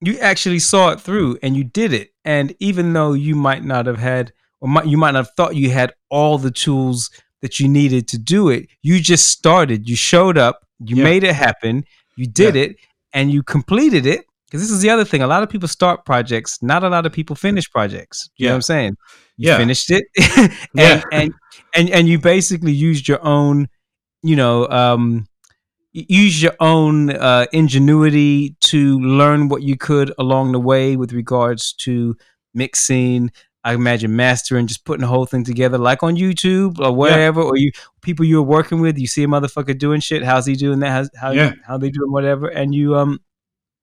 you 0.00 0.18
actually 0.18 0.58
saw 0.58 0.90
it 0.90 1.00
through 1.00 1.38
and 1.42 1.56
you 1.56 1.64
did 1.64 1.92
it. 1.92 2.10
And 2.24 2.54
even 2.60 2.92
though 2.92 3.12
you 3.12 3.34
might 3.34 3.64
not 3.64 3.86
have 3.86 3.98
had, 3.98 4.32
or 4.60 4.68
might, 4.68 4.86
you 4.86 4.96
might 4.96 5.12
not 5.12 5.26
have 5.26 5.34
thought 5.36 5.56
you 5.56 5.70
had 5.70 5.92
all 6.10 6.38
the 6.38 6.50
tools 6.50 7.10
that 7.42 7.60
you 7.60 7.68
needed 7.68 8.08
to 8.08 8.18
do 8.18 8.48
it, 8.48 8.68
you 8.82 9.00
just 9.00 9.26
started. 9.28 9.88
You 9.88 9.96
showed 9.96 10.38
up, 10.38 10.66
you 10.80 10.96
yeah. 10.96 11.04
made 11.04 11.24
it 11.24 11.34
happen, 11.34 11.84
you 12.16 12.26
did 12.26 12.54
yeah. 12.54 12.62
it, 12.62 12.76
and 13.12 13.30
you 13.30 13.42
completed 13.42 14.06
it. 14.06 14.24
Because 14.46 14.60
this 14.60 14.70
is 14.70 14.80
the 14.80 14.90
other 14.90 15.04
thing. 15.04 15.22
A 15.22 15.26
lot 15.26 15.42
of 15.42 15.50
people 15.50 15.66
start 15.66 16.04
projects, 16.04 16.62
not 16.62 16.84
a 16.84 16.88
lot 16.88 17.04
of 17.04 17.12
people 17.12 17.34
finish 17.34 17.68
projects. 17.68 18.30
You 18.36 18.44
yeah. 18.44 18.50
know 18.50 18.54
what 18.54 18.56
I'm 18.56 18.62
saying? 18.62 18.96
You 19.36 19.50
yeah. 19.50 19.56
finished 19.56 19.90
it. 19.90 20.04
and, 20.78 21.04
and 21.10 21.34
and 21.74 21.90
and 21.90 22.08
you 22.08 22.20
basically 22.20 22.72
used 22.72 23.08
your 23.08 23.22
own, 23.24 23.68
you 24.22 24.36
know, 24.36 24.68
um, 24.68 25.26
use 25.96 26.42
your 26.42 26.54
own 26.60 27.10
uh, 27.10 27.46
ingenuity 27.52 28.56
to 28.60 29.00
learn 29.00 29.48
what 29.48 29.62
you 29.62 29.76
could 29.76 30.12
along 30.18 30.52
the 30.52 30.60
way 30.60 30.96
with 30.96 31.12
regards 31.12 31.72
to 31.72 32.16
mixing. 32.54 33.30
I 33.64 33.74
imagine 33.74 34.14
mastering, 34.14 34.68
just 34.68 34.84
putting 34.84 35.00
the 35.00 35.08
whole 35.08 35.26
thing 35.26 35.42
together, 35.42 35.78
like 35.78 36.02
on 36.02 36.14
YouTube 36.14 36.78
or 36.78 36.92
whatever, 36.92 37.40
yeah. 37.40 37.46
or 37.46 37.56
you 37.56 37.72
people 38.00 38.24
you're 38.24 38.42
working 38.42 38.80
with. 38.80 38.96
You 38.98 39.06
see 39.06 39.24
a 39.24 39.26
motherfucker 39.26 39.76
doing 39.76 40.00
shit. 40.00 40.22
How's 40.22 40.46
he 40.46 40.54
doing 40.54 40.80
that? 40.80 40.90
How's, 40.90 41.10
how 41.18 41.30
yeah. 41.32 41.54
how 41.66 41.76
they 41.78 41.90
doing 41.90 42.12
whatever? 42.12 42.46
And 42.46 42.74
you 42.74 42.94
um 42.96 43.18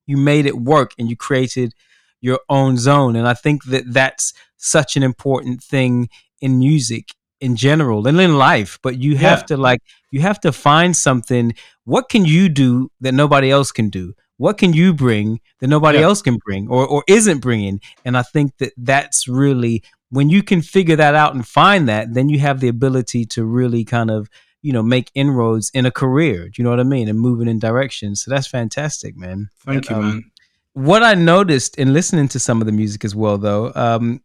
you 0.05 0.15
made 0.15 0.45
it 0.45 0.57
work 0.57 0.91
and 0.97 1.09
you 1.09 1.17
created 1.17 1.73
your 2.21 2.39
own 2.47 2.77
zone. 2.77 3.15
And 3.15 3.27
I 3.27 3.33
think 3.33 3.65
that 3.65 3.83
that's 3.87 4.33
such 4.55 4.95
an 4.95 5.03
important 5.03 5.61
thing 5.61 6.07
in 6.39 6.59
music 6.59 7.09
in 7.43 7.55
general 7.55 8.07
and 8.07 8.19
in 8.19 8.37
life. 8.37 8.79
But 8.81 8.97
you 8.99 9.17
have 9.17 9.39
yeah. 9.39 9.45
to 9.45 9.57
like 9.57 9.81
you 10.11 10.21
have 10.21 10.39
to 10.41 10.51
find 10.51 10.95
something 10.95 11.53
what 11.85 12.09
can 12.09 12.25
you 12.25 12.49
do 12.49 12.89
that 13.01 13.13
nobody 13.13 13.51
else 13.51 13.71
can 13.71 13.89
do? 13.89 14.13
What 14.37 14.57
can 14.57 14.73
you 14.73 14.93
bring 14.93 15.41
that 15.59 15.67
nobody 15.67 15.99
yeah. 15.99 16.05
else 16.05 16.21
can 16.21 16.37
bring 16.45 16.67
or, 16.67 16.87
or 16.87 17.03
isn't 17.07 17.39
bringing? 17.39 17.81
And 18.05 18.17
I 18.17 18.23
think 18.23 18.57
that 18.57 18.73
that's 18.77 19.27
really 19.27 19.83
when 20.09 20.29
you 20.29 20.43
can 20.43 20.61
figure 20.61 20.95
that 20.95 21.15
out 21.15 21.33
and 21.33 21.47
find 21.47 21.89
that, 21.89 22.13
then 22.13 22.29
you 22.29 22.39
have 22.39 22.59
the 22.59 22.67
ability 22.67 23.25
to 23.25 23.43
really 23.43 23.83
kind 23.83 24.11
of, 24.11 24.29
you 24.61 24.71
know, 24.71 24.83
make 24.83 25.11
inroads 25.15 25.71
in 25.73 25.85
a 25.85 25.91
career. 25.91 26.45
Do 26.45 26.51
you 26.57 26.63
know 26.63 26.69
what 26.69 26.79
I 26.79 26.83
mean? 26.83 27.07
And 27.09 27.19
moving 27.19 27.47
in 27.47 27.59
directions. 27.59 28.23
So 28.23 28.31
that's 28.31 28.47
fantastic, 28.47 29.17
man. 29.17 29.49
Thank 29.65 29.89
you, 29.89 29.95
um, 29.95 30.01
man. 30.01 30.31
what 30.73 31.03
I 31.03 31.15
noticed 31.15 31.77
in 31.77 31.93
listening 31.93 32.27
to 32.29 32.39
some 32.39 32.61
of 32.61 32.67
the 32.67 32.71
music 32.71 33.03
as 33.03 33.15
well, 33.15 33.37
though, 33.37 33.71
um, 33.75 34.21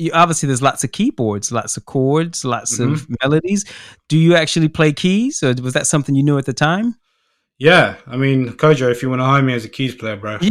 you, 0.00 0.10
obviously 0.12 0.46
there's 0.46 0.62
lots 0.62 0.82
of 0.84 0.92
keyboards, 0.92 1.52
lots 1.52 1.76
of 1.76 1.84
chords, 1.86 2.44
lots 2.44 2.78
mm-hmm. 2.78 2.94
of 2.94 3.06
melodies. 3.22 3.64
Do 4.08 4.18
you 4.18 4.34
actually 4.34 4.68
play 4.68 4.92
keys, 4.92 5.42
or 5.42 5.54
was 5.62 5.74
that 5.74 5.86
something 5.86 6.14
you 6.14 6.22
knew 6.22 6.38
at 6.38 6.46
the 6.46 6.52
time? 6.52 6.96
Yeah, 7.58 7.96
I 8.06 8.16
mean, 8.16 8.48
Kojo, 8.54 8.90
if 8.90 9.02
you 9.02 9.10
want 9.10 9.20
to 9.20 9.26
hire 9.26 9.42
me 9.42 9.52
as 9.52 9.66
a 9.66 9.68
keys 9.68 9.94
player, 9.94 10.16
bro. 10.16 10.38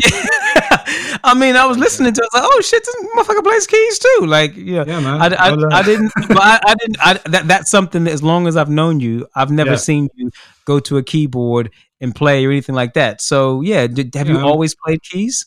Yeah. 0.62 1.20
I 1.24 1.34
mean, 1.34 1.56
I 1.56 1.66
was 1.66 1.78
listening 1.78 2.14
to 2.14 2.22
it. 2.22 2.30
I 2.34 2.40
was 2.40 2.44
like, 2.44 2.52
oh 2.54 2.62
shit, 2.62 2.84
this 2.84 2.96
motherfucker 3.16 3.44
plays 3.44 3.68
keys 3.68 4.00
too. 4.00 4.26
Like, 4.26 4.56
yeah, 4.56 4.84
yeah 4.88 5.00
man. 5.00 5.22
I, 5.22 5.36
I, 5.36 5.52
well, 5.52 5.66
uh, 5.66 5.78
I 5.78 5.84
didn't, 5.84 6.12
I, 6.18 6.60
I, 6.66 6.76
didn't. 6.76 6.98
I, 7.00 7.14
that, 7.30 7.48
that's 7.48 7.72
something 7.72 8.04
that 8.06 8.12
as 8.12 8.24
long 8.24 8.48
as 8.48 8.56
I've 8.56 8.70
known 8.70 9.00
you, 9.00 9.28
I've 9.36 9.52
never 9.52 9.72
yeah. 9.72 9.78
seen 9.78 10.10
you 10.16 10.32
go 10.66 10.80
to 10.80 10.98
a 10.98 11.04
keyboard 11.04 11.72
and 12.00 12.16
play 12.16 12.46
or 12.46 12.52
anything 12.52 12.76
like 12.76 12.94
that. 12.94 13.22
So, 13.22 13.62
yeah, 13.62 13.88
did, 13.88 14.14
have 14.16 14.28
yeah. 14.28 14.36
you 14.36 14.40
always 14.40 14.76
played 14.76 15.02
keys? 15.04 15.46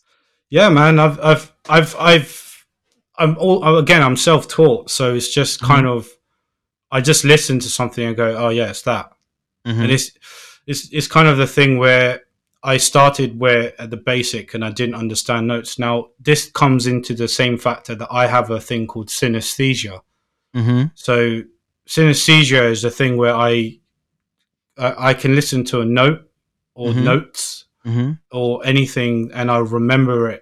Yeah, 0.51 0.69
man. 0.69 0.99
I've, 0.99 1.19
I've, 1.21 1.53
I've, 1.69 1.97
I've, 1.99 2.42
I'm 3.23 3.37
all 3.39 3.79
again. 3.79 4.03
I'm 4.03 4.17
self-taught, 4.17 4.91
so 4.91 5.15
it's 5.15 5.33
just 5.33 5.61
mm-hmm. 5.61 5.73
kind 5.73 5.87
of, 5.87 6.09
I 6.91 7.01
just 7.01 7.25
listen 7.25 7.59
to 7.61 7.69
something 7.69 8.05
and 8.05 8.17
go, 8.17 8.37
oh 8.37 8.51
yeah, 8.51 8.71
it's 8.71 8.83
that, 8.83 9.13
mm-hmm. 9.65 9.83
and 9.83 9.91
it's, 9.91 10.11
it's, 10.67 10.89
it's 10.93 11.07
kind 11.07 11.29
of 11.29 11.37
the 11.39 11.47
thing 11.47 11.79
where 11.79 12.23
I 12.65 12.77
started 12.77 13.39
where 13.39 13.73
at 13.81 13.91
the 13.91 13.97
basic 13.97 14.55
and 14.55 14.65
I 14.65 14.71
didn't 14.71 14.95
understand 14.95 15.49
notes. 15.49 15.79
Now 15.79 16.11
this 16.21 16.51
comes 16.51 16.87
into 16.87 17.15
the 17.15 17.27
same 17.27 17.59
factor 17.59 17.95
that 17.97 18.09
I 18.11 18.27
have 18.27 18.51
a 18.51 18.61
thing 18.61 18.87
called 18.87 19.09
synesthesia. 19.09 20.01
Mm-hmm. 20.55 20.85
So 20.95 21.43
synesthesia 21.89 22.71
is 22.71 22.85
a 22.85 22.91
thing 22.91 23.17
where 23.17 23.35
I 23.35 23.81
I 24.79 25.15
can 25.15 25.35
listen 25.35 25.65
to 25.67 25.81
a 25.81 25.85
note 25.85 26.21
or 26.75 26.93
mm-hmm. 26.93 27.05
notes 27.05 27.67
mm-hmm. 27.85 28.13
or 28.31 28.65
anything, 28.65 29.31
and 29.35 29.51
I 29.51 29.59
remember 29.59 30.31
it 30.31 30.42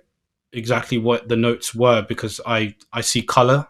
exactly 0.52 0.98
what 0.98 1.28
the 1.28 1.36
notes 1.36 1.74
were 1.74 2.02
because 2.02 2.40
I 2.46 2.74
I 2.92 3.00
see 3.00 3.22
color. 3.22 3.68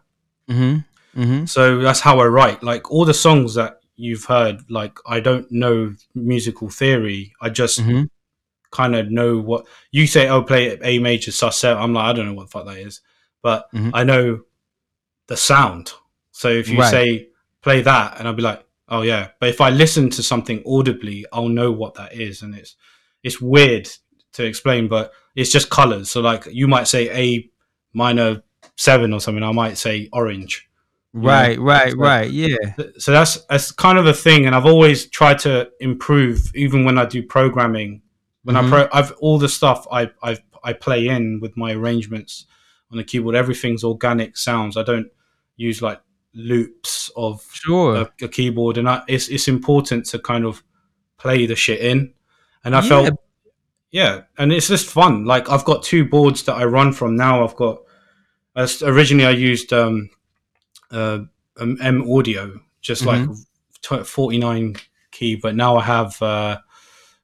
Mm-hmm. 0.48 1.20
Mm-hmm. 1.20 1.44
So 1.46 1.78
that's 1.78 2.00
how 2.00 2.20
I 2.20 2.26
write. 2.26 2.62
Like 2.62 2.90
all 2.90 3.04
the 3.04 3.14
songs 3.14 3.54
that 3.54 3.80
you've 3.96 4.24
heard, 4.24 4.70
like 4.70 4.98
I 5.06 5.20
don't 5.20 5.50
know 5.50 5.94
musical 6.14 6.68
theory. 6.68 7.32
I 7.40 7.50
just 7.50 7.80
mm-hmm 7.80 8.04
kind 8.70 8.94
of 8.94 9.10
know 9.10 9.38
what 9.38 9.66
you 9.90 10.06
say. 10.06 10.28
Oh, 10.28 10.42
play 10.42 10.78
A 10.82 10.98
major 10.98 11.32
sus 11.32 11.58
seven. 11.58 11.82
I'm 11.82 11.92
like, 11.92 12.04
I 12.04 12.12
don't 12.12 12.26
know 12.26 12.34
what 12.34 12.44
the 12.44 12.50
fuck 12.50 12.66
that 12.66 12.78
is, 12.78 13.00
but 13.42 13.70
mm-hmm. 13.72 13.90
I 13.92 14.04
know 14.04 14.40
the 15.26 15.36
sound. 15.36 15.92
So 16.32 16.48
if 16.48 16.68
you 16.68 16.78
right. 16.78 16.90
say 16.90 17.28
play 17.62 17.82
that, 17.82 18.18
and 18.18 18.26
I'll 18.26 18.34
be 18.34 18.42
like, 18.42 18.64
oh 18.88 19.02
yeah. 19.02 19.28
But 19.38 19.50
if 19.50 19.60
I 19.60 19.70
listen 19.70 20.10
to 20.10 20.22
something 20.22 20.62
audibly, 20.66 21.26
I'll 21.32 21.48
know 21.48 21.72
what 21.72 21.94
that 21.94 22.14
is, 22.14 22.42
and 22.42 22.54
it's 22.54 22.76
it's 23.22 23.40
weird 23.40 23.88
to 24.34 24.44
explain, 24.44 24.88
but 24.88 25.12
it's 25.34 25.50
just 25.50 25.70
colors. 25.70 26.10
So 26.10 26.20
like 26.20 26.46
you 26.46 26.68
might 26.68 26.88
say 26.88 27.10
A 27.10 27.50
minor 27.92 28.42
seven 28.76 29.12
or 29.12 29.20
something, 29.20 29.42
I 29.42 29.52
might 29.52 29.78
say 29.78 30.08
orange. 30.12 30.68
Right, 31.12 31.58
know? 31.58 31.64
right, 31.64 31.90
so, 31.90 31.98
right. 31.98 32.30
Yeah. 32.30 32.56
So 32.98 33.12
that's 33.12 33.44
that's 33.46 33.72
kind 33.72 33.98
of 33.98 34.06
a 34.06 34.14
thing, 34.14 34.46
and 34.46 34.54
I've 34.54 34.66
always 34.66 35.08
tried 35.10 35.40
to 35.40 35.70
improve, 35.80 36.52
even 36.54 36.84
when 36.84 36.98
I 36.98 37.04
do 37.04 37.22
programming 37.22 38.02
when 38.44 38.56
mm-hmm. 38.56 38.74
I 38.74 38.86
pro, 38.88 38.88
I've 38.92 39.12
all 39.20 39.38
the 39.38 39.48
stuff 39.48 39.86
I 39.90 40.10
I 40.22 40.38
I 40.62 40.72
play 40.72 41.08
in 41.08 41.40
with 41.40 41.56
my 41.56 41.72
arrangements 41.72 42.46
on 42.90 42.98
the 42.98 43.04
keyboard. 43.04 43.34
Everything's 43.34 43.84
organic 43.84 44.36
sounds. 44.36 44.76
I 44.76 44.82
don't 44.82 45.08
use 45.56 45.82
like 45.82 46.00
loops 46.34 47.10
of 47.16 47.46
sure. 47.52 47.96
a, 47.96 48.24
a 48.24 48.28
keyboard, 48.28 48.78
and 48.78 48.88
I, 48.88 49.02
it's 49.08 49.28
it's 49.28 49.48
important 49.48 50.06
to 50.06 50.18
kind 50.18 50.44
of 50.44 50.62
play 51.18 51.46
the 51.46 51.56
shit 51.56 51.80
in. 51.80 52.14
And 52.64 52.76
I 52.76 52.82
yeah. 52.82 52.88
felt, 52.88 53.20
yeah, 53.90 54.22
and 54.38 54.52
it's 54.52 54.68
just 54.68 54.88
fun. 54.88 55.24
Like 55.24 55.50
I've 55.50 55.64
got 55.64 55.82
two 55.82 56.04
boards 56.04 56.42
that 56.44 56.54
I 56.54 56.64
run 56.64 56.92
from 56.92 57.16
now. 57.16 57.44
I've 57.44 57.56
got 57.56 57.82
as 58.56 58.82
originally 58.82 59.26
I 59.26 59.30
used 59.30 59.72
um, 59.72 60.10
uh, 60.90 61.20
M 61.58 62.10
Audio, 62.10 62.60
just 62.80 63.04
mm-hmm. 63.04 63.32
like 63.94 64.06
forty 64.06 64.38
nine 64.38 64.76
key, 65.10 65.36
but 65.36 65.54
now 65.54 65.76
I 65.76 65.82
have. 65.82 66.20
Uh, 66.22 66.58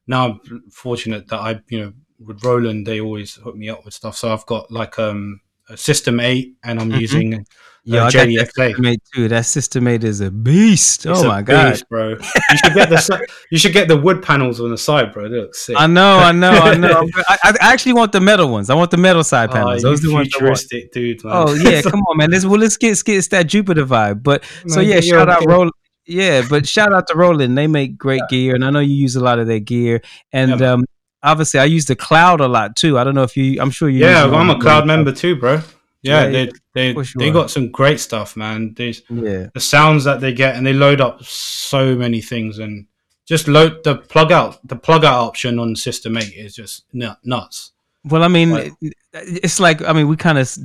now 0.06 0.40
I'm 0.44 0.70
fortunate 0.70 1.28
that 1.28 1.40
I, 1.40 1.60
you 1.68 1.80
know, 1.80 1.92
with 2.18 2.44
Roland, 2.44 2.86
they 2.86 3.00
always 3.00 3.34
hook 3.34 3.56
me 3.56 3.68
up 3.68 3.84
with 3.84 3.94
stuff. 3.94 4.16
So 4.16 4.32
I've 4.32 4.46
got 4.46 4.70
like 4.70 4.98
um, 4.98 5.40
a 5.68 5.76
System 5.76 6.20
8 6.20 6.56
and 6.64 6.80
I'm 6.80 6.90
mm-hmm. 6.90 7.00
using 7.00 7.46
uh, 7.88 7.94
yeah, 7.94 8.08
JD-XA. 8.08 8.46
System 8.46 8.84
8 8.86 9.02
too. 9.14 9.28
That 9.28 9.46
System 9.46 9.88
8 9.88 10.04
is 10.04 10.20
a 10.20 10.30
beast. 10.30 11.06
It's 11.06 11.20
oh 11.20 11.28
my 11.28 11.42
god, 11.42 11.80
bro! 11.88 12.10
You 12.10 12.56
should 12.56 12.74
get 12.74 12.88
the 12.88 13.26
you 13.52 13.58
should 13.58 13.72
get 13.72 13.86
the 13.86 13.96
wood 13.96 14.22
panels 14.22 14.60
on 14.60 14.70
the 14.70 14.78
side, 14.78 15.12
bro. 15.12 15.28
They 15.28 15.36
look 15.36 15.54
sick. 15.54 15.76
I 15.78 15.86
know, 15.86 16.18
I 16.18 16.32
know, 16.32 16.50
I 16.50 16.74
know. 16.76 17.08
I, 17.28 17.38
I, 17.44 17.56
actually 17.60 17.92
want 17.92 18.10
the 18.10 18.20
metal 18.20 18.48
ones. 18.48 18.70
I 18.70 18.74
want 18.74 18.90
the 18.90 18.96
metal 18.96 19.22
side 19.22 19.50
oh, 19.50 19.52
panels. 19.52 19.84
Oh, 19.84 19.90
Those 19.90 20.04
are 20.04 20.08
the 20.08 20.14
ones 20.14 20.28
futuristic, 20.32 20.90
dude. 20.90 21.22
Man. 21.22 21.32
Oh 21.32 21.54
yeah, 21.54 21.80
come 21.90 22.00
on, 22.00 22.16
man. 22.16 22.30
Let's 22.30 22.44
well, 22.44 22.58
let's 22.58 22.76
get 22.76 22.88
let's 22.88 23.02
get 23.02 23.30
that 23.30 23.46
Jupiter 23.46 23.86
vibe. 23.86 24.22
But 24.22 24.42
man, 24.64 24.70
so 24.70 24.80
yeah, 24.80 25.00
shout 25.00 25.28
out 25.28 25.44
Roland. 25.46 25.72
Yeah, 26.06 26.44
but 26.48 26.66
shout 26.66 26.92
out 26.92 27.06
to 27.08 27.16
Roland. 27.16 27.56
They 27.56 27.68
make 27.68 27.96
great 27.96 28.22
yeah. 28.22 28.26
gear, 28.30 28.54
and 28.56 28.64
I 28.64 28.70
know 28.70 28.80
you 28.80 28.94
use 28.94 29.14
a 29.14 29.20
lot 29.20 29.38
of 29.38 29.46
their 29.46 29.60
gear. 29.60 30.02
And 30.32 30.60
yeah, 30.60 30.72
um, 30.72 30.84
obviously, 31.22 31.60
I 31.60 31.64
use 31.64 31.86
the 31.86 31.96
cloud 31.96 32.40
a 32.40 32.48
lot 32.48 32.74
too. 32.74 32.98
I 32.98 33.04
don't 33.04 33.14
know 33.14 33.22
if 33.22 33.36
you. 33.36 33.60
I'm 33.60 33.70
sure 33.70 33.88
you. 33.88 34.00
Yeah, 34.00 34.24
I'm 34.24 34.50
a 34.50 34.58
cloud 34.58 34.86
member 34.86 35.12
too, 35.12 35.36
bro. 35.36 35.62
Yeah, 36.06 36.26
yeah 36.26 36.46
they 36.74 36.92
they 36.94 37.02
they 37.16 37.30
got 37.30 37.50
some 37.50 37.70
great 37.70 38.00
stuff, 38.00 38.36
man. 38.36 38.74
There's 38.74 39.02
yeah. 39.10 39.48
the 39.52 39.60
sounds 39.60 40.04
that 40.04 40.20
they 40.20 40.32
get, 40.32 40.56
and 40.56 40.66
they 40.66 40.72
load 40.72 41.00
up 41.00 41.22
so 41.24 41.94
many 41.96 42.20
things, 42.20 42.58
and 42.58 42.86
just 43.26 43.48
load 43.48 43.84
the 43.84 43.96
plug 43.96 44.32
out. 44.32 44.66
The 44.66 44.76
plug 44.76 45.04
out 45.04 45.20
option 45.20 45.58
on 45.58 45.76
System 45.76 46.16
Eight 46.16 46.34
is 46.34 46.54
just 46.54 46.84
nuts. 46.92 47.72
Well, 48.04 48.22
I 48.22 48.28
mean, 48.28 48.50
like, 48.50 48.72
it's 49.12 49.60
like 49.60 49.82
I 49.82 49.92
mean, 49.92 50.08
we 50.08 50.16
kind 50.16 50.38
of 50.38 50.56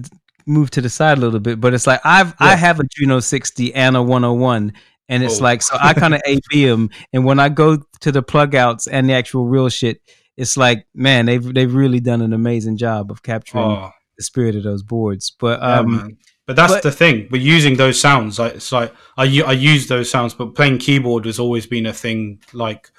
moved 0.46 0.74
to 0.74 0.82
the 0.82 0.90
side 0.90 1.18
a 1.18 1.22
little 1.22 1.40
bit, 1.40 1.60
but 1.60 1.74
it's 1.74 1.88
like 1.88 2.02
I've 2.04 2.30
yeah. 2.40 2.48
I 2.48 2.56
have 2.56 2.80
a 2.80 2.84
Juno 2.84 3.20
60 3.20 3.74
and 3.74 3.96
a 3.96 4.02
101 4.02 4.74
and 5.12 5.24
it's 5.24 5.40
oh. 5.40 5.44
like 5.44 5.62
so 5.62 5.76
I 5.80 5.94
kind 5.94 6.16
of 6.16 6.22
AB 6.26 6.66
them, 6.66 6.90
and 7.14 7.26
when 7.26 7.40
I 7.40 7.50
go 7.50 7.78
to 8.00 8.12
the 8.12 8.24
plug 8.24 8.56
outs 8.56 8.88
and 8.88 9.10
the 9.10 9.14
actual 9.14 9.46
real 9.46 9.70
shit, 9.70 10.02
it's 10.38 10.58
like 10.58 10.88
man, 10.96 11.26
they've 11.26 11.54
they've 11.54 11.74
really 11.74 12.00
done 12.00 12.22
an 12.22 12.34
amazing 12.34 12.78
job 12.78 13.12
of 13.12 13.22
capturing 13.22 13.64
oh. 13.64 13.92
The 14.22 14.26
spirit 14.26 14.56
of 14.56 14.64
those 14.64 14.84
boards. 14.84 15.32
But 15.38 15.62
um, 15.62 15.94
yeah, 15.94 16.08
but 16.48 16.56
that's 16.56 16.74
but, 16.74 16.84
the 16.84 16.92
thing. 16.92 17.28
We're 17.32 17.42
using 17.42 17.76
those 17.76 18.00
sounds. 18.00 18.40
Like 18.40 18.56
it's 18.56 18.72
like 18.72 18.94
I 19.18 19.24
I 19.42 19.54
use 19.54 19.88
those 19.88 20.10
sounds, 20.10 20.34
but 20.34 20.56
playing 20.56 20.78
keyboard 20.78 21.26
has 21.26 21.40
always 21.40 21.66
been 21.66 21.86
a 21.86 21.94
thing. 21.94 22.40
Like 22.54 22.90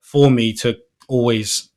for 0.00 0.30
me 0.30 0.52
to 0.54 0.78
always, 1.08 1.70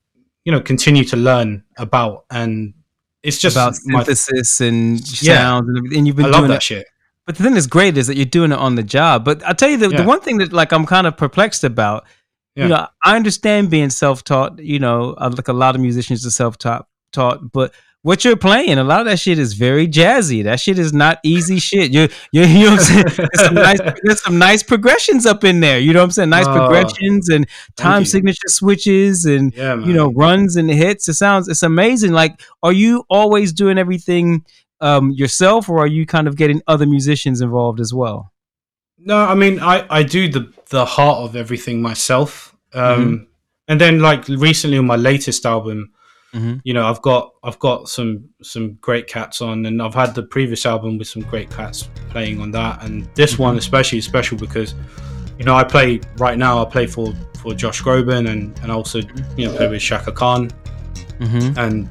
you 0.45 0.51
know, 0.51 0.61
continue 0.61 1.03
to 1.05 1.17
learn 1.17 1.63
about 1.77 2.25
and 2.29 2.73
it's 3.21 3.39
just 3.39 3.55
about 3.55 3.75
synthesis 3.75 4.59
my, 4.59 4.67
and 4.67 5.21
yeah, 5.21 5.35
sounds 5.37 5.69
and, 5.69 5.93
and 5.93 6.07
you've 6.07 6.15
been 6.15 6.25
I 6.25 6.29
love 6.29 6.47
that 6.47 6.57
it. 6.57 6.63
shit. 6.63 6.87
But 7.25 7.37
the 7.37 7.43
thing 7.43 7.53
that's 7.53 7.67
great 7.67 7.97
is 7.97 8.07
that 8.07 8.17
you're 8.17 8.25
doing 8.25 8.51
it 8.51 8.57
on 8.57 8.75
the 8.75 8.83
job. 8.83 9.23
But 9.23 9.41
I'll 9.43 9.55
tell 9.55 9.69
you 9.69 9.77
the, 9.77 9.89
yeah. 9.89 10.01
the 10.01 10.07
one 10.07 10.19
thing 10.19 10.39
that 10.39 10.51
like 10.51 10.73
I'm 10.73 10.85
kind 10.85 11.07
of 11.07 11.15
perplexed 11.15 11.63
about. 11.63 12.05
Yeah. 12.55 12.63
You 12.63 12.69
know, 12.69 12.87
I 13.03 13.15
understand 13.15 13.69
being 13.69 13.89
self-taught. 13.89 14.59
You 14.59 14.79
know, 14.79 15.15
like 15.19 15.47
a 15.47 15.53
lot 15.53 15.75
of 15.75 15.81
musicians 15.81 16.25
are 16.25 16.31
self-taught, 16.31 16.85
taught, 17.11 17.51
but 17.51 17.73
what 18.03 18.25
you're 18.25 18.35
playing, 18.35 18.77
a 18.77 18.83
lot 18.83 18.99
of 18.99 19.05
that 19.05 19.17
shit 19.17 19.39
is 19.39 19.53
very 19.53 19.87
jazzy. 19.87 20.43
That 20.43 20.59
shit 20.59 20.77
is 20.77 20.91
not 20.91 21.19
easy 21.23 21.57
shit. 21.57 21.91
You 21.91 22.09
you 22.33 22.43
you 22.43 22.65
know 22.65 22.71
what 22.71 22.79
I'm 22.79 23.05
saying? 23.07 23.29
There's 23.33 23.45
some 23.45 23.55
nice 23.55 23.79
there's 24.03 24.21
some 24.21 24.37
nice 24.37 24.61
progressions 24.61 25.25
up 25.25 25.45
in 25.45 25.61
there. 25.61 25.79
You 25.79 25.93
know 25.93 25.99
what 25.99 26.05
I'm 26.05 26.11
saying? 26.11 26.29
Nice 26.29 26.45
oh, 26.47 26.53
progressions 26.53 27.29
and 27.29 27.47
time 27.77 28.03
signature 28.03 28.49
switches 28.49 29.23
and 29.23 29.55
yeah, 29.55 29.79
you 29.79 29.93
know 29.93 30.11
runs 30.11 30.57
and 30.57 30.69
hits. 30.69 31.07
It 31.07 31.13
sounds 31.13 31.47
it's 31.47 31.63
amazing. 31.63 32.11
Like, 32.11 32.41
are 32.61 32.73
you 32.73 33.05
always 33.09 33.53
doing 33.53 33.77
everything 33.77 34.45
um, 34.81 35.11
yourself, 35.11 35.69
or 35.69 35.79
are 35.79 35.87
you 35.87 36.05
kind 36.05 36.27
of 36.27 36.35
getting 36.35 36.61
other 36.67 36.85
musicians 36.85 37.39
involved 37.39 37.79
as 37.79 37.93
well? 37.93 38.33
No, 38.97 39.17
I 39.17 39.33
mean 39.33 39.61
I, 39.61 39.85
I 39.89 40.03
do 40.03 40.27
the 40.27 40.51
the 40.71 40.83
heart 40.83 41.19
of 41.19 41.37
everything 41.37 41.81
myself. 41.81 42.53
Um, 42.73 42.83
mm-hmm. 42.83 43.23
And 43.69 43.79
then 43.79 43.99
like 43.99 44.27
recently 44.27 44.77
on 44.77 44.87
my 44.87 44.97
latest 44.97 45.45
album, 45.45 45.93
mm-hmm. 46.33 46.55
you 46.63 46.73
know, 46.73 46.85
I've 46.85 47.01
got 47.01 47.33
I've 47.43 47.59
got 47.59 47.89
some 47.89 48.29
some 48.41 48.73
great 48.81 49.07
cats 49.07 49.41
on, 49.41 49.65
and 49.65 49.81
I've 49.81 49.93
had 49.93 50.15
the 50.15 50.23
previous 50.23 50.65
album 50.65 50.97
with 50.97 51.07
some 51.07 51.21
great 51.23 51.49
cats 51.49 51.89
playing 52.09 52.41
on 52.41 52.51
that, 52.51 52.83
and 52.83 53.07
this 53.15 53.33
mm-hmm. 53.33 53.43
one 53.43 53.57
especially 53.57 53.99
is 53.99 54.05
special 54.05 54.37
because 54.37 54.75
you 55.37 55.45
know 55.45 55.55
I 55.55 55.63
play 55.63 56.01
right 56.17 56.37
now. 56.37 56.61
I 56.61 56.69
play 56.69 56.87
for 56.87 57.13
for 57.41 57.53
Josh 57.53 57.81
Groban, 57.81 58.29
and 58.29 58.57
and 58.59 58.71
also 58.71 58.99
you 59.37 59.47
know 59.47 59.55
play 59.55 59.67
with 59.67 59.81
Chaka 59.81 60.11
Khan, 60.11 60.49
mm-hmm. 61.19 61.59
and 61.59 61.89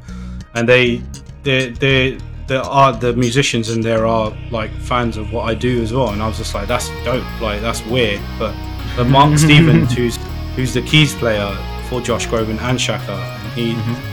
and 0.54 0.68
they 0.68 1.02
they 1.42 1.70
they 1.70 2.18
there 2.48 2.62
are 2.62 2.92
the 2.92 3.14
musicians 3.14 3.70
and 3.70 3.82
there 3.82 4.06
are 4.06 4.36
like 4.50 4.70
fans 4.72 5.16
of 5.16 5.32
what 5.32 5.48
I 5.48 5.54
do 5.54 5.82
as 5.82 5.92
well, 5.92 6.10
and 6.10 6.22
I 6.22 6.28
was 6.28 6.38
just 6.38 6.54
like, 6.54 6.68
that's 6.68 6.88
dope, 7.04 7.24
like 7.40 7.60
that's 7.60 7.84
weird. 7.86 8.20
But 8.38 8.54
but 8.96 9.04
Mark 9.04 9.38
Stevens, 9.46 9.92
who's 9.94 10.18
who's 10.56 10.74
the 10.74 10.82
keys 10.82 11.14
player 11.14 11.56
for 11.88 12.00
Josh 12.00 12.26
Groban 12.26 12.60
and 12.60 12.80
Shaka, 12.80 13.12
and 13.12 13.52
he, 13.52 13.72
mm-hmm. 13.74 14.11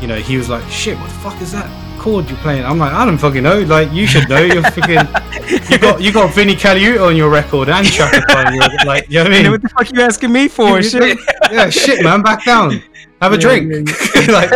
You 0.00 0.06
know, 0.06 0.16
he 0.16 0.36
was 0.36 0.48
like, 0.48 0.68
shit, 0.70 0.98
what 0.98 1.08
the 1.08 1.14
fuck 1.16 1.40
is 1.40 1.52
that 1.52 1.68
chord 2.00 2.28
you're 2.28 2.38
playing? 2.38 2.64
I'm 2.64 2.78
like, 2.78 2.92
I 2.92 3.04
don't 3.04 3.18
fucking 3.18 3.42
know. 3.42 3.60
Like 3.60 3.92
you 3.92 4.06
should 4.06 4.28
know. 4.28 4.40
You're 4.40 4.62
fucking, 4.62 5.70
you 5.70 5.78
got 5.78 6.00
you 6.00 6.12
got 6.12 6.34
Vinnie 6.34 6.54
Colaiuta 6.54 7.06
on 7.06 7.16
your 7.16 7.30
record 7.30 7.68
and 7.68 7.86
Chaka 7.86 8.20
like, 8.86 9.08
you 9.08 9.16
know 9.16 9.24
what 9.24 9.32
I 9.32 9.42
mean? 9.42 9.50
What 9.50 9.62
the 9.62 9.68
fuck 9.68 9.90
are 9.90 9.94
you 9.94 10.00
asking 10.02 10.32
me 10.32 10.48
for? 10.48 10.82
shit. 10.82 11.18
yeah, 11.50 11.70
shit, 11.70 12.02
man, 12.02 12.22
back 12.22 12.44
down. 12.44 12.82
have 13.20 13.32
a 13.32 13.36
yeah, 13.36 13.40
drink 13.40 13.88
like 14.28 14.50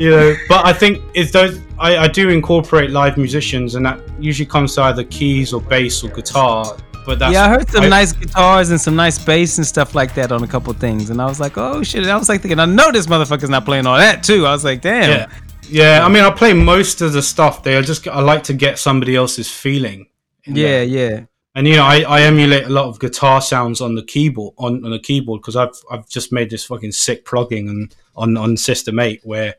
you 0.00 0.08
know 0.08 0.34
but 0.48 0.64
i 0.64 0.72
think 0.72 1.02
it's 1.12 1.30
those 1.30 1.60
I, 1.78 1.98
I 1.98 2.08
do 2.08 2.30
incorporate 2.30 2.90
live 2.90 3.18
musicians 3.18 3.74
and 3.74 3.84
that 3.84 4.00
usually 4.18 4.46
comes 4.46 4.74
to 4.76 4.82
either 4.84 5.04
keys 5.04 5.52
or 5.52 5.60
bass 5.60 6.02
or 6.02 6.08
guitar 6.08 6.74
but 7.04 7.18
that's, 7.18 7.32
yeah, 7.32 7.44
I 7.44 7.48
heard 7.48 7.70
some 7.70 7.84
I, 7.84 7.88
nice 7.88 8.12
guitars 8.12 8.70
and 8.70 8.80
some 8.80 8.96
nice 8.96 9.22
bass 9.22 9.58
and 9.58 9.66
stuff 9.66 9.94
like 9.94 10.14
that 10.14 10.32
on 10.32 10.42
a 10.42 10.46
couple 10.46 10.72
things, 10.72 11.10
and 11.10 11.20
I 11.20 11.26
was 11.26 11.40
like, 11.40 11.58
oh 11.58 11.82
shit! 11.82 12.02
And 12.02 12.10
I 12.10 12.16
was 12.16 12.28
like 12.28 12.40
thinking, 12.40 12.58
I 12.58 12.66
know 12.66 12.92
this 12.92 13.06
motherfucker's 13.06 13.50
not 13.50 13.64
playing 13.64 13.86
all 13.86 13.98
that 13.98 14.22
too. 14.22 14.46
I 14.46 14.52
was 14.52 14.64
like, 14.64 14.80
damn. 14.80 15.10
Yeah, 15.10 15.30
yeah. 15.68 16.04
I 16.04 16.08
mean, 16.08 16.24
I 16.24 16.30
play 16.30 16.52
most 16.52 17.00
of 17.00 17.12
the 17.12 17.22
stuff. 17.22 17.62
They 17.62 17.80
just 17.82 18.06
I 18.08 18.20
like 18.20 18.44
to 18.44 18.54
get 18.54 18.78
somebody 18.78 19.16
else's 19.16 19.50
feeling. 19.50 20.06
Yeah, 20.46 20.84
there. 20.84 20.84
yeah 20.84 21.20
and 21.54 21.68
you 21.68 21.76
know 21.76 21.84
I, 21.84 22.00
I 22.00 22.22
emulate 22.22 22.64
a 22.64 22.70
lot 22.70 22.86
of 22.86 23.00
guitar 23.00 23.40
sounds 23.40 23.80
on 23.80 23.94
the 23.94 24.02
keyboard 24.02 24.54
on, 24.58 24.84
on 24.84 24.90
the 24.90 24.98
keyboard 24.98 25.40
because 25.40 25.56
I've 25.56 25.74
I've 25.90 26.08
just 26.08 26.32
made 26.32 26.50
this 26.50 26.64
fucking 26.64 26.92
sick 26.92 27.24
plugin 27.24 27.68
and 27.68 27.94
on 28.16 28.36
on 28.36 28.56
System 28.56 28.98
8 28.98 29.20
where 29.24 29.54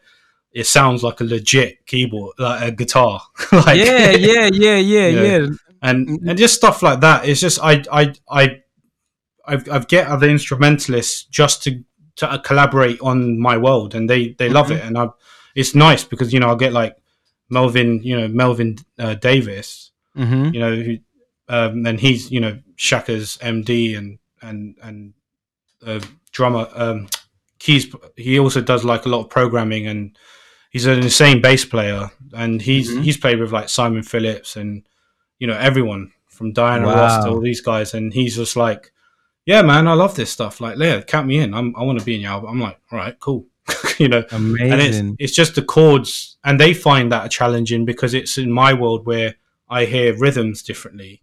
it 0.51 0.65
sounds 0.65 1.03
like 1.03 1.21
a 1.21 1.23
legit 1.23 1.85
keyboard 1.85 2.33
like 2.37 2.67
a 2.67 2.71
guitar 2.71 3.21
like, 3.51 3.77
yeah 3.77 4.11
yeah 4.11 4.49
yeah 4.51 4.77
yeah 4.77 5.11
know, 5.11 5.23
yeah 5.23 5.47
and 5.83 6.07
mm-hmm. 6.07 6.29
and 6.29 6.37
just 6.37 6.55
stuff 6.55 6.81
like 6.81 7.01
that 7.01 7.27
it's 7.27 7.39
just 7.39 7.59
I 7.61 7.83
I 7.91 8.13
I 8.29 8.61
I've, 9.45 9.69
I've 9.69 9.87
get 9.87 10.07
other 10.07 10.27
instrumentalists 10.27 11.25
just 11.25 11.61
to 11.63 11.83
to 12.15 12.41
collaborate 12.43 12.99
on 13.01 13.39
my 13.39 13.57
world 13.57 13.93
and 13.93 14.09
they 14.09 14.29
they 14.39 14.49
love 14.49 14.67
mm-hmm. 14.67 14.77
it 14.77 14.85
and 14.85 14.97
I 14.97 15.09
it's 15.53 15.75
nice 15.75 16.03
because 16.03 16.33
you 16.33 16.39
know 16.39 16.47
I'll 16.47 16.55
get 16.55 16.73
like 16.73 16.97
Melvin 17.49 18.01
you 18.01 18.19
know 18.19 18.27
Melvin 18.27 18.77
uh, 18.97 19.13
Davis 19.13 19.91
mm-hmm. 20.17 20.53
you 20.53 20.59
know 20.59 20.75
who 20.75 20.97
um, 21.49 21.85
and 21.85 21.99
he's 21.99 22.31
you 22.31 22.39
know 22.39 22.59
Chaka's 22.77 23.37
MD 23.41 23.97
and 23.97 24.19
and 24.41 24.75
and 24.81 25.13
uh, 25.85 25.99
drummer. 26.31 26.67
Um, 26.73 27.07
he's 27.61 27.93
he 28.15 28.39
also 28.39 28.61
does 28.61 28.83
like 28.83 29.05
a 29.05 29.09
lot 29.09 29.21
of 29.21 29.29
programming 29.29 29.87
and 29.87 30.17
he's 30.69 30.85
an 30.85 30.99
insane 31.01 31.41
bass 31.41 31.65
player 31.65 32.11
and 32.33 32.61
he's 32.61 32.91
mm-hmm. 32.91 33.01
he's 33.01 33.17
played 33.17 33.39
with 33.39 33.51
like 33.51 33.69
Simon 33.69 34.03
Phillips 34.03 34.55
and 34.55 34.83
you 35.39 35.47
know 35.47 35.57
everyone 35.57 36.11
from 36.27 36.51
Diana 36.51 36.87
wow. 36.87 36.95
Ross 36.95 37.23
to 37.23 37.31
all 37.31 37.41
these 37.41 37.61
guys 37.61 37.93
and 37.93 38.13
he's 38.13 38.35
just 38.35 38.55
like 38.55 38.91
yeah 39.45 39.61
man 39.61 39.87
I 39.87 39.93
love 39.93 40.15
this 40.15 40.31
stuff 40.31 40.61
like 40.61 40.77
yeah 40.77 41.01
count 41.01 41.27
me 41.27 41.39
in 41.39 41.53
I'm, 41.53 41.75
I 41.75 41.83
want 41.83 41.99
to 41.99 42.05
be 42.05 42.15
in 42.15 42.21
your 42.21 42.31
album 42.31 42.49
I'm 42.51 42.59
like 42.59 42.79
all 42.91 42.97
right 42.97 43.19
cool 43.19 43.45
you 43.97 44.07
know 44.07 44.23
amazing 44.31 44.71
and 44.71 44.81
it's, 44.81 44.99
it's 45.19 45.35
just 45.35 45.55
the 45.55 45.61
chords 45.61 46.37
and 46.43 46.59
they 46.59 46.73
find 46.73 47.11
that 47.11 47.31
challenging 47.31 47.85
because 47.85 48.13
it's 48.13 48.37
in 48.37 48.51
my 48.51 48.73
world 48.73 49.05
where 49.05 49.35
I 49.69 49.85
hear 49.85 50.17
rhythms 50.17 50.61
differently 50.63 51.21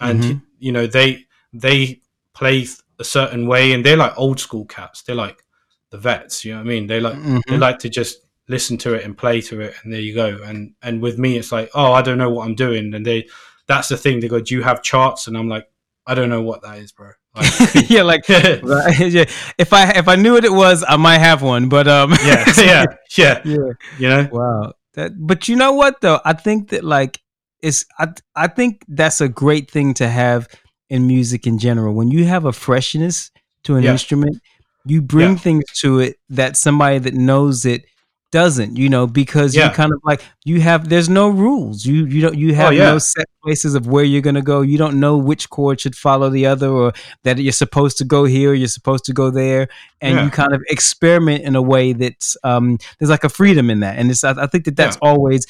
and 0.00 0.22
mm-hmm. 0.22 0.38
you 0.58 0.72
know 0.72 0.86
they 0.86 1.26
they 1.52 2.00
play 2.34 2.66
a 2.98 3.04
certain 3.04 3.46
way, 3.46 3.72
and 3.72 3.84
they're 3.84 3.96
like 3.96 4.16
old 4.16 4.40
school 4.40 4.64
cats. 4.66 5.02
They're 5.02 5.16
like 5.16 5.44
the 5.90 5.98
vets. 5.98 6.44
You 6.44 6.52
know 6.52 6.58
what 6.58 6.66
I 6.66 6.68
mean? 6.68 6.86
They 6.86 7.00
like 7.00 7.16
mm-hmm. 7.16 7.38
they 7.48 7.58
like 7.58 7.78
to 7.80 7.88
just 7.88 8.20
listen 8.50 8.76
to 8.78 8.94
it 8.94 9.04
and 9.04 9.16
play 9.16 9.40
to 9.42 9.60
it, 9.60 9.74
and 9.82 9.92
there 9.92 10.00
you 10.00 10.14
go. 10.14 10.40
And 10.42 10.74
and 10.82 11.00
with 11.00 11.18
me, 11.18 11.38
it's 11.38 11.52
like, 11.52 11.70
oh, 11.74 11.92
I 11.92 12.02
don't 12.02 12.18
know 12.18 12.30
what 12.30 12.46
I'm 12.46 12.54
doing, 12.54 12.92
and 12.92 13.06
they 13.06 13.28
that's 13.66 13.88
the 13.88 13.96
thing. 13.96 14.20
They 14.20 14.28
go, 14.28 14.40
do 14.40 14.54
you 14.54 14.62
have 14.62 14.82
charts? 14.82 15.28
And 15.28 15.36
I'm 15.38 15.48
like, 15.48 15.70
I 16.06 16.14
don't 16.14 16.28
know 16.28 16.42
what 16.42 16.62
that 16.62 16.78
is, 16.78 16.92
bro. 16.92 17.12
Like, 17.36 17.52
yeah, 17.88 18.02
like 18.02 18.28
yeah. 18.28 19.24
If 19.58 19.72
I 19.72 19.90
if 19.90 20.08
I 20.08 20.16
knew 20.16 20.32
what 20.34 20.44
it 20.44 20.52
was, 20.52 20.84
I 20.86 20.96
might 20.96 21.18
have 21.18 21.40
one. 21.40 21.68
But 21.68 21.86
um, 21.86 22.12
yeah, 22.24 22.52
yeah, 22.58 22.84
yeah, 23.16 23.40
yeah. 23.44 23.72
You 23.98 24.08
know, 24.08 24.28
wow. 24.32 24.72
That, 24.94 25.12
but 25.16 25.46
you 25.46 25.54
know 25.54 25.72
what 25.72 26.00
though? 26.00 26.20
I 26.24 26.32
think 26.32 26.70
that 26.70 26.82
like 26.82 27.20
it's 27.62 27.86
I 27.98 28.08
I 28.34 28.48
think 28.48 28.84
that's 28.88 29.20
a 29.20 29.28
great 29.28 29.70
thing 29.70 29.94
to 29.94 30.08
have 30.08 30.48
in 30.88 31.06
music 31.06 31.46
in 31.46 31.58
general. 31.58 31.94
When 31.94 32.10
you 32.10 32.24
have 32.24 32.44
a 32.44 32.52
freshness 32.52 33.30
to 33.62 33.76
an 33.76 33.84
yeah. 33.84 33.92
instrument, 33.92 34.42
you 34.84 35.00
bring 35.00 35.32
yeah. 35.32 35.38
things 35.38 35.64
to 35.76 36.00
it 36.00 36.16
that 36.30 36.56
somebody 36.56 36.98
that 36.98 37.14
knows 37.14 37.64
it 37.64 37.84
doesn't, 38.32 38.76
you 38.76 38.88
know, 38.88 39.06
because 39.06 39.54
yeah. 39.54 39.68
you 39.68 39.74
kind 39.74 39.92
of 39.92 40.00
like 40.04 40.22
you 40.44 40.60
have 40.60 40.88
there's 40.88 41.08
no 41.08 41.28
rules. 41.28 41.84
You 41.84 42.06
you 42.06 42.20
don't 42.20 42.36
you 42.36 42.52
oh, 42.52 42.54
have 42.54 42.72
oh, 42.72 42.76
no 42.76 42.98
set 42.98 43.26
places 43.42 43.74
of 43.74 43.86
where 43.86 44.04
you're 44.04 44.22
gonna 44.22 44.42
go. 44.42 44.60
You 44.60 44.78
don't 44.78 45.00
know 45.00 45.16
which 45.16 45.50
chord 45.50 45.80
should 45.80 45.96
follow 45.96 46.30
the 46.30 46.46
other 46.46 46.68
or 46.68 46.92
that 47.24 47.38
you're 47.38 47.52
supposed 47.52 47.98
to 47.98 48.04
go 48.04 48.24
here, 48.24 48.54
you're 48.54 48.68
supposed 48.68 49.04
to 49.06 49.12
go 49.12 49.30
there. 49.30 49.68
And 50.00 50.24
you 50.24 50.30
kind 50.30 50.52
of 50.52 50.62
experiment 50.68 51.44
in 51.44 51.56
a 51.56 51.62
way 51.62 51.92
that's 51.92 52.36
um 52.44 52.78
there's 52.98 53.10
like 53.10 53.24
a 53.24 53.28
freedom 53.28 53.70
in 53.70 53.80
that. 53.80 53.98
And 53.98 54.10
it's 54.10 54.24
I, 54.24 54.30
I 54.42 54.46
think 54.46 54.64
that 54.64 54.76
that's 54.76 54.96
always 55.02 55.46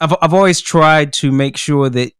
I've 0.00 0.14
I've 0.20 0.34
always 0.34 0.60
tried 0.60 1.12
to 1.14 1.32
make 1.32 1.56
sure 1.56 1.88
that 1.88 2.12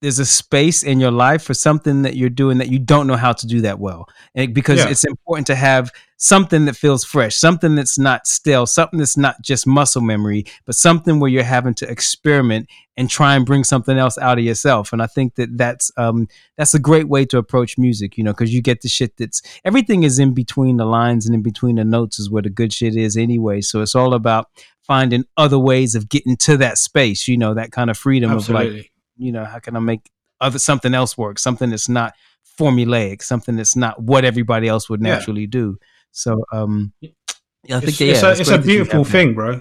there's 0.00 0.18
a 0.18 0.24
space 0.24 0.82
in 0.82 0.98
your 0.98 1.10
life 1.10 1.42
for 1.42 1.54
something 1.54 2.02
that 2.02 2.16
you're 2.16 2.30
doing 2.30 2.58
that 2.58 2.68
you 2.68 2.78
don't 2.78 3.06
know 3.06 3.16
how 3.16 3.32
to 3.32 3.46
do 3.46 3.60
that 3.60 3.78
well 3.78 4.08
and 4.34 4.54
because 4.54 4.78
yeah. 4.78 4.88
it's 4.88 5.04
important 5.04 5.46
to 5.46 5.54
have 5.54 5.90
something 6.16 6.66
that 6.66 6.76
feels 6.76 7.04
fresh 7.04 7.36
something 7.36 7.74
that's 7.74 7.98
not 7.98 8.26
stale 8.26 8.66
something 8.66 8.98
that's 8.98 9.16
not 9.16 9.40
just 9.42 9.66
muscle 9.66 10.02
memory 10.02 10.44
but 10.66 10.74
something 10.74 11.20
where 11.20 11.30
you're 11.30 11.42
having 11.42 11.74
to 11.74 11.88
experiment 11.90 12.68
and 12.96 13.08
try 13.08 13.34
and 13.34 13.46
bring 13.46 13.64
something 13.64 13.96
else 13.96 14.18
out 14.18 14.38
of 14.38 14.44
yourself 14.44 14.92
and 14.92 15.02
i 15.02 15.06
think 15.06 15.34
that 15.36 15.56
that's 15.56 15.90
um 15.96 16.28
that's 16.56 16.74
a 16.74 16.78
great 16.78 17.08
way 17.08 17.24
to 17.24 17.38
approach 17.38 17.78
music 17.78 18.18
you 18.18 18.24
know 18.24 18.32
because 18.32 18.52
you 18.52 18.60
get 18.60 18.82
the 18.82 18.88
shit 18.88 19.16
that's 19.16 19.42
everything 19.64 20.02
is 20.02 20.18
in 20.18 20.34
between 20.34 20.76
the 20.76 20.84
lines 20.84 21.26
and 21.26 21.34
in 21.34 21.42
between 21.42 21.76
the 21.76 21.84
notes 21.84 22.18
is 22.18 22.30
where 22.30 22.42
the 22.42 22.50
good 22.50 22.72
shit 22.72 22.96
is 22.96 23.16
anyway 23.16 23.60
so 23.60 23.80
it's 23.80 23.94
all 23.94 24.12
about 24.12 24.46
finding 24.90 25.24
other 25.36 25.56
ways 25.56 25.94
of 25.94 26.08
getting 26.08 26.36
to 26.36 26.56
that 26.56 26.76
space, 26.76 27.28
you 27.28 27.38
know, 27.38 27.54
that 27.54 27.70
kind 27.70 27.90
of 27.90 27.96
freedom 27.96 28.32
Absolutely. 28.32 28.66
of 28.66 28.74
like, 28.74 28.92
you 29.20 29.32
know, 29.32 29.44
how 29.44 29.58
can 29.58 29.76
I 29.76 29.80
make 29.80 30.10
other 30.40 30.58
something 30.58 30.94
else 30.94 31.18
work, 31.18 31.38
something 31.38 31.70
that's 31.70 31.88
not 31.88 32.14
formulaic, 32.58 33.22
something 33.22 33.56
that's 33.56 33.76
not 33.76 34.02
what 34.02 34.24
everybody 34.24 34.68
else 34.68 34.88
would 34.88 35.00
naturally 35.00 35.42
yeah. 35.42 35.48
do. 35.50 35.78
So, 36.12 36.44
um, 36.52 36.92
yeah, 37.00 37.76
I 37.76 37.80
think 37.80 38.00
it's, 38.00 38.00
yeah, 38.00 38.12
it's, 38.12 38.22
a, 38.22 38.40
it's, 38.40 38.50
a 38.50 38.58
beautiful 38.58 39.04
thing, 39.04 39.34
bro. 39.34 39.60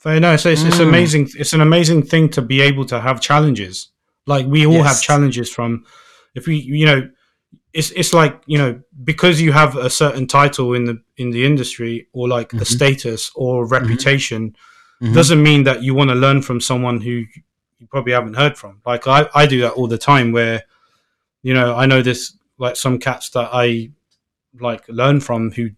So, 0.00 0.18
no, 0.18 0.36
so 0.36 0.50
it's, 0.50 0.62
mm. 0.62 0.68
it's 0.68 0.78
amazing. 0.78 1.28
It's 1.36 1.52
an 1.52 1.60
amazing 1.60 2.04
thing 2.04 2.28
to 2.30 2.42
be 2.42 2.60
able 2.60 2.84
to 2.86 3.00
have 3.00 3.20
challenges. 3.20 3.90
Like 4.26 4.46
we 4.46 4.66
all 4.66 4.74
yes. 4.74 4.86
have 4.86 5.02
challenges 5.02 5.50
from, 5.50 5.84
if 6.34 6.46
we, 6.46 6.56
you 6.56 6.86
know, 6.86 7.08
it's 7.72 7.90
it's 7.92 8.12
like 8.12 8.40
you 8.46 8.58
know 8.58 8.80
because 9.04 9.40
you 9.40 9.52
have 9.52 9.76
a 9.76 9.90
certain 9.90 10.26
title 10.26 10.74
in 10.74 10.84
the 10.86 11.02
in 11.16 11.30
the 11.30 11.44
industry 11.44 12.08
or 12.12 12.28
like 12.28 12.48
mm-hmm. 12.48 12.62
a 12.62 12.64
status 12.64 13.30
or 13.34 13.64
mm-hmm. 13.64 13.72
reputation 13.72 14.50
mm-hmm. 15.02 15.12
doesn't 15.12 15.42
mean 15.42 15.64
that 15.64 15.82
you 15.82 15.94
want 15.94 16.10
to 16.10 16.16
learn 16.16 16.40
from 16.42 16.60
someone 16.60 17.00
who 17.00 17.24
probably 17.90 18.12
haven't 18.12 18.34
heard 18.34 18.56
from. 18.56 18.80
Like 18.86 19.06
I, 19.06 19.28
I 19.34 19.46
do 19.46 19.60
that 19.62 19.72
all 19.72 19.86
the 19.86 19.98
time 19.98 20.32
where 20.32 20.62
you 21.42 21.54
know 21.54 21.76
i 21.76 21.86
know 21.86 22.02
this 22.02 22.36
like 22.58 22.74
some 22.74 22.98
cats 22.98 23.30
that 23.30 23.50
i 23.52 23.90
like 24.60 24.82
learn 24.88 25.20
from 25.20 25.52
who 25.52 25.70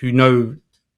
who 0.00 0.12
know 0.12 0.56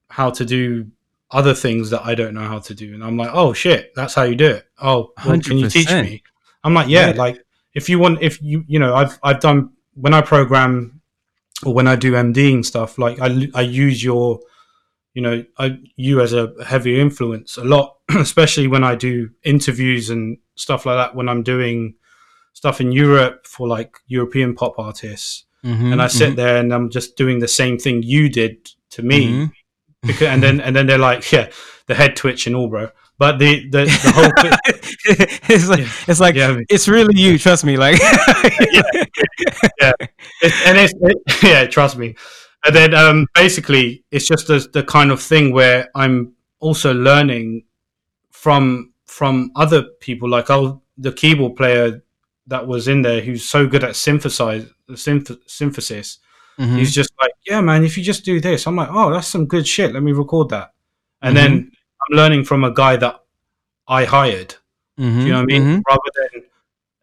how 0.09 0.29
to 0.29 0.45
do 0.45 0.87
other 1.29 1.53
things 1.53 1.89
that 1.89 2.05
i 2.05 2.15
don't 2.15 2.33
know 2.33 2.47
how 2.47 2.59
to 2.59 2.73
do. 2.73 2.93
And 2.93 3.03
i'm 3.03 3.17
like 3.17 3.31
oh 3.33 3.53
shit 3.53 3.93
that's 3.95 4.13
how 4.13 4.23
you 4.23 4.35
do 4.35 4.47
it. 4.47 4.65
Oh 4.81 5.11
well, 5.25 5.39
can 5.41 5.57
you 5.57 5.69
teach 5.69 5.91
me? 5.91 6.23
I'm 6.63 6.73
like 6.73 6.87
yeah, 6.87 7.09
yeah. 7.09 7.17
like 7.17 7.43
if 7.73 7.89
you 7.89 7.99
want 7.99 8.21
if 8.21 8.41
you 8.41 8.63
you 8.67 8.79
know 8.79 8.95
i've 8.95 9.19
i've 9.23 9.39
done 9.39 9.71
when 9.97 10.13
I 10.13 10.21
program 10.21 11.01
or 11.65 11.73
when 11.73 11.87
I 11.87 11.95
do 11.95 12.13
MDing 12.13 12.63
stuff, 12.63 12.97
like 12.97 13.19
I, 13.19 13.49
I 13.53 13.61
use 13.61 14.03
your, 14.03 14.39
you 15.13 15.21
know, 15.21 15.43
I, 15.57 15.79
you 15.95 16.21
as 16.21 16.33
a 16.33 16.53
heavy 16.65 16.99
influence 16.99 17.57
a 17.57 17.63
lot, 17.63 17.97
especially 18.09 18.67
when 18.67 18.83
I 18.83 18.95
do 18.95 19.31
interviews 19.43 20.09
and 20.09 20.37
stuff 20.57 20.85
like 20.85 20.97
that. 20.97 21.15
When 21.15 21.29
I'm 21.29 21.43
doing 21.43 21.95
stuff 22.53 22.81
in 22.81 22.91
Europe 22.91 23.47
for 23.47 23.67
like 23.67 23.97
European 24.07 24.55
pop 24.55 24.77
artists, 24.77 25.45
mm-hmm, 25.63 25.93
and 25.93 26.01
I 26.01 26.07
sit 26.07 26.29
mm-hmm. 26.29 26.35
there 26.35 26.57
and 26.57 26.73
I'm 26.73 26.89
just 26.89 27.15
doing 27.15 27.39
the 27.39 27.47
same 27.47 27.77
thing 27.77 28.03
you 28.03 28.29
did 28.29 28.69
to 28.91 29.03
me, 29.03 29.27
mm-hmm. 29.27 29.45
because, 30.07 30.27
and 30.27 30.43
then 30.43 30.59
and 30.59 30.75
then 30.75 30.87
they're 30.87 30.97
like, 30.97 31.31
yeah, 31.31 31.49
the 31.87 31.95
head 31.95 32.15
twitch 32.15 32.47
and 32.47 32.55
all, 32.55 32.67
bro. 32.67 32.89
But 33.19 33.39
the 33.39 33.67
the, 33.69 33.85
the 33.85 34.11
whole 34.13 34.31
it's 35.49 35.67
like 35.67 35.79
yeah. 35.79 35.91
it's 36.07 36.19
like 36.19 36.35
yeah. 36.35 36.59
it's 36.69 36.87
really 36.87 37.19
you. 37.19 37.39
Trust 37.39 37.65
me, 37.65 37.75
like 37.75 37.99
yeah, 38.71 38.83
yeah. 39.79 39.93
and 40.65 40.77
it's 40.77 40.93
it, 41.01 41.17
yeah, 41.43 41.65
trust 41.65 41.97
me. 41.97 42.15
And 42.65 42.75
then 42.75 42.93
um, 42.93 43.27
basically, 43.33 44.03
it's 44.11 44.27
just 44.27 44.47
the, 44.47 44.67
the 44.73 44.83
kind 44.83 45.11
of 45.11 45.21
thing 45.21 45.53
where 45.53 45.89
I'm 45.95 46.33
also 46.59 46.93
learning 46.93 47.63
from 48.31 48.93
from 49.07 49.51
other 49.55 49.83
people. 49.99 50.29
Like 50.29 50.49
I'll 50.49 50.83
the 50.97 51.11
keyboard 51.11 51.55
player 51.55 52.03
that 52.47 52.67
was 52.67 52.87
in 52.87 53.01
there 53.01 53.21
who's 53.21 53.47
so 53.47 53.67
good 53.67 53.83
at 53.83 53.95
synthesize 53.95 54.67
synth- 54.91 55.39
synthesis. 55.47 56.19
Mm-hmm. 56.59 56.77
He's 56.77 56.93
just 56.93 57.11
like, 57.21 57.33
yeah, 57.45 57.61
man. 57.61 57.83
If 57.83 57.97
you 57.97 58.03
just 58.03 58.25
do 58.25 58.39
this, 58.39 58.65
I'm 58.67 58.75
like, 58.75 58.89
oh, 58.91 59.11
that's 59.11 59.27
some 59.27 59.45
good 59.45 59.67
shit. 59.67 59.93
Let 59.93 60.03
me 60.03 60.11
record 60.11 60.49
that. 60.49 60.73
And 61.21 61.35
mm-hmm. 61.35 61.53
then 61.53 61.71
I'm 62.09 62.17
learning 62.17 62.45
from 62.45 62.63
a 62.63 62.71
guy 62.71 62.95
that 62.97 63.23
I 63.87 64.05
hired. 64.05 64.55
Mm-hmm, 64.99 65.19
you 65.21 65.29
know 65.29 65.35
what 65.35 65.41
I 65.41 65.45
mean? 65.45 65.61
Mm-hmm. 65.61 65.81
Rather 65.87 66.11
than 66.15 66.43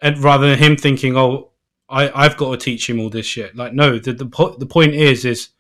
and 0.01 0.19
rather 0.19 0.51
than 0.51 0.59
him 0.59 0.77
thinking, 0.77 1.17
oh, 1.17 1.51
I 1.89 2.11
I've 2.25 2.37
got 2.37 2.51
to 2.51 2.57
teach 2.57 2.89
him 2.89 3.01
all 3.01 3.11
this 3.11 3.27
shit. 3.27 3.55
Like, 3.55 3.73
no, 3.73 3.99
the 3.99 4.13
the, 4.13 4.27
po- 4.27 4.57
the 4.57 4.67
point 4.67 4.95
is 4.95 5.25
is 5.25 5.51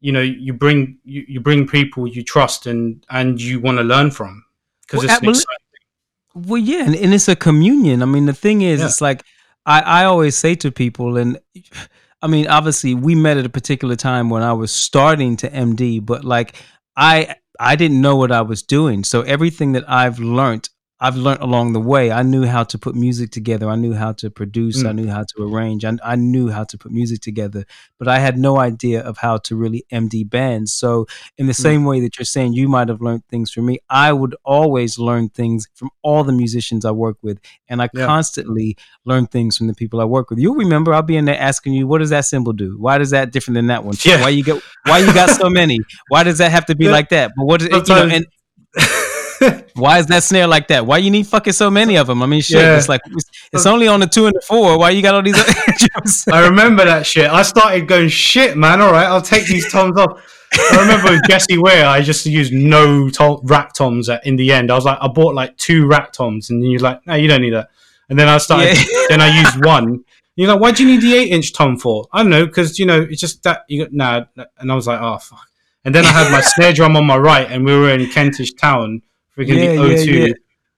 you 0.00 0.12
know 0.12 0.20
you 0.20 0.52
bring 0.52 0.98
you, 1.04 1.24
you 1.26 1.40
bring 1.40 1.66
people 1.66 2.06
you 2.06 2.22
trust 2.22 2.66
and 2.66 3.04
and 3.10 3.40
you 3.40 3.60
want 3.60 3.78
to 3.78 3.84
learn 3.84 4.10
from 4.10 4.44
because 4.88 5.06
well, 5.06 5.16
it's 5.16 5.22
well, 5.22 5.30
exciting. 5.30 5.64
Well, 6.34 6.58
yeah, 6.58 6.84
and, 6.84 6.94
and, 6.94 7.14
it's 7.14 7.28
a 7.28 7.36
communion. 7.36 8.02
I 8.02 8.06
mean, 8.06 8.26
the 8.26 8.32
thing 8.32 8.62
is, 8.62 8.80
yeah. 8.80 8.86
it's 8.86 9.00
like 9.00 9.24
I 9.66 9.80
I 9.80 10.04
always 10.04 10.36
say 10.36 10.54
to 10.56 10.70
people, 10.70 11.16
and 11.16 11.38
I 12.22 12.26
mean, 12.26 12.46
obviously, 12.46 12.94
we 12.94 13.14
met 13.14 13.36
at 13.36 13.46
a 13.46 13.50
particular 13.50 13.96
time 13.96 14.30
when 14.30 14.42
I 14.42 14.52
was 14.52 14.72
starting 14.72 15.36
to 15.38 15.50
MD, 15.50 16.04
but 16.04 16.24
like 16.24 16.54
I 16.96 17.36
I 17.60 17.76
didn't 17.76 18.00
know 18.00 18.16
what 18.16 18.32
I 18.32 18.42
was 18.42 18.62
doing. 18.62 19.04
So 19.04 19.22
everything 19.22 19.72
that 19.72 19.88
I've 19.88 20.18
learned 20.18 20.68
I've 21.00 21.16
learned 21.16 21.40
along 21.40 21.74
the 21.74 21.80
way. 21.80 22.10
I 22.10 22.22
knew 22.22 22.44
how 22.44 22.64
to 22.64 22.76
put 22.78 22.96
music 22.96 23.30
together. 23.30 23.68
I 23.68 23.76
knew 23.76 23.94
how 23.94 24.12
to 24.14 24.30
produce. 24.30 24.82
Mm. 24.82 24.88
I 24.88 24.92
knew 24.92 25.08
how 25.08 25.22
to 25.22 25.42
arrange. 25.42 25.84
I, 25.84 25.96
I 26.02 26.16
knew 26.16 26.48
how 26.48 26.64
to 26.64 26.76
put 26.76 26.90
music 26.90 27.20
together, 27.20 27.64
but 27.98 28.08
I 28.08 28.18
had 28.18 28.36
no 28.36 28.58
idea 28.58 29.00
of 29.00 29.18
how 29.18 29.36
to 29.38 29.54
really 29.54 29.84
MD 29.92 30.28
bands. 30.28 30.72
So, 30.72 31.06
in 31.36 31.46
the 31.46 31.52
mm. 31.52 31.60
same 31.60 31.84
way 31.84 32.00
that 32.00 32.18
you're 32.18 32.24
saying 32.24 32.54
you 32.54 32.68
might 32.68 32.88
have 32.88 33.00
learned 33.00 33.24
things 33.28 33.52
from 33.52 33.66
me, 33.66 33.78
I 33.88 34.12
would 34.12 34.34
always 34.44 34.98
learn 34.98 35.28
things 35.28 35.68
from 35.74 35.90
all 36.02 36.24
the 36.24 36.32
musicians 36.32 36.84
I 36.84 36.90
work 36.90 37.16
with, 37.22 37.38
and 37.68 37.80
I 37.80 37.88
yeah. 37.94 38.04
constantly 38.04 38.76
learn 39.04 39.26
things 39.26 39.56
from 39.56 39.68
the 39.68 39.74
people 39.74 40.00
I 40.00 40.04
work 40.04 40.30
with. 40.30 40.40
You'll 40.40 40.56
remember 40.56 40.92
I'll 40.92 41.02
be 41.02 41.16
in 41.16 41.26
there 41.26 41.38
asking 41.40 41.74
you, 41.74 41.86
"What 41.86 41.98
does 41.98 42.10
that 42.10 42.24
cymbal 42.24 42.54
do? 42.54 42.76
Why 42.76 42.98
does 42.98 43.10
that 43.10 43.30
different 43.30 43.54
than 43.54 43.68
that 43.68 43.84
one? 43.84 43.94
Yeah. 44.08 44.22
Why 44.22 44.30
you 44.30 44.42
get? 44.42 44.62
Why 44.84 44.98
you 44.98 45.12
got 45.12 45.28
so 45.28 45.50
many? 45.50 45.78
Why 46.08 46.22
does 46.22 46.38
that 46.38 46.50
have 46.50 46.64
to 46.66 46.74
be 46.74 46.86
yeah. 46.86 46.92
like 46.92 47.10
that? 47.10 47.32
But 47.36 47.44
what 47.44 47.60
is, 47.60 47.68
you 47.68 47.94
know, 47.94 48.08
and 48.08 48.24
why 49.74 49.98
is 49.98 50.06
that 50.06 50.22
snare 50.22 50.46
like 50.46 50.68
that? 50.68 50.86
Why 50.86 50.98
you 50.98 51.10
need 51.10 51.26
fucking 51.26 51.52
so 51.52 51.70
many 51.70 51.96
of 51.96 52.06
them? 52.06 52.22
I 52.22 52.26
mean, 52.26 52.40
shit. 52.40 52.60
Yeah. 52.60 52.76
It's 52.76 52.88
like 52.88 53.00
it's, 53.52 53.66
only 53.66 53.86
on 53.86 54.00
the 54.00 54.06
two 54.06 54.26
and 54.26 54.34
the 54.34 54.40
four. 54.40 54.78
Why 54.78 54.90
you 54.90 55.02
got 55.02 55.14
all 55.14 55.22
these? 55.22 55.36
I 56.32 56.46
remember 56.46 56.84
that 56.84 57.06
shit. 57.06 57.30
I 57.30 57.42
started 57.42 57.86
going 57.86 58.08
shit, 58.08 58.56
man. 58.56 58.80
All 58.80 58.92
right, 58.92 59.06
I'll 59.06 59.22
take 59.22 59.46
these 59.46 59.70
toms 59.70 59.98
off. 59.98 60.22
I 60.52 60.80
remember 60.80 61.10
with 61.10 61.22
Jessie 61.28 61.58
Ware, 61.58 61.86
I 61.86 62.00
just 62.00 62.24
used 62.26 62.52
no 62.52 63.10
to- 63.10 63.40
rack 63.44 63.74
toms 63.74 64.08
at, 64.08 64.26
in 64.26 64.36
the 64.36 64.52
end. 64.52 64.70
I 64.70 64.74
was 64.74 64.84
like, 64.84 64.98
I 65.00 65.08
bought 65.08 65.34
like 65.34 65.56
two 65.56 65.86
rack 65.86 66.12
toms, 66.12 66.50
and 66.50 66.64
you're 66.64 66.80
like, 66.80 67.06
no, 67.06 67.14
you 67.14 67.28
don't 67.28 67.42
need 67.42 67.52
that. 67.52 67.70
And 68.08 68.18
then 68.18 68.28
I 68.28 68.38
started, 68.38 68.76
yeah. 68.76 69.06
then 69.08 69.20
I 69.20 69.40
used 69.40 69.64
one. 69.64 70.04
You're 70.36 70.48
like, 70.48 70.60
why 70.60 70.70
do 70.70 70.84
you 70.86 70.92
need 70.92 71.02
the 71.02 71.14
eight 71.16 71.32
inch 71.32 71.52
tom 71.52 71.76
for? 71.76 72.06
I 72.12 72.22
don't 72.22 72.30
know, 72.30 72.46
because 72.46 72.78
you 72.78 72.86
know 72.86 73.02
it's 73.02 73.20
just 73.20 73.42
that 73.42 73.64
you 73.68 73.84
got 73.84 73.92
nah. 73.92 74.24
And 74.58 74.72
I 74.72 74.74
was 74.74 74.86
like, 74.86 75.00
oh 75.00 75.18
fuck. 75.18 75.46
And 75.84 75.94
then 75.94 76.04
I 76.04 76.08
had 76.08 76.30
my 76.30 76.40
snare 76.40 76.72
drum 76.72 76.96
on 76.96 77.06
my 77.06 77.16
right, 77.16 77.50
and 77.50 77.64
we 77.64 77.76
were 77.76 77.90
in 77.90 78.08
Kentish 78.10 78.54
Town, 78.54 79.02
freaking 79.38 79.56
yeah, 79.56 79.72
the 79.72 79.82
O2 79.82 80.06
yeah, 80.06 80.26
yeah. 80.26 80.32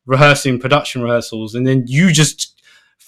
rehearsing 0.06 0.58
production 0.58 1.02
rehearsals, 1.02 1.54
and 1.54 1.66
then 1.66 1.84
you 1.86 2.12
just 2.12 2.60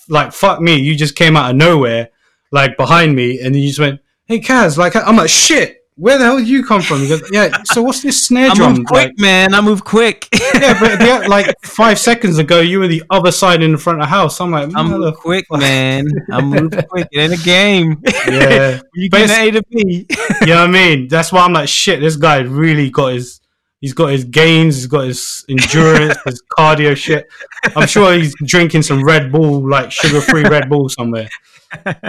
like 0.08 0.32
fuck 0.32 0.60
me, 0.60 0.76
you 0.76 0.96
just 0.96 1.14
came 1.14 1.36
out 1.36 1.50
of 1.50 1.56
nowhere, 1.56 2.08
like 2.50 2.76
behind 2.76 3.14
me, 3.14 3.40
and 3.40 3.54
you 3.54 3.68
just 3.68 3.80
went, 3.80 4.00
"Hey 4.24 4.40
Kaz," 4.40 4.78
like 4.78 4.96
I'm 4.96 5.16
like 5.16 5.30
shit. 5.30 5.78
Where 5.96 6.16
the 6.16 6.24
hell 6.24 6.38
did 6.38 6.48
you 6.48 6.64
come 6.64 6.80
from? 6.80 7.00
He 7.00 7.08
goes, 7.08 7.22
yeah. 7.30 7.54
So 7.64 7.82
what's 7.82 8.00
this 8.00 8.24
snare 8.24 8.50
drum? 8.54 8.72
I 8.72 8.76
move 8.78 8.86
quick, 8.86 9.08
like, 9.08 9.18
man. 9.18 9.54
I 9.54 9.60
move 9.60 9.84
quick. 9.84 10.26
yeah, 10.54 10.80
but 10.80 11.00
yeah, 11.00 11.18
like 11.28 11.54
five 11.62 11.98
seconds 11.98 12.38
ago, 12.38 12.60
you 12.60 12.78
were 12.78 12.88
the 12.88 13.02
other 13.10 13.30
side 13.30 13.62
in 13.62 13.72
the 13.72 13.78
front 13.78 14.00
of 14.00 14.04
the 14.04 14.08
house. 14.08 14.40
I'm 14.40 14.50
like, 14.50 14.74
I'm 14.74 14.88
move 14.88 15.14
quick, 15.16 15.44
man. 15.50 16.06
I 16.32 16.40
move 16.40 16.72
quick. 16.88 17.08
It 17.12 17.18
ain't 17.18 17.40
a 17.40 17.44
game. 17.44 18.02
Yeah, 18.26 18.80
you 18.94 19.10
get 19.10 19.30
A 19.30 19.50
to 19.50 19.62
B. 19.70 20.06
you 20.40 20.46
know 20.46 20.60
what 20.60 20.68
I 20.68 20.72
mean? 20.72 21.08
That's 21.08 21.32
why 21.32 21.42
I'm 21.42 21.52
like, 21.52 21.68
shit. 21.68 22.00
This 22.00 22.16
guy 22.16 22.38
really 22.38 22.88
got 22.88 23.12
his 23.12 23.41
He's 23.82 23.94
got 23.94 24.12
his 24.12 24.22
gains, 24.22 24.76
he's 24.76 24.86
got 24.86 25.06
his 25.06 25.44
endurance, 25.48 26.16
his 26.24 26.40
cardio 26.58 26.96
shit. 26.96 27.26
I'm 27.74 27.88
sure 27.88 28.14
he's 28.14 28.32
drinking 28.46 28.82
some 28.82 29.04
Red 29.04 29.32
Bull, 29.32 29.68
like 29.68 29.90
sugar 29.90 30.20
free 30.20 30.44
Red 30.44 30.70
Bull 30.70 30.88
somewhere. 30.88 31.28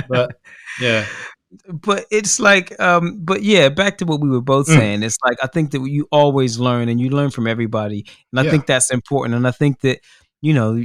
But 0.08 0.40
yeah. 0.80 1.06
But 1.68 2.06
it's 2.12 2.40
like, 2.40 2.80
um, 2.80 3.22
but 3.24 3.42
yeah, 3.42 3.70
back 3.70 3.98
to 3.98 4.06
what 4.06 4.22
we 4.22 4.30
were 4.30 4.42
both 4.42 4.68
mm. 4.68 4.76
saying. 4.76 5.02
It's 5.02 5.18
like 5.26 5.38
I 5.42 5.48
think 5.48 5.72
that 5.72 5.82
you 5.82 6.08
always 6.12 6.60
learn, 6.60 6.90
and 6.90 7.02
you 7.02 7.10
learn 7.10 7.32
from 7.32 7.48
everybody, 7.48 8.06
and 8.32 8.40
I 8.40 8.44
yeah. 8.44 8.52
think 8.52 8.68
that's 8.68 8.92
important. 8.92 9.36
And 9.36 9.48
I 9.48 9.52
think 9.52 9.82
that 9.82 10.00
you 10.42 10.54
know 10.54 10.74
you 10.74 10.84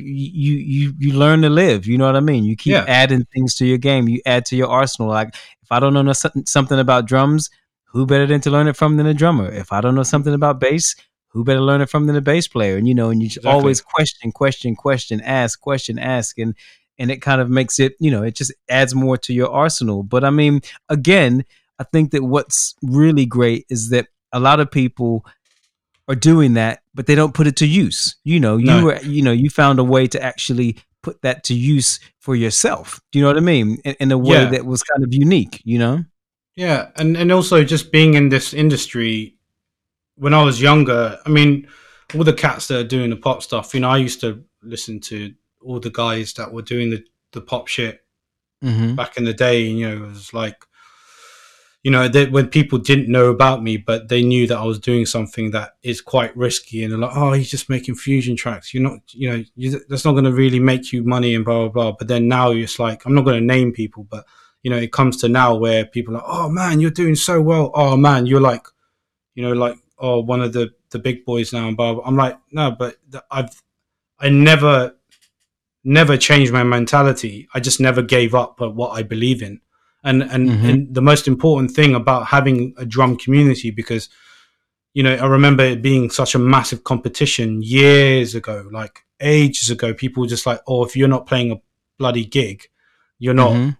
you 0.54 0.94
you 0.98 1.12
learn 1.14 1.42
to 1.42 1.50
live. 1.50 1.86
You 1.86 1.98
know 1.98 2.06
what 2.06 2.16
I 2.16 2.20
mean? 2.20 2.44
You 2.44 2.56
keep 2.56 2.72
yeah. 2.72 2.84
adding 2.86 3.26
things 3.34 3.54
to 3.56 3.66
your 3.66 3.78
game. 3.78 4.08
You 4.08 4.20
add 4.26 4.44
to 4.46 4.56
your 4.56 4.68
arsenal. 4.68 5.10
Like 5.10 5.34
if 5.62 5.70
I 5.70 5.80
don't 5.80 5.94
know 5.94 6.12
something 6.12 6.78
about 6.78 7.06
drums, 7.06 7.50
who 7.88 8.06
better 8.06 8.26
than 8.26 8.40
to 8.42 8.50
learn 8.50 8.68
it 8.68 8.76
from 8.76 8.96
than 8.96 9.06
a 9.06 9.14
drummer? 9.14 9.50
If 9.50 9.72
I 9.72 9.80
don't 9.80 9.94
know 9.94 10.02
something 10.02 10.34
about 10.34 10.60
bass, 10.60 10.94
who 11.28 11.44
better 11.44 11.60
learn 11.60 11.80
it 11.80 11.90
from 11.90 12.06
than 12.06 12.16
a 12.16 12.20
bass 12.20 12.48
player? 12.48 12.76
And 12.76 12.86
you 12.88 12.94
know, 12.94 13.10
and 13.10 13.20
you 13.22 13.26
exactly. 13.26 13.50
always 13.50 13.80
question, 13.80 14.32
question, 14.32 14.76
question, 14.76 15.20
ask, 15.22 15.60
question, 15.60 15.98
ask, 15.98 16.38
and 16.38 16.54
and 16.98 17.10
it 17.10 17.22
kind 17.22 17.40
of 17.40 17.48
makes 17.48 17.78
it, 17.78 17.94
you 18.00 18.10
know, 18.10 18.22
it 18.22 18.34
just 18.34 18.52
adds 18.68 18.94
more 18.94 19.16
to 19.18 19.32
your 19.32 19.50
arsenal. 19.50 20.02
But 20.02 20.24
I 20.24 20.30
mean, 20.30 20.60
again, 20.88 21.44
I 21.78 21.84
think 21.84 22.10
that 22.10 22.24
what's 22.24 22.74
really 22.82 23.24
great 23.24 23.66
is 23.68 23.90
that 23.90 24.08
a 24.32 24.40
lot 24.40 24.60
of 24.60 24.70
people 24.70 25.24
are 26.08 26.16
doing 26.16 26.54
that, 26.54 26.82
but 26.94 27.06
they 27.06 27.14
don't 27.14 27.34
put 27.34 27.46
it 27.46 27.56
to 27.56 27.66
use. 27.66 28.16
You 28.24 28.40
know, 28.40 28.56
you 28.56 28.66
no. 28.66 28.84
were, 28.84 29.00
you 29.02 29.22
know, 29.22 29.32
you 29.32 29.48
found 29.50 29.78
a 29.78 29.84
way 29.84 30.08
to 30.08 30.22
actually 30.22 30.76
put 31.02 31.22
that 31.22 31.44
to 31.44 31.54
use 31.54 32.00
for 32.18 32.34
yourself. 32.34 33.00
Do 33.12 33.18
you 33.18 33.24
know 33.24 33.28
what 33.28 33.36
I 33.36 33.40
mean? 33.40 33.78
In, 33.84 33.94
in 34.00 34.12
a 34.12 34.18
way 34.18 34.42
yeah. 34.42 34.50
that 34.50 34.66
was 34.66 34.82
kind 34.82 35.04
of 35.04 35.14
unique. 35.14 35.62
You 35.64 35.78
know. 35.78 36.04
Yeah, 36.58 36.90
and 36.96 37.16
and 37.16 37.30
also 37.30 37.62
just 37.62 37.92
being 37.92 38.14
in 38.14 38.30
this 38.30 38.52
industry 38.52 39.36
when 40.16 40.34
I 40.34 40.42
was 40.42 40.60
younger. 40.60 41.16
I 41.24 41.28
mean, 41.28 41.68
all 42.16 42.24
the 42.24 42.32
cats 42.32 42.66
that 42.66 42.80
are 42.80 42.88
doing 42.88 43.10
the 43.10 43.16
pop 43.16 43.44
stuff. 43.44 43.72
You 43.74 43.78
know, 43.78 43.90
I 43.90 43.98
used 43.98 44.20
to 44.22 44.42
listen 44.60 44.98
to 45.02 45.32
all 45.62 45.78
the 45.78 45.90
guys 45.90 46.32
that 46.32 46.52
were 46.52 46.62
doing 46.62 46.90
the 46.90 47.04
the 47.30 47.40
pop 47.40 47.68
shit 47.68 48.00
mm-hmm. 48.60 48.96
back 48.96 49.16
in 49.16 49.22
the 49.22 49.32
day. 49.32 49.60
You 49.60 49.88
know, 49.88 50.04
it 50.04 50.08
was 50.08 50.34
like, 50.34 50.64
you 51.84 51.92
know, 51.92 52.08
they, 52.08 52.26
when 52.26 52.48
people 52.48 52.80
didn't 52.80 53.08
know 53.08 53.26
about 53.26 53.62
me, 53.62 53.76
but 53.76 54.08
they 54.08 54.24
knew 54.24 54.48
that 54.48 54.58
I 54.58 54.64
was 54.64 54.80
doing 54.80 55.06
something 55.06 55.52
that 55.52 55.76
is 55.84 56.00
quite 56.00 56.36
risky, 56.36 56.82
and 56.82 56.90
they're 56.90 56.98
like, 56.98 57.16
"Oh, 57.16 57.34
he's 57.34 57.52
just 57.52 57.70
making 57.70 57.94
fusion 57.94 58.34
tracks. 58.34 58.74
You're 58.74 58.82
not, 58.82 58.98
you 59.12 59.30
know, 59.30 59.44
you, 59.54 59.80
that's 59.88 60.04
not 60.04 60.10
going 60.10 60.24
to 60.24 60.32
really 60.32 60.58
make 60.58 60.92
you 60.92 61.04
money 61.04 61.36
and 61.36 61.44
blah 61.44 61.68
blah 61.68 61.68
blah." 61.68 61.92
But 61.96 62.08
then 62.08 62.26
now 62.26 62.50
it's 62.50 62.80
like, 62.80 63.06
I'm 63.06 63.14
not 63.14 63.24
going 63.24 63.38
to 63.38 63.46
name 63.46 63.70
people, 63.70 64.08
but 64.10 64.26
you 64.62 64.70
know, 64.70 64.76
it 64.76 64.92
comes 64.92 65.16
to 65.18 65.28
now 65.28 65.54
where 65.54 65.84
people 65.84 66.16
are, 66.16 66.24
oh 66.26 66.48
man, 66.48 66.80
you're 66.80 66.90
doing 66.90 67.14
so 67.14 67.40
well. 67.40 67.70
Oh 67.74 67.96
man, 67.96 68.26
you're 68.26 68.40
like, 68.40 68.66
you 69.34 69.42
know, 69.42 69.52
like, 69.52 69.76
oh, 69.98 70.20
one 70.20 70.40
of 70.40 70.52
the, 70.52 70.72
the 70.90 70.98
big 70.98 71.24
boys 71.24 71.52
now. 71.52 71.68
And 71.68 71.76
blah, 71.76 72.00
I'm 72.04 72.16
like, 72.16 72.38
no, 72.50 72.72
but 72.72 72.96
I've, 73.30 73.62
I 74.18 74.30
never, 74.30 74.96
never 75.84 76.16
changed 76.16 76.52
my 76.52 76.64
mentality. 76.64 77.48
I 77.54 77.60
just 77.60 77.80
never 77.80 78.02
gave 78.02 78.34
up 78.34 78.60
at 78.60 78.74
what 78.74 78.90
I 78.90 79.02
believe 79.02 79.42
in. 79.42 79.60
And, 80.02 80.22
and, 80.22 80.48
mm-hmm. 80.48 80.68
and 80.68 80.94
the 80.94 81.02
most 81.02 81.28
important 81.28 81.70
thing 81.72 81.94
about 81.94 82.26
having 82.26 82.74
a 82.76 82.86
drum 82.86 83.16
community, 83.16 83.70
because, 83.70 84.08
you 84.92 85.02
know, 85.02 85.14
I 85.14 85.26
remember 85.26 85.64
it 85.64 85.82
being 85.82 86.10
such 86.10 86.34
a 86.34 86.38
massive 86.38 86.84
competition 86.84 87.62
years 87.62 88.34
ago, 88.34 88.68
like 88.72 89.04
ages 89.20 89.70
ago. 89.70 89.94
People 89.94 90.22
were 90.22 90.28
just 90.28 90.46
like, 90.46 90.60
oh, 90.66 90.84
if 90.84 90.96
you're 90.96 91.08
not 91.08 91.26
playing 91.26 91.52
a 91.52 91.60
bloody 91.98 92.24
gig, 92.24 92.68
you're 93.18 93.34
not, 93.34 93.52
mm-hmm 93.52 93.70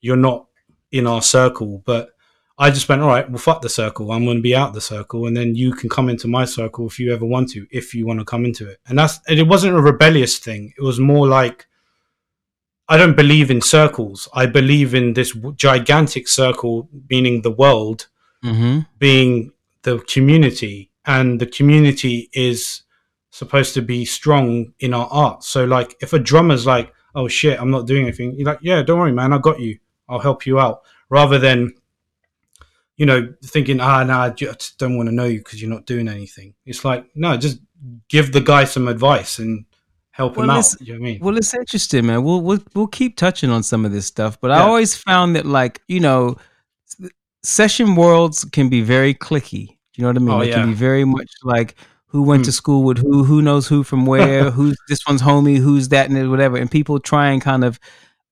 you're 0.00 0.16
not 0.16 0.46
in 0.90 1.06
our 1.06 1.22
circle. 1.22 1.82
But 1.84 2.10
I 2.58 2.70
just 2.70 2.88
went, 2.88 3.02
all 3.02 3.08
right, 3.08 3.28
well, 3.28 3.38
fuck 3.38 3.62
the 3.62 3.68
circle. 3.68 4.10
I'm 4.10 4.24
going 4.24 4.38
to 4.38 4.42
be 4.42 4.56
out 4.56 4.74
the 4.74 4.80
circle, 4.80 5.26
and 5.26 5.36
then 5.36 5.54
you 5.54 5.72
can 5.72 5.88
come 5.88 6.08
into 6.08 6.26
my 6.26 6.44
circle 6.44 6.86
if 6.86 6.98
you 6.98 7.12
ever 7.12 7.24
want 7.24 7.50
to, 7.50 7.66
if 7.70 7.94
you 7.94 8.06
want 8.06 8.18
to 8.18 8.24
come 8.24 8.44
into 8.44 8.68
it. 8.68 8.78
And 8.86 8.98
that's 8.98 9.20
and 9.28 9.38
it 9.38 9.46
wasn't 9.46 9.76
a 9.76 9.80
rebellious 9.82 10.38
thing. 10.38 10.72
It 10.76 10.82
was 10.82 10.98
more 10.98 11.26
like 11.26 11.68
I 12.88 12.96
don't 12.96 13.16
believe 13.16 13.50
in 13.50 13.60
circles. 13.60 14.28
I 14.32 14.46
believe 14.46 14.94
in 14.94 15.12
this 15.12 15.36
gigantic 15.56 16.26
circle, 16.26 16.88
meaning 17.10 17.42
the 17.42 17.50
world, 17.50 18.08
mm-hmm. 18.42 18.80
being 18.98 19.52
the 19.82 19.98
community, 19.98 20.90
and 21.04 21.40
the 21.40 21.46
community 21.46 22.30
is 22.32 22.82
supposed 23.30 23.74
to 23.74 23.82
be 23.82 24.04
strong 24.04 24.72
in 24.80 24.94
our 24.94 25.06
art. 25.10 25.44
So, 25.44 25.64
like, 25.64 25.96
if 26.00 26.12
a 26.14 26.18
drummer's 26.18 26.66
like, 26.66 26.92
"Oh 27.14 27.28
shit, 27.28 27.60
I'm 27.60 27.70
not 27.70 27.86
doing 27.86 28.04
anything," 28.04 28.34
you're 28.34 28.46
like, 28.46 28.60
"Yeah, 28.62 28.82
don't 28.82 28.98
worry, 28.98 29.12
man, 29.12 29.34
I 29.34 29.38
got 29.38 29.60
you." 29.60 29.78
I'll 30.08 30.18
help 30.18 30.46
you 30.46 30.58
out, 30.58 30.82
rather 31.10 31.38
than 31.38 31.72
you 32.96 33.06
know 33.06 33.32
thinking 33.44 33.80
ah 33.80 34.04
no, 34.04 34.18
I 34.18 34.30
just 34.30 34.78
don't 34.78 34.96
want 34.96 35.08
to 35.08 35.14
know 35.14 35.24
you 35.24 35.38
because 35.38 35.60
you're 35.60 35.70
not 35.70 35.86
doing 35.86 36.08
anything. 36.08 36.54
It's 36.66 36.84
like 36.84 37.06
no, 37.14 37.36
just 37.36 37.58
give 38.08 38.32
the 38.32 38.40
guy 38.40 38.64
some 38.64 38.88
advice 38.88 39.38
and 39.38 39.64
help 40.10 40.36
well, 40.36 40.44
him 40.44 40.50
out. 40.50 40.80
You 40.80 40.94
know 40.94 40.98
I 40.98 41.02
mean? 41.02 41.20
Well, 41.20 41.36
it's 41.36 41.54
interesting, 41.54 42.06
man. 42.06 42.22
We'll 42.22 42.40
we'll 42.40 42.62
we'll 42.74 42.88
keep 42.88 43.16
touching 43.16 43.50
on 43.50 43.62
some 43.62 43.84
of 43.84 43.92
this 43.92 44.06
stuff, 44.06 44.40
but 44.40 44.48
yeah. 44.48 44.58
I 44.58 44.60
always 44.60 44.94
found 44.96 45.36
that 45.36 45.46
like 45.46 45.80
you 45.88 46.00
know, 46.00 46.36
session 47.42 47.96
worlds 47.96 48.44
can 48.44 48.68
be 48.68 48.82
very 48.82 49.14
clicky. 49.14 49.78
You 49.96 50.02
know 50.02 50.08
what 50.08 50.16
I 50.16 50.20
mean? 50.20 50.30
Oh, 50.30 50.40
it 50.40 50.48
yeah. 50.48 50.54
can 50.56 50.68
be 50.68 50.74
very 50.74 51.04
much 51.04 51.30
like 51.42 51.74
who 52.06 52.22
went 52.22 52.42
mm. 52.42 52.46
to 52.46 52.52
school 52.52 52.82
with 52.82 52.98
who, 52.98 53.24
who 53.24 53.42
knows 53.42 53.66
who 53.66 53.82
from 53.82 54.06
where, 54.12 54.50
who's 54.50 54.76
this 54.88 55.00
one's 55.06 55.22
homie, 55.22 55.58
who's 55.58 55.88
that, 55.88 56.10
and 56.10 56.30
whatever. 56.30 56.56
And 56.56 56.70
people 56.70 56.98
try 56.98 57.30
and 57.30 57.40
kind 57.40 57.64
of 57.64 57.78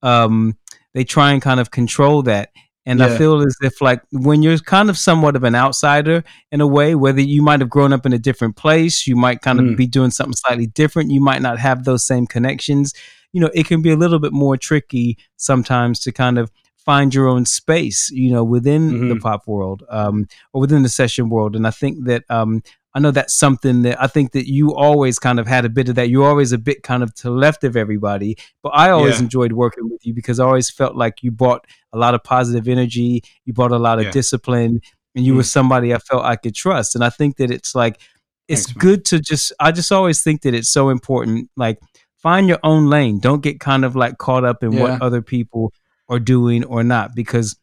um, 0.03 0.57
they 0.97 1.05
try 1.05 1.33
and 1.33 1.43
kind 1.43 1.61
of 1.61 1.71
control 1.71 2.23
that. 2.23 2.53
And 2.87 3.01
yeah. 3.01 3.07
I 3.07 3.19
feel 3.19 3.43
as 3.43 3.55
if 3.61 3.83
like 3.83 4.01
when 4.13 4.43
you're 4.43 4.57
kind 4.57 4.89
of 4.89 4.97
somewhat 4.97 5.37
of 5.37 5.45
an 5.45 5.55
outsider 5.55 6.25
in 6.51 6.63
a 6.63 6.67
way, 6.67 6.95
whether 6.95 7.21
you 7.21 7.43
might 7.43 7.61
have 7.61 7.69
grown 7.69 7.93
up 7.93 8.07
in 8.07 8.15
a 8.15 8.19
different 8.19 8.57
place, 8.57 9.07
you 9.07 9.15
might 9.15 9.43
kind 9.43 9.61
of 9.61 9.67
mm. 9.67 9.77
be 9.77 9.87
doing 9.87 10.11
something 10.11 10.33
slightly 10.35 10.67
different, 10.67 11.11
you 11.11 11.21
might 11.21 11.43
not 11.43 11.59
have 11.59 11.85
those 11.85 12.03
same 12.03 12.27
connections. 12.27 12.95
You 13.33 13.43
know, 13.43 13.51
it 13.53 13.67
can 13.67 13.83
be 13.83 13.91
a 13.91 13.97
little 13.97 14.19
bit 14.19 14.33
more 14.33 14.57
tricky 14.57 15.19
sometimes 15.37 16.01
to 16.01 16.13
kind 16.13 16.39
of 16.39 16.51
find 16.79 17.13
your 17.13 17.29
own 17.29 17.45
space, 17.45 18.11
you 18.11 18.33
know, 18.33 18.43
within 18.43 18.91
mm-hmm. 18.91 19.09
the 19.11 19.17
pop 19.17 19.47
world 19.47 19.83
um, 19.91 20.27
or 20.55 20.63
within 20.63 20.83
the 20.83 20.89
session 20.89 21.29
world. 21.29 21.57
And 21.57 21.67
I 21.67 21.73
think 21.73 22.07
that 22.07 22.25
um, 22.31 22.63
I 22.97 22.99
know 22.99 23.11
that's 23.11 23.35
something 23.39 23.83
that 23.83 24.01
I 24.03 24.07
think 24.07 24.33
that 24.33 24.49
you 24.51 24.75
always 24.75 25.19
kind 25.19 25.39
of 25.39 25.47
had 25.47 25.67
a 25.67 25.69
bit 25.69 25.91
of 25.91 25.97
that. 25.97 26.09
You're 26.09 26.27
always 26.27 26.53
a 26.53 26.59
bit 26.59 26.83
kind 26.83 27.03
of 27.03 27.13
to 27.17 27.31
left 27.31 27.63
of 27.63 27.77
everybody, 27.77 28.37
but 28.63 28.71
I 28.71 28.89
always 28.89 29.17
Yeah. 29.17 29.25
enjoyed 29.25 29.53
working 29.53 29.91
with 29.91 30.07
you 30.07 30.15
because 30.15 30.41
I 30.41 30.47
always 30.47 30.71
felt 30.71 30.97
like 30.97 31.23
you 31.23 31.31
brought 31.31 31.67
a 31.93 31.99
lot 31.99 32.15
of 32.15 32.25
positive 32.25 32.67
energy, 32.67 33.23
you 33.45 33.53
brought 33.53 33.73
a 33.73 33.79
lot 33.79 33.99
of 33.99 34.07
Yeah. 34.07 34.13
discipline, 34.13 34.81
and 35.15 35.27
you 35.27 35.35
were 35.35 35.43
Mm. 35.43 35.53
somebody 35.59 35.93
I 35.95 35.99
felt 35.99 36.25
I 36.25 36.37
could 36.37 36.55
trust. 36.55 36.95
And 36.95 37.05
I 37.05 37.11
think 37.11 37.37
that 37.37 37.51
it's 37.51 37.75
like 37.75 38.01
it's 38.49 38.65
Thanks, 38.67 38.79
good 38.81 39.05
to 39.07 39.21
just 39.21 39.53
I 39.61 39.73
just 39.73 39.93
always 39.93 40.23
think 40.23 40.41
that 40.43 40.55
it's 40.55 40.71
so 40.71 40.89
important 40.89 41.51
like 41.57 41.79
find 42.23 42.49
your 42.49 42.61
own 42.63 42.87
lane. 42.89 43.19
Don't 43.19 43.43
get 43.43 43.61
kind 43.61 43.85
of 43.85 43.95
like 43.95 44.17
caught 44.17 44.45
up 44.45 44.63
in 44.63 44.73
Yeah. 44.73 44.81
what 44.83 45.03
other 45.03 45.21
people 45.21 45.73
are 46.09 46.19
doing 46.21 46.65
or 46.65 46.83
not 46.83 47.15
because 47.15 47.57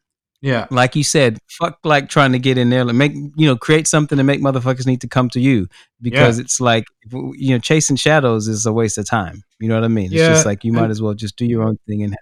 Yeah. 0.43 0.67
like 0.71 0.93
you 0.97 1.05
said, 1.05 1.39
fuck 1.47 1.79
like 1.85 2.09
trying 2.09 2.33
to 2.33 2.39
get 2.39 2.57
in 2.57 2.69
there, 2.69 2.83
like 2.83 2.95
make 2.95 3.13
you 3.13 3.47
know, 3.47 3.55
create 3.55 3.87
something 3.87 4.17
to 4.17 4.25
make 4.25 4.41
motherfuckers 4.41 4.85
need 4.85 4.99
to 5.01 5.07
come 5.07 5.29
to 5.29 5.39
you 5.39 5.69
because 6.01 6.37
it's 6.37 6.59
like 6.59 6.83
you 7.11 7.51
know, 7.51 7.59
chasing 7.59 7.95
shadows 7.95 8.49
is 8.49 8.65
a 8.65 8.73
waste 8.73 8.97
of 8.97 9.07
time. 9.07 9.41
You 9.59 9.69
know 9.69 9.75
what 9.75 9.85
I 9.85 9.87
mean? 9.87 10.07
It's 10.07 10.15
just 10.15 10.45
like 10.45 10.65
you 10.65 10.73
might 10.73 10.83
and- 10.83 10.91
as 10.91 11.01
well 11.01 11.13
just 11.13 11.37
do 11.37 11.45
your 11.45 11.63
own 11.63 11.77
thing 11.87 12.03
and 12.03 12.13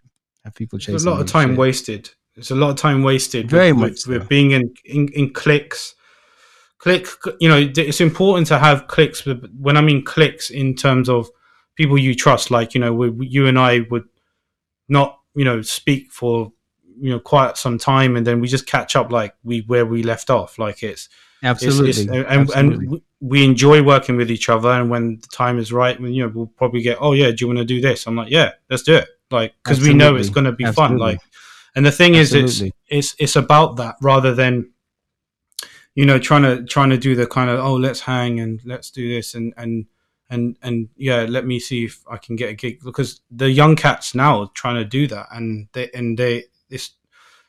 have 0.45 0.53
people 0.53 0.77
chase. 0.77 0.89
There's 0.89 1.05
a 1.05 1.09
lot 1.09 1.19
of 1.19 1.25
time 1.25 1.55
wasted. 1.55 2.11
There's 2.35 2.51
a 2.51 2.55
lot 2.55 2.69
of 2.69 2.75
time 2.75 3.01
wasted. 3.01 3.49
Very 3.49 3.71
with, 3.71 3.81
much 3.81 3.89
with, 3.89 3.99
so. 3.99 4.11
with 4.11 4.29
being 4.29 4.51
in, 4.51 4.71
in 4.85 5.07
in 5.09 5.33
clicks. 5.33 5.95
Click, 6.77 7.07
you 7.39 7.47
know, 7.47 7.71
it's 7.75 8.01
important 8.01 8.47
to 8.47 8.57
have 8.57 8.87
clicks. 8.87 9.23
But 9.23 9.41
when 9.59 9.77
I 9.77 9.81
mean 9.81 10.03
clicks, 10.03 10.49
in 10.49 10.75
terms 10.75 11.09
of 11.09 11.27
people 11.75 11.97
you 11.97 12.15
trust, 12.15 12.51
like 12.51 12.73
you 12.75 12.81
know, 12.81 12.93
we, 12.93 13.27
you 13.27 13.47
and 13.47 13.57
I 13.57 13.81
would 13.89 14.05
not, 14.89 15.19
you 15.35 15.45
know, 15.45 15.61
speak 15.61 16.11
for 16.11 16.51
you 17.01 17.09
know 17.11 17.19
quite 17.19 17.57
some 17.57 17.77
time, 17.77 18.15
and 18.15 18.25
then 18.25 18.39
we 18.39 18.47
just 18.47 18.67
catch 18.67 18.95
up 18.95 19.11
like 19.11 19.33
we 19.43 19.61
where 19.67 19.85
we 19.85 20.03
left 20.03 20.29
off. 20.29 20.57
Like 20.59 20.83
it's 20.83 21.09
it's- 21.43 21.63
Absolutely. 21.63 21.89
it's- 21.89 22.07
and, 22.07 22.41
Absolutely. 22.49 22.85
and 22.87 23.01
we- 23.19 23.43
enjoy 23.43 23.81
working 23.83 24.15
with 24.15 24.29
each 24.29 24.47
other. 24.49 24.69
And 24.69 24.89
when 24.91 25.17
the 25.21 25.27
time 25.27 25.57
is 25.57 25.73
right, 25.73 25.99
when, 25.99 26.13
you 26.13 26.23
know, 26.23 26.31
we'll 26.33 26.45
probably 26.61 26.81
get, 26.81 26.97
oh 27.01 27.13
yeah, 27.13 27.29
do 27.31 27.37
you 27.39 27.47
want 27.47 27.57
to 27.59 27.65
do 27.65 27.81
this? 27.81 28.05
I'm 28.07 28.15
like, 28.15 28.29
yeah, 28.29 28.51
let's 28.69 28.83
do 28.83 28.95
it. 28.95 29.07
Like 29.31 29.53
because 29.63 29.79
we 29.81 29.93
know 29.93 30.15
it's 30.15 30.29
going 30.29 30.45
to 30.45 30.51
be 30.51 30.65
fun. 30.75 30.97
Like, 30.97 31.19
and 31.75 31.83
the 31.85 31.91
thing 31.91 32.13
is, 32.15 32.33
it's 32.33 32.61
it's 32.89 33.15
it's 33.17 33.35
about 33.35 33.77
that 33.77 33.95
rather 34.01 34.35
than 34.35 34.69
you 35.95 36.05
know 36.05 36.19
trying 36.19 36.43
to 36.43 36.63
trying 36.65 36.89
to 36.91 36.97
do 36.97 37.15
the 37.15 37.25
kind 37.27 37.49
of 37.49 37.59
oh 37.59 37.75
let's 37.75 38.01
hang 38.01 38.39
and 38.39 38.59
let's 38.65 38.91
do 38.91 39.09
this 39.13 39.33
and 39.35 39.53
and 39.57 39.85
and 40.29 40.57
and 40.61 40.89
yeah 40.95 41.25
let 41.27 41.45
me 41.45 41.59
see 41.59 41.85
if 41.85 42.03
I 42.09 42.17
can 42.17 42.35
get 42.35 42.49
a 42.49 42.53
gig 42.53 42.81
because 42.83 43.21
the 43.31 43.49
young 43.49 43.75
cats 43.75 44.15
now 44.15 44.41
are 44.41 44.51
trying 44.53 44.75
to 44.75 44.85
do 44.85 45.07
that 45.07 45.27
and 45.31 45.67
they 45.73 45.89
and 45.93 46.17
they 46.17 46.45
it's 46.71 46.95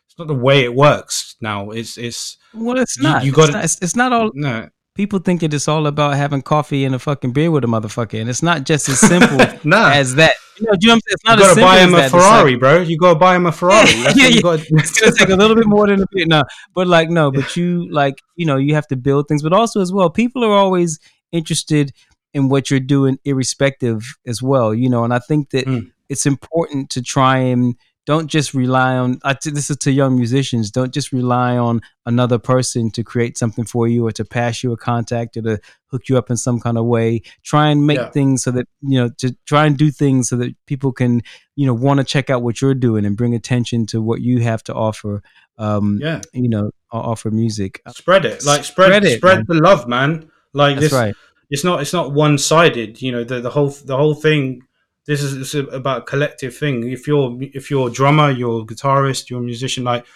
it's 0.07 0.19
not 0.19 0.29
the 0.29 0.35
way 0.35 0.65
it 0.65 0.75
works 0.75 1.37
now 1.41 1.71
it's 1.71 1.97
it's 1.97 2.37
well, 2.55 2.79
it's 2.79 2.97
you- 2.97 3.03
not. 3.05 3.25
you 3.25 3.31
It's 3.31 3.37
gotta- 3.37 3.63
It's, 3.65 3.79
it's 3.81 3.97
not 3.97 4.13
all. 4.13 4.31
no 4.35 4.69
People 4.95 5.21
think 5.21 5.43
it 5.43 5.55
is 5.55 5.69
all 5.69 5.87
about 5.87 6.17
having 6.17 6.43
coffee 6.43 6.85
and 6.85 6.95
a 6.95 6.99
fucking 6.99 7.33
beer 7.33 7.51
with 7.51 7.65
a 7.65 7.67
motherfucker, 7.67 8.21
and 8.21 8.29
it's 8.29 8.43
not 8.43 8.65
just 8.65 8.91
as 8.91 8.99
simple 9.01 9.39
nah 9.65 9.89
as 9.91 10.17
that. 10.17 10.35
You 10.61 10.67
know, 10.67 10.73
you 10.79 10.89
know 10.89 10.93
what 10.93 10.97
I'm 10.97 11.01
saying? 11.01 11.01
It's 11.09 11.25
not 11.25 11.39
as 11.39 11.45
gotta 11.45 11.55
simple 11.55 11.71
buy 11.71 11.79
as 11.79 11.89
him 11.89 11.95
a. 11.95 11.99
It's 11.99 12.13
like- 12.13 12.23
Ferrari 12.23 12.57
bro 12.57 12.81
you 12.83 12.99
gotta 12.99 13.19
buy 13.19 13.35
him 13.37 13.47
a 13.47 13.53
Ferrari 13.61 13.87
That's 14.03 14.17
Yeah, 14.19 14.25
what 14.25 14.31
you 14.31 14.35
yeah. 14.37 14.41
gotta- 14.43 14.67
it's 14.73 15.01
gonna 15.01 15.13
take 15.17 15.29
a 15.31 15.37
little 15.37 15.57
bit 15.57 15.67
more 15.67 15.87
than 15.87 16.03
a 16.03 16.07
bit 16.13 16.29
no 16.29 16.43
but 16.75 16.87
like 16.89 17.09
no 17.09 17.31
but 17.33 17.57
you 17.57 17.91
like 17.91 18.17
you 18.37 18.45
know 18.45 18.59
you 18.59 18.75
have 18.75 18.87
to 18.89 18.97
build 18.97 19.29
things 19.29 19.43
but 19.43 19.55
also 19.55 19.81
as 19.81 19.95
well 19.95 20.11
people 20.11 20.45
are 20.45 20.53
always 20.53 20.99
interested 21.33 21.93
in 22.35 22.51
what 22.51 22.71
you're 22.71 22.79
doing 22.97 23.17
irrespective 23.25 24.05
as 24.27 24.43
well 24.43 24.75
you 24.75 24.91
know 24.91 25.05
and 25.05 25.15
i 25.15 25.19
think 25.19 25.49
that 25.51 25.65
Mm. 25.67 25.91
it's 26.11 26.27
important 26.27 26.91
to 26.91 27.01
try 27.01 27.39
and 27.39 27.77
don't 28.05 28.27
just 28.27 28.53
rely 28.53 28.97
on 28.97 29.21
I 29.25 29.35
t- 29.35 29.51
this 29.51 29.71
is 29.71 29.77
to 29.79 29.93
young 29.93 30.17
musicians 30.17 30.71
don't 30.71 30.93
just 30.93 31.13
rely 31.13 31.57
on 31.57 31.81
another 32.05 32.39
person 32.39 32.91
to 32.93 33.05
create 33.05 33.39
something 33.39 33.65
for 33.65 33.87
you 33.87 34.07
or 34.07 34.13
to 34.13 34.25
pass 34.25 34.63
you 34.63 34.73
a 34.73 34.77
contact 34.77 35.37
or 35.37 35.43
to 35.43 35.59
hook 35.87 36.09
you 36.09 36.19
up 36.19 36.29
in 36.31 36.37
some 36.37 36.59
kind 36.59 36.79
of 36.79 36.85
way 36.87 37.23
try 37.45 37.69
and 37.69 37.87
make 37.87 37.99
Yeah. 37.99 38.11
things 38.11 38.43
so 38.43 38.51
that 38.51 38.67
you 38.81 38.99
know 38.99 39.09
to 39.19 39.37
try 39.47 39.67
and 39.67 39.77
do 39.77 39.91
things 39.91 40.29
so 40.29 40.37
that 40.37 40.55
people 40.67 40.93
can 40.93 41.23
you 41.55 41.67
know 41.67 41.75
want 41.75 41.99
to 41.99 42.05
check 42.05 42.29
out 42.31 42.43
what 42.43 42.61
you're 42.61 42.75
doing 42.75 43.05
and 43.07 43.17
bring 43.17 43.35
attention 43.35 43.87
to 43.87 44.03
what 44.03 44.21
you 44.21 44.41
have 44.41 44.63
to 44.65 44.75
offer 44.75 45.23
um 45.59 45.99
yeah 46.03 46.21
you 46.33 46.49
know 46.49 46.71
offer 46.91 47.31
music 47.31 47.81
spread 47.91 48.25
it 48.25 48.45
like 48.45 48.65
spread 48.65 49.05
Spread 49.05 49.17
spread, 49.19 49.47
the 49.47 49.55
love 49.55 49.87
man 49.87 50.29
like 50.55 50.75
that's 50.77 50.87
this 50.91 50.93
right 50.93 51.15
it's 51.51 51.63
not 51.65 51.83
it's 51.83 51.93
not 51.93 52.13
one 52.13 52.39
sided. 52.39 53.03
You 53.03 53.13
know, 53.13 53.25
the 53.25 53.39
the 53.43 53.51
whole 53.51 53.69
the 53.69 53.95
whole 53.95 54.15
thing. 54.15 54.63
This 55.07 55.23
is 55.23 55.55
it's 55.55 55.75
about 55.75 55.99
a 55.99 56.05
collective 56.05 56.57
thing. 56.57 56.89
If 56.91 57.07
you're 57.07 57.37
if 57.41 57.71
you're 57.71 57.89
a 57.89 57.93
drummer, 57.93 58.31
you're 58.31 58.63
a 58.63 58.65
guitarist, 58.65 59.31
you're 59.31 59.41
a 59.41 59.45
musician. 59.45 59.85
Like, 59.85 60.07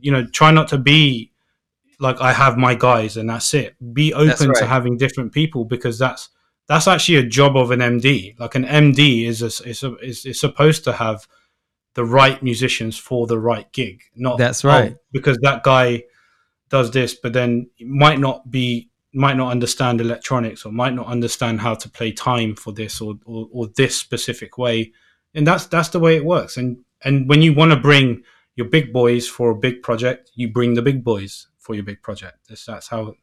you 0.00 0.10
know, 0.10 0.26
try 0.26 0.50
not 0.50 0.68
to 0.68 0.78
be 0.78 1.32
like 2.00 2.20
I 2.20 2.32
have 2.32 2.56
my 2.56 2.74
guys 2.74 3.16
and 3.16 3.30
that's 3.30 3.54
it. 3.54 3.76
Be 3.94 4.12
open 4.12 4.52
to 4.54 4.66
having 4.66 4.96
different 4.96 5.32
people 5.32 5.64
because 5.64 5.98
that's 5.98 6.30
that's 6.66 6.88
actually 6.88 7.16
a 7.16 7.26
job 7.26 7.56
of 7.56 7.70
an 7.70 7.80
MD. 7.80 8.38
Like 8.40 8.54
an 8.54 8.64
MD 8.64 9.26
is 9.26 9.42
a, 9.42 9.68
is, 9.68 9.82
a, 9.82 9.94
is 9.96 10.26
is 10.26 10.40
supposed 10.40 10.84
to 10.84 10.92
have 10.92 11.28
the 11.94 12.04
right 12.04 12.42
musicians 12.42 12.98
for 12.98 13.26
the 13.26 13.38
right 13.38 13.70
gig. 13.72 14.02
Not 14.16 14.38
That's 14.38 14.64
oh, 14.64 14.68
right. 14.68 14.92
"Oh, 14.96 15.00
because 15.12 15.38
that 15.42 15.62
guy 15.62 16.04
does 16.70 16.90
this, 16.90 17.14
but 17.14 17.32
then 17.32 17.70
might 17.80 18.18
not 18.18 18.50
be 18.50 18.90
might 19.14 19.36
not 19.36 19.50
understand 19.50 20.00
electronics 20.00 20.64
or 20.64 20.72
might 20.72 20.94
not 20.94 21.06
understand 21.06 21.60
how 21.60 21.74
to 21.74 21.88
play 21.88 22.12
time 22.12 22.56
for 22.56 22.72
this 22.72 23.00
or, 23.00 23.14
or, 23.24 23.48
or 23.52 23.66
this 23.76 23.96
specific 23.96 24.58
way. 24.58 24.92
And 25.34 25.46
that's 25.46 25.66
that's 25.66 25.90
the 25.90 26.00
way 26.00 26.16
it 26.16 26.24
works. 26.24 26.56
And 26.56 26.78
and 27.04 27.28
when 27.28 27.42
you 27.42 27.54
want 27.54 27.72
to 27.72 27.76
bring 27.76 28.22
your 28.56 28.68
big 28.68 28.92
boys 28.92 29.28
for 29.28 29.50
a 29.50 29.56
big 29.56 29.82
project, 29.82 30.30
you 30.34 30.48
bring 30.48 30.74
the 30.74 30.82
big 30.82 31.04
boys 31.04 31.48
for 31.58 31.74
your 31.74 31.84
big 31.84 32.02
project. 32.02 32.38
That's 32.48 32.66
that's 32.66 32.88
how 32.88 33.14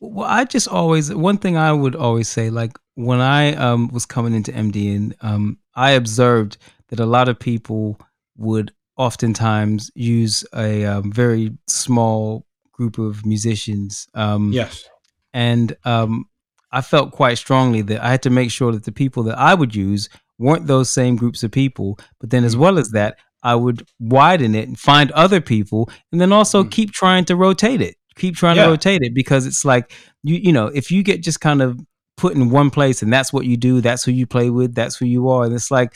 Well, 0.00 0.28
I 0.28 0.44
just 0.44 0.68
always 0.68 1.12
one 1.14 1.38
thing 1.38 1.56
I 1.56 1.72
would 1.72 1.96
always 1.96 2.28
say, 2.28 2.50
like 2.50 2.78
when 2.94 3.20
I 3.20 3.54
um, 3.54 3.88
was 3.88 4.06
coming 4.06 4.34
into 4.34 4.52
MDing, 4.52 5.14
um, 5.20 5.58
I 5.74 5.92
observed 5.92 6.58
that 6.88 7.00
a 7.00 7.06
lot 7.06 7.28
of 7.28 7.38
people 7.38 8.00
would 8.36 8.72
oftentimes 8.96 9.90
use 9.94 10.44
a 10.54 10.84
um, 10.84 11.12
very 11.12 11.56
small 11.66 12.44
group 12.72 12.98
of 12.98 13.24
musicians. 13.24 14.08
Um, 14.14 14.52
yes. 14.52 14.88
And 15.32 15.76
um, 15.84 16.26
I 16.72 16.80
felt 16.80 17.12
quite 17.12 17.38
strongly 17.38 17.82
that 17.82 18.02
I 18.02 18.10
had 18.10 18.22
to 18.22 18.30
make 18.30 18.50
sure 18.50 18.72
that 18.72 18.84
the 18.84 18.92
people 18.92 19.22
that 19.24 19.38
I 19.38 19.54
would 19.54 19.74
use 19.74 20.08
weren't 20.38 20.66
those 20.66 20.90
same 20.90 21.16
groups 21.16 21.42
of 21.42 21.50
people. 21.50 21.98
But 22.20 22.30
then, 22.30 22.44
as 22.44 22.54
Mm. 22.54 22.58
well 22.60 22.78
as 22.78 22.90
that, 22.90 23.16
I 23.42 23.54
would 23.54 23.86
widen 23.98 24.54
it 24.54 24.68
and 24.68 24.78
find 24.78 25.10
other 25.12 25.40
people, 25.40 25.88
and 26.12 26.20
then 26.20 26.32
also 26.32 26.64
Mm. 26.64 26.70
keep 26.70 26.92
trying 26.92 27.24
to 27.26 27.36
rotate 27.36 27.80
it. 27.80 27.96
Keep 28.16 28.36
trying 28.36 28.56
Yeah. 28.56 28.64
to 28.64 28.70
rotate 28.70 29.02
it 29.02 29.14
because 29.14 29.46
it's 29.46 29.64
like 29.64 29.92
you, 30.24 30.36
you 30.36 30.52
know, 30.52 30.66
if 30.66 30.90
you 30.90 31.02
get 31.04 31.22
just 31.22 31.40
kind 31.40 31.62
of 31.62 31.78
put 32.16 32.34
in 32.34 32.50
one 32.50 32.68
place 32.70 33.00
and 33.02 33.12
that's 33.12 33.32
what 33.32 33.46
you 33.46 33.56
do, 33.56 33.80
that's 33.80 34.02
who 34.04 34.10
you 34.10 34.26
play 34.26 34.50
with, 34.50 34.74
that's 34.74 34.96
who 34.96 35.06
you 35.06 35.28
are, 35.28 35.44
and 35.44 35.54
it's 35.54 35.70
like 35.70 35.94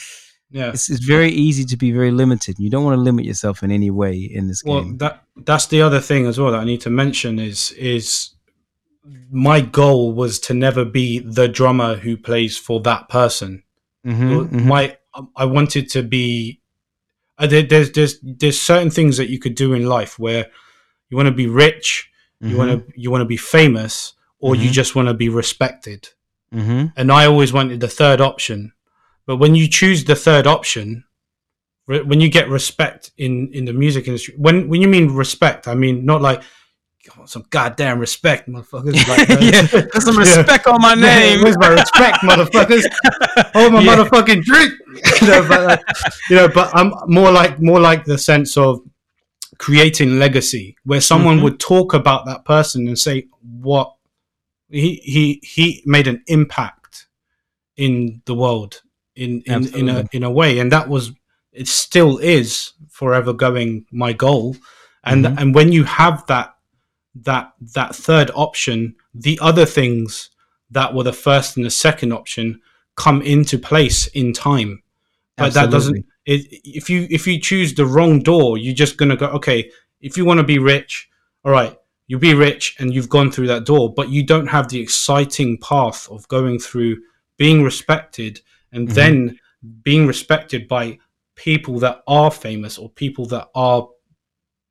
Yeah. 0.52 0.68
it's, 0.70 0.88
it's 0.88 1.04
very 1.04 1.30
easy 1.30 1.64
to 1.64 1.76
be 1.76 1.90
very 1.90 2.12
limited. 2.12 2.56
You 2.60 2.70
don't 2.70 2.84
want 2.84 2.96
to 2.96 3.00
limit 3.00 3.24
yourself 3.24 3.62
in 3.64 3.70
any 3.72 3.90
way 3.90 4.16
in 4.16 4.46
this 4.46 4.62
Well, 4.64 4.82
game. 4.84 4.98
that 4.98 5.24
that's 5.44 5.66
the 5.66 5.82
other 5.82 5.98
thing 6.00 6.26
as 6.26 6.38
well 6.38 6.52
that 6.52 6.60
I 6.60 6.64
need 6.64 6.80
to 6.82 6.90
mention 6.90 7.38
is 7.40 7.72
is 7.72 8.30
my 9.30 9.60
goal 9.60 10.12
was 10.12 10.38
to 10.40 10.54
never 10.54 10.84
be 10.84 11.18
the 11.18 11.48
drummer 11.48 11.96
who 11.96 12.16
plays 12.16 12.56
for 12.56 12.80
that 12.82 13.08
person. 13.08 13.62
Mhm, 14.06 14.30
Well, 14.30 14.44
mhm. 14.46 14.64
my 14.64 14.96
I 15.36 15.44
wanted 15.44 15.90
to 15.90 16.02
be. 16.02 16.60
Uh, 17.38 17.46
there, 17.46 17.62
there's 17.62 17.90
there's 17.92 18.18
there's 18.22 18.60
certain 18.60 18.90
things 18.90 19.16
that 19.16 19.28
you 19.28 19.38
could 19.38 19.54
do 19.54 19.72
in 19.74 19.86
life 19.86 20.18
where 20.18 20.46
you 21.10 21.16
want 21.16 21.26
to 21.26 21.34
be 21.34 21.46
rich, 21.46 22.10
you 22.40 22.54
Mhm, 22.54 22.58
want 22.58 22.70
to 22.70 22.92
you 23.00 23.10
want 23.10 23.20
to 23.22 23.26
be 23.26 23.36
famous, 23.36 24.14
or 24.38 24.54
you 24.56 24.70
Mhm. 24.70 24.72
just 24.72 24.94
want 24.94 25.08
to 25.08 25.14
be 25.14 25.28
respected. 25.28 26.08
mhm. 26.54 26.92
And 26.96 27.10
I 27.10 27.26
always 27.26 27.52
wanted 27.52 27.80
the 27.80 27.88
third 27.88 28.20
option. 28.20 28.72
But 29.26 29.36
when 29.38 29.54
you 29.54 29.68
choose 29.68 30.04
the 30.04 30.14
third 30.16 30.46
option, 30.46 31.04
re- 31.86 32.02
when 32.02 32.20
you 32.20 32.28
get 32.28 32.48
respect 32.48 33.10
in 33.16 33.48
in 33.52 33.64
the 33.64 33.72
music 33.72 34.06
industry, 34.06 34.34
when 34.36 34.68
when 34.68 34.80
you 34.82 34.88
mean 34.88 35.14
respect, 35.14 35.66
I 35.68 35.74
mean 35.74 36.04
not 36.04 36.22
like 36.22 36.42
"Come 37.22 37.24
on, 37.24 37.28
some 37.28 37.44
goddamn 37.50 37.98
respect, 38.00 38.48
motherfuckers. 38.48 39.06
Like, 39.08 39.28
yeah, 39.28 39.66
put 39.92 40.02
some 40.02 40.14
Yeah. 40.16 40.20
respect 40.20 40.66
on 40.66 40.80
my 40.80 40.94
Yeah, 40.94 41.18
name. 41.18 41.42
where's 41.42 41.56
my 41.58 41.68
respect, 41.68 42.18
motherfuckers? 42.22 42.84
Hold 43.54 43.72
my 43.74 43.80
Yeah. 43.80 43.96
motherfucking 43.96 44.42
drink. 44.42 44.72
you 45.20 45.26
know, 45.28 45.46
but 45.48 45.82
you 46.28 46.36
know, 46.36 46.48
but 46.48 46.70
I'm 46.74 46.92
more 47.06 47.30
like 47.30 47.60
more 47.60 47.80
like 47.80 48.04
the 48.04 48.18
sense 48.18 48.56
of 48.56 48.80
creating 49.58 50.18
legacy, 50.18 50.76
where 50.84 51.00
someone 51.00 51.38
Mhm. 51.38 51.42
would 51.42 51.60
talk 51.60 51.94
about 51.94 52.26
that 52.26 52.44
person 52.44 52.88
and 52.88 52.98
say 52.98 53.26
what 53.60 53.94
he 54.70 55.00
he 55.04 55.40
he 55.44 55.82
made 55.86 56.08
an 56.08 56.22
impact 56.26 57.06
in 57.76 58.22
the 58.26 58.34
world 58.34 58.82
in 59.14 59.42
in, 59.46 59.66
in 59.74 59.88
a 59.88 60.04
in 60.12 60.22
a 60.24 60.30
way, 60.30 60.58
and 60.58 60.72
that 60.72 60.88
was 60.88 61.12
it 61.52 61.68
still 61.68 62.18
is 62.18 62.72
forever 62.90 63.32
going 63.32 63.84
my 63.92 64.12
goal, 64.12 64.56
and 65.04 65.24
Mhm. 65.24 65.38
and 65.38 65.54
when 65.54 65.70
you 65.72 65.84
have 65.84 66.26
that 66.26 66.54
that 67.14 67.52
that 67.74 67.94
third 67.94 68.30
option, 68.34 68.94
the 69.14 69.38
other 69.42 69.66
things 69.66 70.30
that 70.70 70.94
were 70.94 71.04
the 71.04 71.12
first 71.12 71.56
and 71.56 71.66
the 71.66 71.70
second 71.70 72.12
option 72.12 72.60
come 72.96 73.22
into 73.22 73.58
place 73.58 74.06
in 74.08 74.32
time. 74.32 74.82
But 75.36 75.54
that 75.54 75.70
doesn't. 75.70 76.04
It, 76.24 76.46
if 76.64 76.88
you 76.88 77.06
if 77.10 77.26
you 77.26 77.40
choose 77.40 77.74
the 77.74 77.86
wrong 77.86 78.20
door, 78.20 78.58
you're 78.58 78.74
just 78.74 78.96
gonna 78.96 79.16
go. 79.16 79.26
Okay, 79.26 79.70
if 80.00 80.16
you 80.16 80.24
want 80.24 80.38
to 80.38 80.44
be 80.44 80.58
rich, 80.58 81.08
all 81.44 81.52
right, 81.52 81.76
you'll 82.06 82.20
be 82.20 82.34
rich 82.34 82.76
and 82.78 82.94
you've 82.94 83.08
gone 83.08 83.30
through 83.30 83.48
that 83.48 83.64
door, 83.64 83.92
but 83.92 84.08
you 84.08 84.24
don't 84.24 84.46
have 84.46 84.68
the 84.68 84.80
exciting 84.80 85.58
path 85.58 86.08
of 86.10 86.28
going 86.28 86.58
through 86.58 86.98
being 87.36 87.62
respected 87.62 88.40
and 88.72 88.86
mm-hmm. 88.86 88.94
then 88.94 89.38
being 89.82 90.06
respected 90.06 90.68
by 90.68 90.98
people 91.34 91.78
that 91.78 92.02
are 92.06 92.30
famous 92.30 92.78
or 92.78 92.90
people 92.90 93.26
that 93.26 93.48
are 93.54 93.88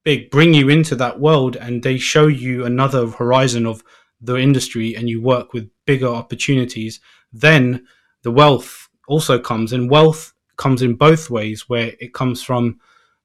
big 0.04 0.32
bring 0.32 0.54
you 0.54 0.70
into 0.70 0.96
that 0.96 1.20
world 1.20 1.56
and 1.56 1.84
they 1.84 1.98
show 1.98 2.28
you 2.28 2.66
another 2.66 3.08
horizon 3.08 3.66
of 3.66 3.84
the 4.20 4.36
industry 4.36 4.96
and 4.96 5.10
you 5.10 5.22
work 5.22 5.54
with 5.54 5.70
bigger 5.86 6.08
opportunities 6.08 7.00
then 7.34 7.86
the 8.24 8.32
wealth 8.32 8.90
also 9.08 9.40
comes 9.40 9.74
and 9.74 9.90
wealth 9.90 10.34
comes 10.58 10.82
in 10.82 10.96
both 10.96 11.30
ways 11.30 11.68
where 11.70 11.94
it 12.00 12.14
comes 12.14 12.42
from 12.44 12.80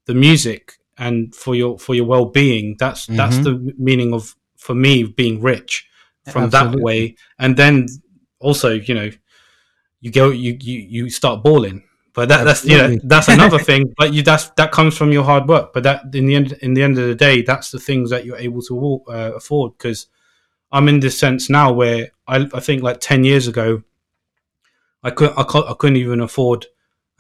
the 0.07 0.15
music 0.15 0.75
and 0.99 1.35
for 1.35 1.55
your 1.55 1.79
for 1.79 1.95
your 1.95 2.07
well-being 2.07 2.77
that's 2.79 3.07
mm-hmm. 3.07 3.17
that's 3.17 3.39
the 3.39 3.75
meaning 3.79 4.15
of 4.15 4.35
for 4.57 4.75
me 4.75 5.03
being 5.03 5.41
rich 5.41 5.89
from 6.31 6.45
Absolutely. 6.45 6.79
that 6.79 6.83
way 6.83 7.17
and 7.39 7.57
then 7.57 7.87
also 8.41 8.71
you 8.73 8.95
know 8.95 9.11
you 10.01 10.11
go 10.11 10.31
you 10.31 10.57
you, 10.61 10.79
you 10.79 11.11
start 11.11 11.43
balling 11.43 11.86
but 12.17 12.31
that, 12.31 12.45
that's 12.45 12.65
you 12.65 12.77
know 12.77 12.99
that's 13.05 13.29
another 13.37 13.59
thing 13.59 13.95
but 13.97 14.13
you 14.13 14.23
that's 14.23 14.49
that 14.51 14.73
comes 14.73 14.97
from 14.97 15.13
your 15.13 15.23
hard 15.23 15.47
work 15.47 15.73
but 15.73 15.85
that 15.85 16.03
in 16.15 16.27
the 16.27 16.35
end 16.35 16.53
in 16.63 16.75
the 16.75 16.83
end 16.83 16.99
of 16.99 17.07
the 17.07 17.15
day 17.15 17.43
that's 17.43 17.71
the 17.71 17.79
things 17.79 18.11
that 18.11 18.25
you're 18.25 18.39
able 18.39 18.63
to 18.63 19.03
uh, 19.09 19.33
afford 19.37 19.73
because 19.79 20.07
i'm 20.73 20.89
in 20.89 20.99
this 20.99 21.17
sense 21.17 21.49
now 21.49 21.71
where 21.71 22.11
I, 22.27 22.49
I 22.53 22.61
think 22.61 22.83
like 22.83 23.01
10 23.01 23.23
years 23.23 23.47
ago 23.47 23.83
i 25.05 25.11
couldn't 25.11 25.39
I, 25.39 25.43
I 25.43 25.75
couldn't 25.79 25.99
even 25.99 26.21
afford 26.21 26.67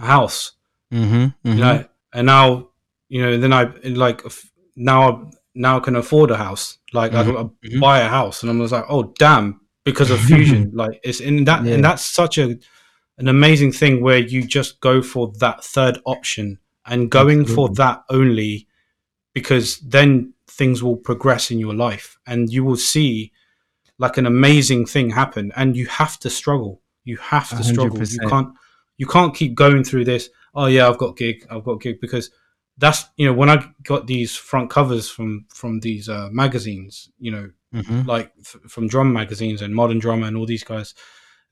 a 0.01 0.07
house 0.07 0.53
mm-hmm, 0.92 1.14
mm-hmm. 1.14 1.49
you 1.53 1.61
know 1.61 1.84
and 2.12 2.26
now 2.26 2.70
you 3.09 3.22
know 3.22 3.38
then 3.38 3.53
i 3.53 3.64
like 3.84 4.22
now 4.74 5.30
now 5.55 5.78
I 5.78 5.80
can 5.80 5.97
afford 5.97 6.30
a 6.30 6.36
house 6.36 6.78
like 6.92 7.12
mm-hmm. 7.12 7.36
I, 7.36 7.40
I 7.40 7.44
mm-hmm. 7.44 7.80
buy 7.80 8.01
a 8.01 8.09
house 8.09 8.42
and 8.42 8.51
i 8.51 8.55
was 8.55 8.72
like 8.72 8.86
oh 8.88 9.14
damn 9.18 9.61
because 9.84 10.11
of 10.11 10.20
fusion 10.20 10.70
like 10.74 11.01
it's 11.05 11.20
in 11.20 11.44
that 11.44 11.64
yeah. 11.64 11.74
and 11.74 11.84
that's 11.84 12.03
such 12.03 12.38
a 12.38 12.59
an 13.19 13.29
amazing 13.29 13.73
thing 13.73 14.03
where 14.03 14.19
you 14.19 14.43
just 14.43 14.81
go 14.81 15.03
for 15.03 15.33
that 15.39 15.64
third 15.64 15.99
option 16.05 16.59
and 16.85 17.11
going 17.11 17.41
Absolutely. 17.41 17.55
for 17.55 17.75
that 17.75 18.05
only 18.11 18.67
because 19.33 19.79
then 19.81 20.33
things 20.49 20.83
will 20.83 20.97
progress 20.97 21.51
in 21.51 21.59
your 21.59 21.75
life 21.75 22.19
and 22.27 22.51
you 22.51 22.64
will 22.64 22.77
see 22.77 23.33
like 23.99 24.17
an 24.17 24.27
amazing 24.27 24.87
thing 24.87 25.11
happen 25.11 25.53
and 25.57 25.77
you 25.77 25.87
have 25.87 26.19
to 26.19 26.31
struggle 26.31 26.81
you 27.05 27.17
have 27.17 27.49
to 27.51 27.57
100%. 27.57 27.64
struggle 27.64 28.03
you 28.03 28.29
can't 28.29 28.55
you 28.99 29.07
can't 29.07 29.35
keep 29.35 29.55
going 29.55 29.83
through 29.83 30.05
this 30.05 30.29
oh 30.55 30.67
yeah 30.67 30.89
i've 30.89 30.99
got 30.99 31.17
gig 31.17 31.47
i've 31.51 31.64
got 31.64 31.81
gig 31.81 32.01
because 32.01 32.31
that's 32.79 33.07
you 33.17 33.27
know 33.27 33.33
when 33.33 33.51
i 33.51 33.64
got 33.83 34.07
these 34.07 34.37
front 34.37 34.71
covers 34.71 35.09
from 35.09 35.47
from 35.49 35.81
these 35.81 36.09
uh, 36.09 36.29
magazines 36.31 37.11
you 37.19 37.31
know 37.31 37.51
mm-hmm. 37.75 38.03
like 38.03 38.33
f- 38.41 38.61
from 38.69 38.87
drum 38.87 39.12
magazines 39.12 39.62
and 39.62 39.75
modern 39.75 39.99
drummer 39.99 40.27
and 40.27 40.37
all 40.37 40.47
these 40.47 40.64
guys 40.64 40.95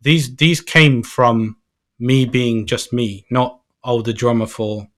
these 0.01 0.37
these 0.37 0.61
came 0.61 1.03
from 1.03 1.57
me 1.99 2.25
being 2.25 2.67
just 2.67 2.93
me, 2.93 3.27
not 3.31 3.61
oh 3.83 4.03
the 4.03 4.13
drummer 4.13 4.47
for 4.47 4.89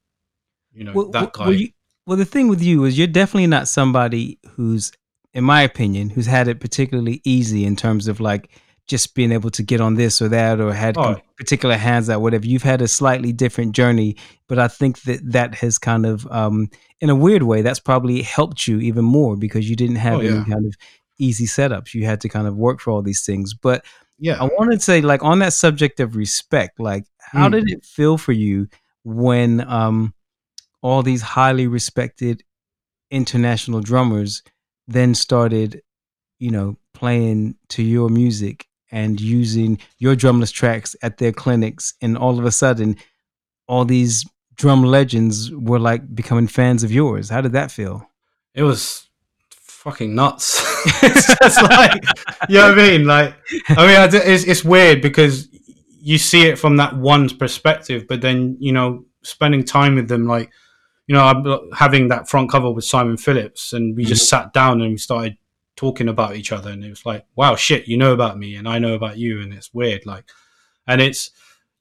you 0.72 0.84
know 0.84 0.92
well, 0.92 1.10
that 1.10 1.32
guy. 1.32 1.44
Well, 1.44 1.54
you, 1.54 1.68
well, 2.06 2.16
the 2.16 2.24
thing 2.24 2.48
with 2.48 2.62
you 2.62 2.84
is 2.84 2.96
you're 2.96 3.06
definitely 3.06 3.48
not 3.48 3.68
somebody 3.68 4.38
who's, 4.50 4.92
in 5.34 5.42
my 5.42 5.62
opinion, 5.62 6.10
who's 6.10 6.26
had 6.26 6.46
it 6.48 6.60
particularly 6.60 7.20
easy 7.24 7.64
in 7.64 7.74
terms 7.74 8.06
of 8.06 8.20
like 8.20 8.50
just 8.86 9.14
being 9.14 9.32
able 9.32 9.50
to 9.50 9.62
get 9.62 9.80
on 9.80 9.94
this 9.94 10.22
or 10.22 10.28
that 10.28 10.60
or 10.60 10.72
had 10.72 10.96
oh. 10.96 11.20
particular 11.36 11.76
hands 11.76 12.08
out 12.08 12.20
whatever 12.20 12.46
you've 12.46 12.62
had 12.62 12.80
a 12.80 12.88
slightly 12.88 13.32
different 13.32 13.74
journey 13.74 14.16
but 14.48 14.58
i 14.58 14.68
think 14.68 15.02
that 15.02 15.20
that 15.24 15.54
has 15.56 15.78
kind 15.78 16.06
of 16.06 16.26
um, 16.30 16.68
in 17.00 17.10
a 17.10 17.14
weird 17.14 17.42
way 17.42 17.62
that's 17.62 17.80
probably 17.80 18.22
helped 18.22 18.66
you 18.66 18.78
even 18.78 19.04
more 19.04 19.36
because 19.36 19.68
you 19.68 19.76
didn't 19.76 19.96
have 19.96 20.18
oh, 20.18 20.20
yeah. 20.20 20.30
any 20.30 20.44
kind 20.44 20.66
of 20.66 20.74
easy 21.18 21.46
setups 21.46 21.94
you 21.94 22.04
had 22.04 22.20
to 22.20 22.28
kind 22.28 22.46
of 22.46 22.56
work 22.56 22.80
for 22.80 22.90
all 22.90 23.02
these 23.02 23.24
things 23.24 23.54
but 23.54 23.84
yeah. 24.18 24.40
I 24.40 24.44
wanted 24.44 24.78
to 24.78 24.84
say, 24.84 25.00
like, 25.00 25.22
on 25.22 25.38
that 25.40 25.52
subject 25.52 26.00
of 26.00 26.16
respect, 26.16 26.80
like, 26.80 27.04
how 27.18 27.48
mm. 27.48 27.52
did 27.52 27.70
it 27.70 27.84
feel 27.84 28.18
for 28.18 28.32
you 28.32 28.68
when 29.04 29.60
um, 29.68 30.14
all 30.82 31.02
these 31.02 31.22
highly 31.22 31.66
respected 31.66 32.42
international 33.10 33.80
drummers 33.80 34.42
then 34.88 35.14
started, 35.14 35.82
you 36.38 36.50
know, 36.50 36.76
playing 36.94 37.56
to 37.68 37.82
your 37.82 38.08
music 38.08 38.66
and 38.90 39.20
using 39.20 39.78
your 39.98 40.14
drumless 40.14 40.52
tracks 40.52 40.94
at 41.02 41.18
their 41.18 41.32
clinics, 41.32 41.94
and 42.00 42.16
all 42.16 42.38
of 42.38 42.44
a 42.44 42.52
sudden, 42.52 42.96
all 43.66 43.84
these 43.84 44.24
drum 44.54 44.82
legends 44.82 45.50
were 45.50 45.80
like 45.80 46.14
becoming 46.14 46.46
fans 46.46 46.82
of 46.82 46.92
yours. 46.92 47.28
How 47.28 47.40
did 47.40 47.52
that 47.52 47.70
feel? 47.70 48.08
It 48.54 48.62
was 48.62 49.08
fucking 49.50 50.14
nuts. 50.14 50.62
it's 51.02 51.38
just 51.38 51.62
like, 51.62 52.02
you 52.48 52.58
know 52.58 52.70
what 52.70 52.78
I 52.78 52.88
mean? 52.90 53.06
Like, 53.06 53.36
I 53.68 53.86
mean, 53.86 54.08
it's, 54.12 54.44
it's 54.44 54.64
weird 54.64 55.02
because 55.02 55.48
you 56.00 56.18
see 56.18 56.46
it 56.46 56.58
from 56.58 56.76
that 56.76 56.96
one's 56.96 57.32
perspective, 57.32 58.06
but 58.08 58.20
then, 58.20 58.56
you 58.60 58.72
know, 58.72 59.04
spending 59.22 59.64
time 59.64 59.96
with 59.96 60.08
them, 60.08 60.26
like, 60.26 60.50
you 61.06 61.14
know, 61.14 61.24
I'm 61.24 61.70
having 61.72 62.08
that 62.08 62.28
front 62.28 62.50
cover 62.50 62.70
with 62.70 62.84
Simon 62.84 63.16
Phillips, 63.16 63.72
and 63.72 63.96
we 63.96 64.04
just 64.04 64.22
mm-hmm. 64.24 64.44
sat 64.44 64.52
down 64.52 64.80
and 64.80 64.92
we 64.92 64.98
started 64.98 65.36
talking 65.74 66.08
about 66.08 66.36
each 66.36 66.52
other, 66.52 66.70
and 66.70 66.84
it 66.84 66.90
was 66.90 67.04
like, 67.04 67.26
wow, 67.34 67.56
shit, 67.56 67.88
you 67.88 67.96
know 67.96 68.12
about 68.12 68.38
me, 68.38 68.56
and 68.56 68.68
I 68.68 68.78
know 68.78 68.94
about 68.94 69.18
you, 69.18 69.40
and 69.40 69.52
it's 69.52 69.74
weird, 69.74 70.06
like, 70.06 70.24
and 70.86 71.00
it's, 71.00 71.30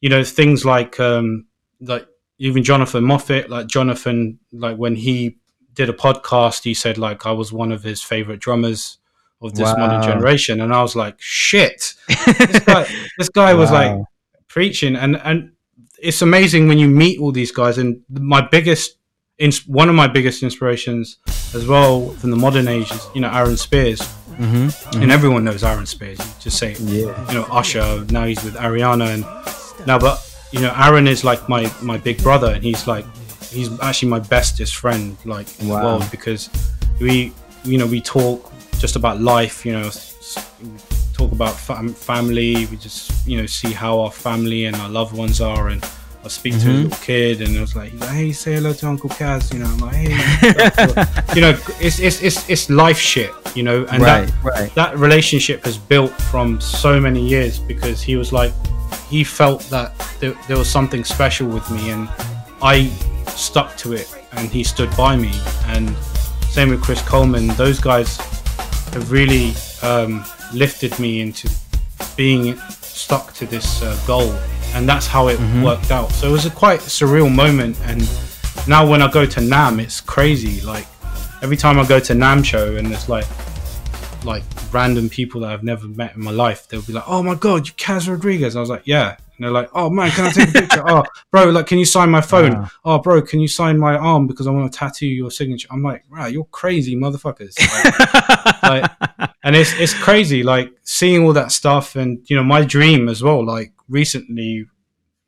you 0.01 0.09
know, 0.09 0.23
things 0.23 0.65
like, 0.65 0.99
um, 0.99 1.45
like 1.79 2.07
even 2.37 2.63
Jonathan 2.63 3.03
Moffett, 3.03 3.49
like 3.49 3.67
Jonathan, 3.67 4.39
like 4.51 4.77
when 4.77 4.95
he 4.95 5.37
did 5.75 5.89
a 5.89 5.93
podcast. 5.93 6.63
He 6.63 6.73
said 6.73 6.97
like 6.97 7.25
I 7.25 7.31
was 7.31 7.53
one 7.53 7.71
of 7.71 7.83
his 7.83 8.01
favorite 8.01 8.39
drummers 8.39 8.97
of 9.41 9.53
this 9.53 9.67
wow. 9.67 9.75
modern 9.77 10.01
generation, 10.01 10.61
and 10.61 10.73
I 10.73 10.81
was 10.81 10.95
like, 10.95 11.15
shit, 11.19 11.93
this 12.07 12.59
guy, 12.61 12.87
this 13.17 13.29
guy 13.29 13.53
wow. 13.53 13.59
was 13.59 13.71
like 13.71 14.01
preaching, 14.47 14.95
and 14.95 15.17
and 15.17 15.51
it's 15.99 16.21
amazing 16.21 16.67
when 16.67 16.77
you 16.77 16.87
meet 16.87 17.19
all 17.19 17.31
these 17.31 17.51
guys. 17.51 17.77
And 17.77 18.01
my 18.09 18.41
biggest, 18.41 18.97
ins- 19.37 19.67
one 19.67 19.89
of 19.89 19.95
my 19.95 20.07
biggest 20.07 20.43
inspirations 20.43 21.17
as 21.53 21.67
well 21.67 22.09
from 22.11 22.31
the 22.31 22.37
modern 22.37 22.67
age 22.67 22.91
is 22.91 23.07
you 23.13 23.21
know 23.21 23.31
Aaron 23.31 23.57
Spears. 23.57 23.99
Mm-hmm, 23.99 24.67
mm-hmm. 24.67 25.01
And 25.01 25.11
everyone 25.13 25.45
knows 25.45 25.63
Aaron 25.63 25.85
Spears. 25.85 26.19
You 26.19 26.33
just 26.41 26.57
say, 26.57 26.75
yeah. 26.79 27.27
you 27.31 27.35
know, 27.35 27.47
Usher. 27.49 28.03
Now 28.09 28.25
he's 28.25 28.43
with 28.43 28.55
Ariana, 28.55 29.13
and 29.13 29.87
now, 29.87 29.97
but 29.97 30.19
you 30.51 30.59
know, 30.59 30.73
Aaron 30.75 31.07
is 31.07 31.23
like 31.23 31.47
my 31.47 31.71
my 31.81 31.97
big 31.97 32.21
brother, 32.21 32.53
and 32.53 32.63
he's 32.63 32.87
like 32.87 33.05
he's 33.55 33.79
actually 33.79 34.09
my 34.09 34.19
bestest 34.19 34.75
friend 34.75 35.17
like 35.25 35.47
in 35.59 35.67
wow. 35.67 35.79
the 35.79 35.85
world 35.85 36.11
because 36.11 36.49
we 36.99 37.33
you 37.63 37.77
know 37.77 37.87
we 37.87 38.01
talk 38.01 38.51
just 38.77 38.95
about 38.95 39.19
life 39.21 39.65
you 39.65 39.71
know 39.71 39.89
talk 41.13 41.31
about 41.31 41.55
fam- 41.55 41.93
family 41.93 42.65
we 42.67 42.77
just 42.77 43.25
you 43.27 43.37
know 43.37 43.45
see 43.45 43.71
how 43.71 43.99
our 43.99 44.11
family 44.11 44.65
and 44.65 44.75
our 44.75 44.89
loved 44.89 45.15
ones 45.15 45.41
are 45.41 45.69
and 45.69 45.83
I 46.23 46.27
speak 46.27 46.55
mm-hmm. 46.55 46.67
to 46.67 46.71
a 46.71 46.77
little 46.83 47.05
kid 47.05 47.41
and 47.41 47.55
I 47.55 47.61
was 47.61 47.75
like, 47.75 47.93
like, 47.99 48.09
hey, 48.09 48.31
say 48.31 48.55
hello 48.55 48.73
to 48.73 48.87
Uncle 48.87 49.11
Kaz, 49.11 49.53
you 49.53 49.59
know. 49.59 49.67
I'm 49.67 49.77
like, 49.77 49.93
hey, 49.93 51.35
you 51.35 51.41
know, 51.41 51.55
it's, 51.79 51.99
it's 51.99 52.19
it's 52.23 52.49
it's 52.49 52.67
life 52.67 52.97
shit, 52.97 53.31
you 53.55 53.61
know, 53.61 53.85
and 53.91 54.01
right, 54.01 54.25
that 54.25 54.43
right. 54.43 54.73
that 54.73 54.97
relationship 54.97 55.63
has 55.65 55.77
built 55.77 56.09
from 56.09 56.59
so 56.59 56.99
many 56.99 57.23
years 57.23 57.59
because 57.59 58.01
he 58.01 58.15
was 58.15 58.33
like, 58.33 58.51
he 59.07 59.23
felt 59.23 59.61
that 59.69 59.93
there, 60.19 60.33
there 60.47 60.57
was 60.57 60.67
something 60.67 61.03
special 61.03 61.47
with 61.47 61.69
me, 61.69 61.91
and 61.91 62.09
I 62.59 62.91
stuck 63.29 63.75
to 63.77 63.93
it 63.93 64.13
and 64.33 64.49
he 64.49 64.63
stood 64.63 64.95
by 64.95 65.15
me. 65.15 65.31
And 65.65 65.95
same 66.49 66.69
with 66.69 66.81
Chris 66.81 67.01
Coleman. 67.01 67.47
Those 67.49 67.79
guys 67.79 68.17
have 68.93 69.11
really 69.11 69.53
um, 69.81 70.25
lifted 70.53 70.97
me 70.99 71.21
into 71.21 71.49
being 72.15 72.57
stuck 72.71 73.33
to 73.33 73.45
this 73.45 73.81
uh, 73.81 73.99
goal. 74.07 74.33
And 74.73 74.87
that's 74.87 75.07
how 75.07 75.27
it 75.27 75.37
mm-hmm. 75.37 75.63
worked 75.63 75.91
out. 75.91 76.11
So 76.11 76.29
it 76.29 76.31
was 76.31 76.45
a 76.45 76.51
quite 76.51 76.79
surreal 76.79 77.33
moment. 77.33 77.77
And 77.83 78.01
now 78.67 78.89
when 78.89 79.01
I 79.01 79.11
go 79.11 79.25
to 79.25 79.39
NAMM, 79.39 79.81
it's 79.81 80.01
crazy. 80.01 80.61
Like 80.61 80.87
every 81.41 81.57
time 81.57 81.79
I 81.79 81.85
go 81.85 81.99
to 81.99 82.13
NAMM 82.13 82.43
show 82.43 82.75
and 82.75 82.87
there's 82.87 83.07
like 83.07 83.25
like 84.23 84.43
random 84.71 85.07
people 85.07 85.41
that 85.41 85.51
I've 85.51 85.63
never 85.63 85.87
met 85.87 86.15
in 86.15 86.23
my 86.23 86.31
life, 86.31 86.67
they'll 86.67 86.81
be 86.81 86.93
like, 86.93 87.03
"Oh 87.07 87.21
my 87.21 87.35
god, 87.35 87.67
you 87.67 87.73
Kaz 87.73 88.09
Rodriguez." 88.09 88.55
I 88.55 88.59
was 88.59 88.69
like, 88.69 88.81
"Yeah," 88.85 89.17
and 89.37 89.43
they're 89.43 89.51
like, 89.51 89.69
"Oh 89.73 89.89
man, 89.89 90.11
can 90.11 90.25
I 90.25 90.29
take 90.31 90.49
a 90.49 90.51
picture?" 90.51 90.83
oh, 90.87 91.03
bro, 91.31 91.45
like, 91.49 91.67
can 91.67 91.77
you 91.77 91.85
sign 91.85 92.09
my 92.09 92.21
phone? 92.21 92.53
Yeah. 92.53 92.67
Oh, 92.83 92.99
bro, 92.99 93.21
can 93.21 93.39
you 93.39 93.47
sign 93.47 93.77
my 93.77 93.95
arm 93.95 94.27
because 94.27 94.47
I 94.47 94.51
want 94.51 94.71
to 94.71 94.77
tattoo 94.77 95.07
your 95.07 95.31
signature? 95.31 95.67
I'm 95.71 95.83
like, 95.83 96.03
"Wow, 96.11 96.27
you're 96.27 96.45
crazy, 96.45 96.95
motherfuckers!" 96.95 97.55
Like, 98.63 98.91
like, 99.19 99.29
and 99.43 99.55
it's 99.55 99.73
it's 99.79 99.93
crazy, 99.93 100.43
like 100.43 100.71
seeing 100.83 101.23
all 101.23 101.33
that 101.33 101.51
stuff, 101.51 101.95
and 101.95 102.19
you 102.29 102.35
know, 102.35 102.43
my 102.43 102.63
dream 102.63 103.09
as 103.09 103.21
well. 103.21 103.45
Like 103.45 103.73
recently, 103.89 104.65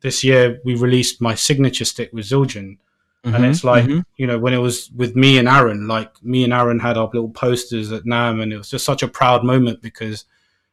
this 0.00 0.24
year, 0.24 0.60
we 0.64 0.74
released 0.74 1.20
my 1.20 1.34
signature 1.34 1.84
stick 1.84 2.10
with 2.12 2.26
Zildjian. 2.26 2.78
Mm-hmm, 3.24 3.34
and 3.34 3.44
it's 3.46 3.64
like 3.64 3.84
mm-hmm. 3.84 4.00
you 4.16 4.28
know 4.28 4.38
when 4.38 4.54
it 4.54 4.58
was 4.58 4.90
with 4.92 5.16
me 5.16 5.38
and 5.38 5.48
Aaron, 5.48 5.88
like 5.88 6.10
me 6.22 6.44
and 6.44 6.52
Aaron 6.52 6.78
had 6.78 6.96
our 6.96 7.10
little 7.12 7.30
posters 7.30 7.90
at 7.90 8.04
NAMM, 8.04 8.42
and 8.42 8.52
it 8.52 8.58
was 8.58 8.70
just 8.70 8.84
such 8.84 9.02
a 9.02 9.08
proud 9.08 9.44
moment 9.44 9.82
because 9.82 10.24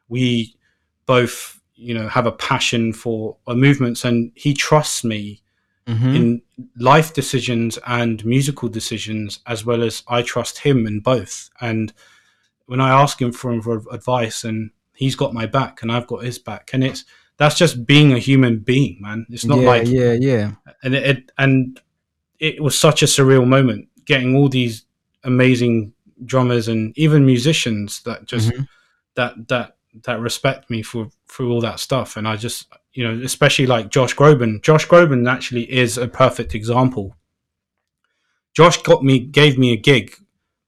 we 0.10 0.56
both 1.06 1.55
you 1.76 1.94
know 1.94 2.08
have 2.08 2.26
a 2.26 2.32
passion 2.32 2.94
for 2.94 3.38
movements 3.48 4.06
and 4.06 4.32
he 4.36 4.54
trusts 4.54 5.04
me 5.04 5.42
mm-hmm. 5.88 6.16
in 6.16 6.42
life 6.78 7.14
decisions 7.14 7.78
and 7.86 8.26
musical 8.26 8.70
decisions 8.70 9.40
as 9.46 9.66
well 9.66 9.84
as 9.84 10.04
i 10.08 10.22
trust 10.22 10.60
him 10.60 10.88
in 10.88 11.00
both 11.00 11.50
and 11.62 11.94
when 12.66 12.82
I 12.82 12.90
ask 12.90 13.22
him 13.22 13.32
for, 13.32 13.62
for 13.62 13.84
advice, 13.92 14.44
and 14.44 14.72
he's 14.94 15.16
got 15.16 15.34
my 15.34 15.46
back, 15.46 15.82
and 15.82 15.92
I've 15.92 16.08
got 16.08 16.24
his 16.24 16.40
back, 16.40 16.72
and 16.74 16.84
it's 16.84 17.06
that's 17.38 17.58
just 17.58 17.86
being 17.86 18.14
a 18.14 18.20
human 18.20 18.60
being, 18.60 18.98
man. 19.02 19.26
It's 19.30 19.46
not 19.46 19.60
yeah, 19.60 19.68
like 19.68 19.88
yeah, 19.88 20.14
yeah. 20.14 20.52
and 20.84 20.96
it, 20.96 21.04
it 21.06 21.32
and 21.38 21.82
it 22.40 22.62
was 22.62 22.78
such 22.78 23.04
a 23.04 23.08
surreal 23.08 23.48
moment 23.48 23.88
getting 24.06 24.36
all 24.36 24.50
these 24.50 24.86
amazing 25.24 25.94
drummers 26.26 26.68
and 26.68 26.98
even 26.98 27.26
musicians 27.26 28.02
that 28.04 28.26
just 28.26 28.50
Mhm. 28.50 28.68
that 29.16 29.48
that 29.48 29.75
that 30.04 30.20
respect 30.20 30.70
me 30.70 30.82
for 30.84 31.10
for 31.28 31.46
all 31.46 31.62
that 31.62 31.80
stuff. 31.80 32.18
And 32.18 32.28
i 32.28 32.36
just 32.36 32.68
you 32.94 33.04
know 33.04 33.24
especially 33.24 33.66
like 33.66 33.90
josh 33.90 34.16
groban. 34.16 34.62
Josh 34.62 34.88
groban 34.88 35.30
actually 35.30 35.72
is 35.72 35.98
a 35.98 36.08
perfect 36.08 36.54
example. 36.56 37.16
Josh 38.56 38.82
got 38.84 39.04
me 39.04 39.20
gave 39.20 39.58
me 39.58 39.72
a 39.74 39.78
gig 39.78 40.16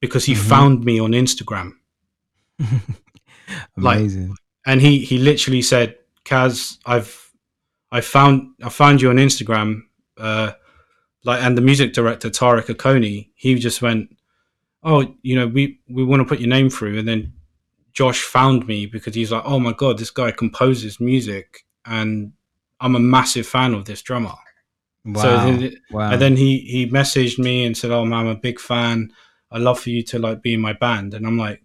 because 0.00 0.24
he 0.26 0.34
Mhm. 0.34 0.48
found 0.48 0.84
me 0.84 0.98
on 1.00 1.12
instagram. 1.12 1.72
Like- 3.76 3.98
Amazing. 4.00 4.34
and 4.66 4.80
he 4.82 4.98
he 5.04 5.18
literally 5.18 5.62
said 5.62 5.96
kaz 6.24 6.76
i've 6.84 7.30
i 7.90 8.00
found 8.02 8.50
i 8.62 8.68
found 8.68 9.00
you 9.00 9.08
on 9.10 9.16
instagram. 9.16 9.82
Uh 10.18 10.52
like 11.24 11.42
and 11.42 11.56
the 11.56 11.62
music 11.62 11.92
director 11.94 12.28
Tariq 12.30 12.66
Akoni 12.66 13.30
he 13.34 13.54
just 13.58 13.80
went 13.82 14.14
oh 14.82 15.14
you 15.22 15.34
know 15.36 15.46
we 15.46 15.80
we 15.88 16.04
want 16.04 16.20
to 16.20 16.24
put 16.26 16.40
your 16.40 16.48
name 16.50 16.68
through. 16.70 16.98
And 16.98 17.08
then 17.08 17.32
josh 17.92 18.22
found 18.22 18.66
me 18.66 18.86
because 18.86 19.14
he's 19.14 19.32
like 19.32 19.42
oh 19.44 19.58
my 19.58 19.72
god 19.72 19.98
this 19.98 20.10
guy 20.10 20.30
composes 20.30 21.00
music 21.00 21.64
and 21.84 22.32
i'm 22.80 22.96
a 22.96 23.00
massive 23.00 23.46
fan 23.46 23.74
of 23.74 23.84
this 23.84 24.02
drummer 24.02 24.34
wow. 25.04 25.22
so 25.22 25.36
then, 25.36 25.76
wow. 25.90 26.10
and 26.10 26.20
then 26.20 26.36
he 26.36 26.58
he 26.60 26.86
messaged 26.88 27.38
me 27.38 27.64
and 27.64 27.76
said 27.76 27.90
oh 27.90 28.04
man 28.04 28.20
i'm 28.20 28.26
a 28.28 28.34
big 28.34 28.60
fan 28.60 29.10
i'd 29.52 29.60
love 29.60 29.80
for 29.80 29.90
you 29.90 30.02
to 30.02 30.18
like 30.18 30.42
be 30.42 30.54
in 30.54 30.60
my 30.60 30.72
band 30.72 31.14
and 31.14 31.26
i'm 31.26 31.38
like 31.38 31.62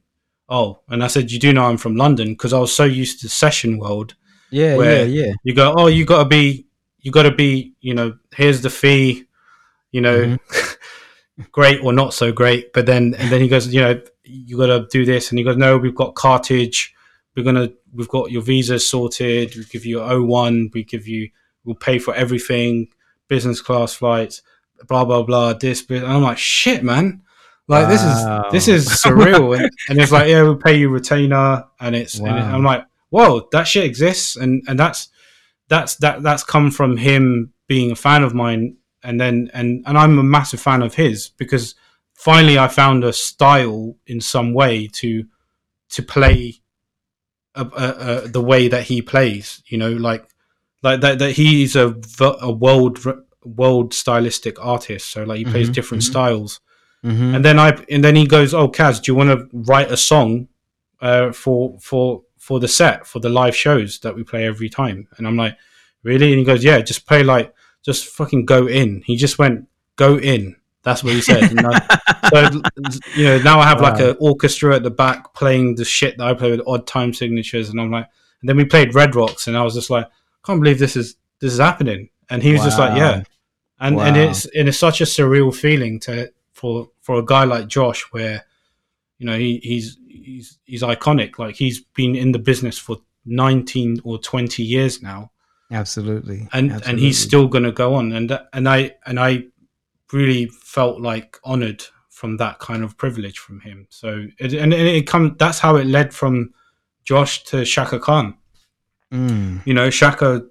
oh 0.49 0.79
and 0.89 1.03
i 1.03 1.07
said 1.07 1.31
you 1.31 1.39
do 1.39 1.53
know 1.53 1.65
i'm 1.65 1.77
from 1.77 1.95
london 1.95 2.29
because 2.29 2.53
i 2.53 2.59
was 2.59 2.75
so 2.75 2.83
used 2.83 3.19
to 3.19 3.27
the 3.27 3.29
session 3.29 3.77
world 3.77 4.15
yeah, 4.53 4.77
yeah, 4.77 5.03
yeah. 5.03 5.33
you 5.43 5.55
go, 5.55 5.73
oh, 5.75 5.87
you 5.87 6.05
got 6.05 6.19
to 6.19 6.29
be, 6.29 6.67
you 6.99 7.11
got 7.11 7.23
to 7.23 7.31
be, 7.31 7.73
you 7.81 7.95
know, 7.95 8.15
here's 8.35 8.61
the 8.61 8.69
fee, 8.69 9.25
you 9.91 9.99
know, 9.99 10.37
mm-hmm. 10.37 11.43
great 11.51 11.83
or 11.83 11.91
not 11.91 12.13
so 12.13 12.31
great. 12.31 12.71
But 12.71 12.85
then, 12.85 13.15
and 13.15 13.31
then 13.31 13.41
he 13.41 13.47
goes, 13.47 13.73
you 13.73 13.81
know, 13.81 13.99
you 14.23 14.57
got 14.57 14.67
to 14.67 14.87
do 14.91 15.05
this, 15.05 15.29
and 15.29 15.37
he 15.37 15.45
goes, 15.45 15.57
no, 15.57 15.77
we've 15.77 15.95
got 15.95 16.15
cartage, 16.15 16.93
we're 17.35 17.43
gonna, 17.43 17.69
we've 17.93 18.09
got 18.09 18.31
your 18.31 18.41
visa 18.41 18.79
sorted, 18.79 19.55
we 19.55 19.65
give 19.65 19.85
you 19.85 19.97
O1, 19.97 20.73
we 20.73 20.83
give 20.83 21.07
you, 21.07 21.29
we'll 21.63 21.75
pay 21.75 21.99
for 21.99 22.13
everything, 22.13 22.87
business 23.27 23.61
class 23.61 23.93
flights, 23.93 24.41
blah 24.87 25.05
blah 25.05 25.23
blah. 25.23 25.53
This, 25.53 25.81
bit. 25.81 26.03
and 26.03 26.11
I'm 26.11 26.21
like, 26.21 26.37
shit, 26.37 26.83
man. 26.83 27.21
Like 27.67 27.87
this 27.87 28.03
is 28.03 28.27
this 28.51 28.67
is 28.67 28.87
surreal, 28.89 29.57
and, 29.57 29.71
and 29.89 29.99
it's 29.99 30.11
like 30.11 30.27
yeah, 30.27 30.41
we'll 30.41 30.57
pay 30.57 30.77
you 30.77 30.89
retainer, 30.89 31.63
and 31.79 31.95
it's 31.95 32.19
and 32.19 32.27
Wow. 32.27 32.53
I'm 32.55 32.63
like, 32.63 32.85
whoa, 33.09 33.47
that 33.53 33.63
shit 33.63 33.85
exists, 33.85 34.35
and 34.35 34.61
and 34.67 34.77
that's 34.77 35.07
that's 35.69 35.95
that 35.97 36.23
that's 36.23 36.43
come 36.43 36.71
from 36.71 36.97
him 36.97 37.53
being 37.67 37.89
a 37.89 37.95
fan 37.95 38.23
of 38.23 38.33
mine 38.33 38.75
and 39.03 39.19
then 39.19 39.51
and 39.53 39.83
and 39.85 39.97
I'm 39.97 40.17
a 40.17 40.23
massive 40.23 40.61
fan 40.61 40.81
of 40.81 40.95
his 40.95 41.29
because 41.37 41.75
finally 42.13 42.57
I 42.57 42.67
found 42.67 43.03
a 43.03 43.13
style 43.13 43.95
in 44.07 44.21
some 44.21 44.53
way 44.53 44.87
to 44.93 45.25
to 45.89 46.01
play 46.03 46.61
uh 47.55 47.69
uh 47.73 47.95
uh 47.99 48.27
the 48.27 48.41
way 48.41 48.67
that 48.67 48.83
he 48.83 49.01
plays 49.01 49.61
you 49.67 49.77
know 49.77 49.91
like 49.91 50.25
like 50.81 51.01
that 51.01 51.19
that 51.19 51.31
he's 51.33 51.75
a 51.75 51.89
world 52.51 52.99
world 53.43 53.93
stylistic 53.93 54.63
artist 54.63 55.09
so 55.11 55.23
like 55.23 55.37
he 55.39 55.45
plays 55.45 55.69
Mhm, 55.69 55.73
different 55.73 56.03
mhm. 56.03 56.07
styles 56.07 56.59
Mhm. 57.03 57.35
and 57.35 57.45
then 57.45 57.59
I 57.59 57.69
and 57.91 58.01
then 58.01 58.15
he 58.15 58.25
goes, 58.25 58.53
"Oh, 58.53 58.69
Kaz, 58.69 59.01
do 59.03 59.11
you 59.11 59.15
want 59.15 59.29
to 59.29 59.49
write 59.51 59.91
a 59.91 59.97
song 59.97 60.47
uh, 61.01 61.33
for 61.33 61.77
for 61.81 62.23
for 62.37 62.61
the 62.61 62.67
set 62.69 63.05
for 63.05 63.19
the 63.19 63.27
live 63.27 63.55
shows 63.57 63.99
that 63.99 64.15
we 64.15 64.23
play 64.23 64.45
every 64.45 64.69
time?" 64.69 65.09
And 65.17 65.27
I'm 65.27 65.35
like, 65.35 65.57
"Really?" 66.03 66.29
And 66.31 66.39
he 66.39 66.45
goes, 66.45 66.63
"Yeah, 66.63 66.79
just 66.79 67.05
play 67.05 67.21
like 67.21 67.53
just 67.83 68.07
fucking 68.07 68.45
go 68.45 68.67
in." 68.67 69.01
He 69.05 69.17
just 69.17 69.37
went, 69.37 69.67
"Go 69.97 70.17
in." 70.17 70.55
That's 70.83 71.03
what 71.03 71.13
he 71.13 71.21
said. 71.21 71.53
I, 71.57 72.49
so 72.51 72.61
you 73.15 73.23
know, 73.25 73.37
now 73.41 73.59
I 73.59 73.65
have 73.67 73.81
like 73.81 73.99
Wow. 73.99 74.09
an 74.11 74.17
orchestra 74.19 74.75
at 74.75 74.83
the 74.83 74.91
back 74.91 75.33
playing 75.33 75.75
the 75.75 75.85
shit 75.85 76.17
that 76.17 76.27
I 76.27 76.33
play 76.33 76.51
with 76.51 76.61
odd 76.67 76.85
time 76.87 77.13
signatures, 77.13 77.69
and 77.69 77.79
I'm 77.79 77.89
like, 77.91 78.07
and 78.41 78.49
then 78.49 78.57
we 78.57 78.65
played 78.65 78.93
Red 78.93 79.15
Rocks, 79.15 79.47
and 79.47 79.55
I 79.57 79.63
was 79.63 79.73
just 79.73 79.89
like, 79.89 80.05
I 80.05 80.45
can't 80.45 80.59
believe 80.61 80.79
this 80.79 80.95
is 80.95 81.15
this 81.39 81.53
is 81.53 81.59
happening. 81.59 82.09
And 82.29 82.43
he 82.43 82.51
was 82.53 82.63
just 82.63 82.79
like, 82.79 82.97
yeah, 82.97 83.23
and 83.79 83.99
and 83.99 84.17
it's 84.17 84.45
and 84.45 84.67
it's 84.67 84.77
such 84.77 85.01
a 85.01 85.05
surreal 85.05 85.55
feeling 85.55 85.99
to 86.01 86.31
for 86.51 86.89
for 87.01 87.19
a 87.19 87.25
guy 87.25 87.43
like 87.45 87.67
Josh, 87.67 88.01
where 88.11 88.45
you 89.19 89.25
know 89.25 89.37
he, 89.37 89.59
he's 89.63 89.97
he's 90.07 90.59
he's 90.65 90.81
iconic. 90.81 91.39
Like 91.39 91.55
he's 91.55 91.81
been 91.81 92.15
in 92.15 92.31
the 92.33 92.39
business 92.39 92.77
for 92.77 92.97
nineteen 93.25 94.01
or 94.03 94.17
twenty 94.17 94.63
years 94.63 95.01
now, 95.01 95.31
Absolutely. 95.71 96.47
and 96.53 96.71
and 96.85 96.99
he's 96.99 97.17
still 97.19 97.47
going 97.47 97.63
to 97.65 97.71
go 97.71 97.95
on. 97.95 98.11
And 98.13 98.37
and 98.51 98.67
I 98.67 98.95
and 99.05 99.19
I 99.19 99.45
really 100.13 100.45
felt 100.47 101.01
like 101.01 101.37
honored 101.43 101.83
from 102.09 102.37
that 102.37 102.59
kind 102.59 102.83
of 102.83 102.95
privilege 102.97 103.39
from 103.39 103.59
him. 103.59 103.87
So 103.89 104.27
it, 104.39 104.53
and, 104.53 104.73
and 104.73 104.87
it 104.87 105.07
come 105.07 105.35
that's 105.37 105.59
how 105.59 105.75
it 105.75 105.87
led 105.87 106.13
from 106.13 106.53
Josh 107.03 107.43
to 107.45 107.65
Chaka 107.65 107.99
Khan 107.99 108.37
Mm. 109.13 109.61
you 109.67 109.75
know 109.75 109.91
chaka 109.91 110.41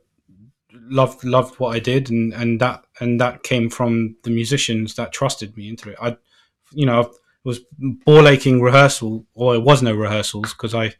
loved 0.72 1.24
loved 1.24 1.58
what 1.58 1.74
i 1.74 1.80
did 1.80 2.10
and 2.10 2.32
and 2.32 2.60
that 2.60 2.84
and 3.00 3.20
that 3.20 3.42
came 3.42 3.68
from 3.68 4.14
the 4.22 4.30
musicians 4.30 4.94
that 4.94 5.12
trusted 5.12 5.56
me 5.56 5.68
into 5.68 5.90
it 5.90 5.96
i 6.00 6.16
you 6.70 6.86
know 6.86 7.00
it 7.00 7.10
was 7.42 7.58
ball 8.06 8.28
aching 8.28 8.62
rehearsal 8.62 9.26
or 9.34 9.56
it 9.56 9.64
was 9.64 9.82
no 9.82 9.92
rehearsals 9.92 10.52
because 10.52 10.76
i 10.76 10.94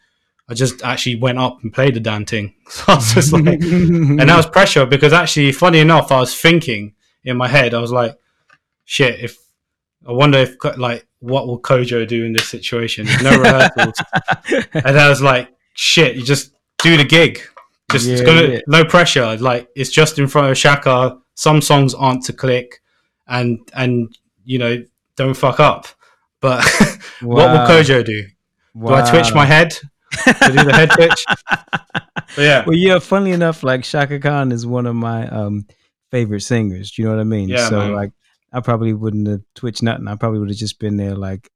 i 0.49 0.55
just 0.55 0.83
actually 0.83 1.15
went 1.15 1.39
up 1.39 1.63
and 1.63 1.73
played 1.73 1.95
the 1.95 2.01
damn 2.01 2.25
thing 2.25 2.53
so 2.69 2.83
i 2.89 2.95
was 2.97 3.15
just 3.15 3.33
like 3.33 3.47
and 3.47 4.19
that 4.19 4.37
was 4.37 4.47
pressure 4.47 4.85
because 4.85 5.13
actually 5.13 5.53
funny 5.53 5.79
enough 5.79 6.11
i 6.11 6.19
was 6.19 6.35
thinking 6.37 6.93
in 7.23 7.37
my 7.37 7.47
head 7.47 7.75
i 7.75 7.81
was 7.81 7.93
like 7.93 8.19
shit 8.85 9.21
if 9.21 9.39
i 10.09 10.13
wonder 10.13 10.39
if 10.39 10.57
like 10.77 11.07
what 11.21 11.47
will 11.47 11.61
kojo 11.61 12.07
do 12.07 12.25
in 12.25 12.33
this 12.33 12.49
situation 12.49 13.07
There's 13.07 13.23
no 13.23 13.31
rehearsals 13.41 13.95
and 14.75 14.99
I 14.99 15.09
was 15.09 15.23
like, 15.23 15.49
shit, 15.75 16.17
you 16.17 16.25
just 16.25 16.53
do 16.83 16.97
the 16.97 17.05
gig. 17.05 17.41
Just 17.93 18.07
Yeah, 18.09 18.25
gonna 18.25 18.43
yeah. 18.49 18.59
no 18.67 18.85
pressure. 18.85 19.37
Like 19.37 19.69
it's 19.77 19.91
just 19.91 20.19
in 20.19 20.27
front 20.27 20.51
of 20.51 20.57
Chaka. 20.57 21.19
Some 21.35 21.61
songs 21.63 21.95
aren't 21.95 22.25
to 22.25 22.33
click, 22.33 22.81
and 23.29 23.61
and 23.75 24.13
you 24.45 24.59
know 24.59 24.83
don't 25.15 25.35
fuck 25.35 25.61
up. 25.61 25.87
But 26.41 26.65
what 27.21 27.51
will 27.53 27.67
Kojo 27.69 28.05
do? 28.05 28.25
Do 28.77 28.89
I 28.95 29.09
twitch 29.09 29.33
my 29.33 29.47
head? 29.47 29.71
Do 30.27 30.33
do 30.49 30.65
the 30.65 30.73
head 30.75 30.91
twitch? 30.97 31.25
Yeah, 32.37 32.65
Well, 32.67 32.75
yeah. 32.77 32.99
Funnily 32.99 33.31
enough, 33.33 33.63
like 33.63 33.85
Chaka 33.85 34.19
Khan 34.19 34.51
is 34.51 34.67
one 34.67 34.87
of 34.87 34.97
my 34.97 35.29
um 35.29 35.67
favorite 36.11 36.41
singers. 36.41 36.91
Do 36.91 37.03
you 37.03 37.09
know 37.09 37.15
what 37.15 37.21
I 37.21 37.25
mean? 37.25 37.49
Yeah, 37.49 37.69
so 37.69 37.79
man. 37.79 37.93
like, 37.95 38.13
I 38.53 38.61
probably 38.61 38.93
wouldn't 38.93 39.27
have 39.29 39.41
twitched 39.55 39.83
nothing. 39.83 40.09
I 40.09 40.15
probably 40.17 40.39
would 40.41 40.49
have 40.51 40.59
just 40.59 40.79
been 40.79 40.97
there, 40.97 41.15
like, 41.15 41.51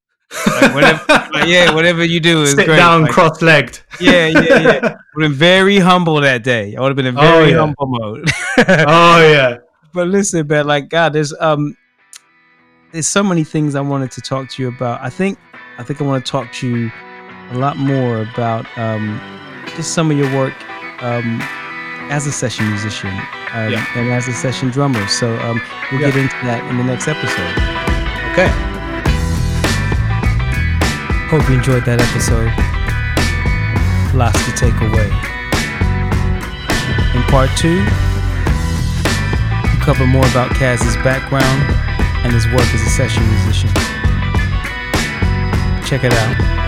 like, 0.46 0.74
whatever. 0.74 1.04
like, 1.32 1.46
yeah, 1.48 1.74
whatever 1.74 2.04
you 2.04 2.20
do 2.20 2.42
is 2.42 2.52
sit 2.52 2.66
great. 2.66 2.76
down, 2.76 3.02
Like, 3.02 3.10
cross-legged. 3.12 3.80
yeah, 4.00 4.26
yeah, 4.26 4.40
yeah. 4.40 4.80
Would 5.14 5.22
have 5.22 5.30
been 5.30 5.32
very 5.32 5.78
humble 5.78 6.20
that 6.20 6.42
day. 6.42 6.74
I 6.76 6.80
would 6.80 6.88
have 6.88 6.96
been 6.96 7.06
in 7.06 7.16
Oh, 7.16 7.20
very 7.20 7.50
yeah. 7.52 7.58
humble 7.58 7.86
mode. 7.86 8.28
oh 8.58 9.32
yeah, 9.32 9.56
but 9.94 10.08
listen, 10.08 10.46
man, 10.46 10.66
like 10.66 10.88
God, 10.90 11.12
there's 11.14 11.32
um, 11.40 11.76
there's 12.92 13.06
so 13.08 13.22
many 13.22 13.44
things 13.44 13.74
I 13.74 13.80
wanted 13.80 14.10
to 14.12 14.20
talk 14.20 14.48
to 14.50 14.62
you 14.62 14.68
about. 14.68 15.00
I 15.00 15.08
think, 15.10 15.38
I 15.78 15.82
think 15.82 16.00
I 16.00 16.04
want 16.04 16.24
to 16.24 16.30
talk 16.30 16.52
to 16.54 16.68
you 16.68 16.90
a 17.50 17.58
lot 17.58 17.76
more 17.78 18.22
about 18.22 18.66
um, 18.76 19.20
just 19.76 19.94
some 19.94 20.10
of 20.10 20.18
your 20.18 20.30
work 20.36 20.54
um, 21.02 21.40
as 22.10 22.26
a 22.26 22.32
session 22.32 22.68
musician 22.68 23.10
um, 23.52 23.70
Yeah. 23.70 23.84
and 23.96 24.12
as 24.12 24.28
a 24.28 24.32
session 24.32 24.70
drummer. 24.70 25.06
So 25.08 25.36
um, 25.40 25.60
we'll 25.92 26.00
Yeah. 26.00 26.10
get 26.10 26.16
into 26.16 26.36
that 26.44 26.64
in 26.70 26.76
the 26.78 26.84
next 26.84 27.08
episode. 27.08 27.54
okay. 28.32 28.50
Hope 31.30 31.48
you 31.48 31.56
enjoyed 31.56 31.84
that 31.86 32.00
episode. 32.00 32.52
Lots 34.14 34.38
to 34.46 34.52
take 34.52 34.74
away. 34.80 35.10
In 37.16 37.22
part 37.24 37.50
two, 37.58 37.82
we 39.64 39.80
cover 39.82 40.06
more 40.06 40.26
about 40.30 40.50
Kaz's 40.54 40.96
background 41.02 41.62
and 42.24 42.32
his 42.32 42.46
work 42.48 42.68
as 42.74 42.82
a 42.82 42.90
session 42.90 43.26
musician. 43.28 43.70
Check 45.84 46.04
it 46.04 46.12
out. 46.12 46.65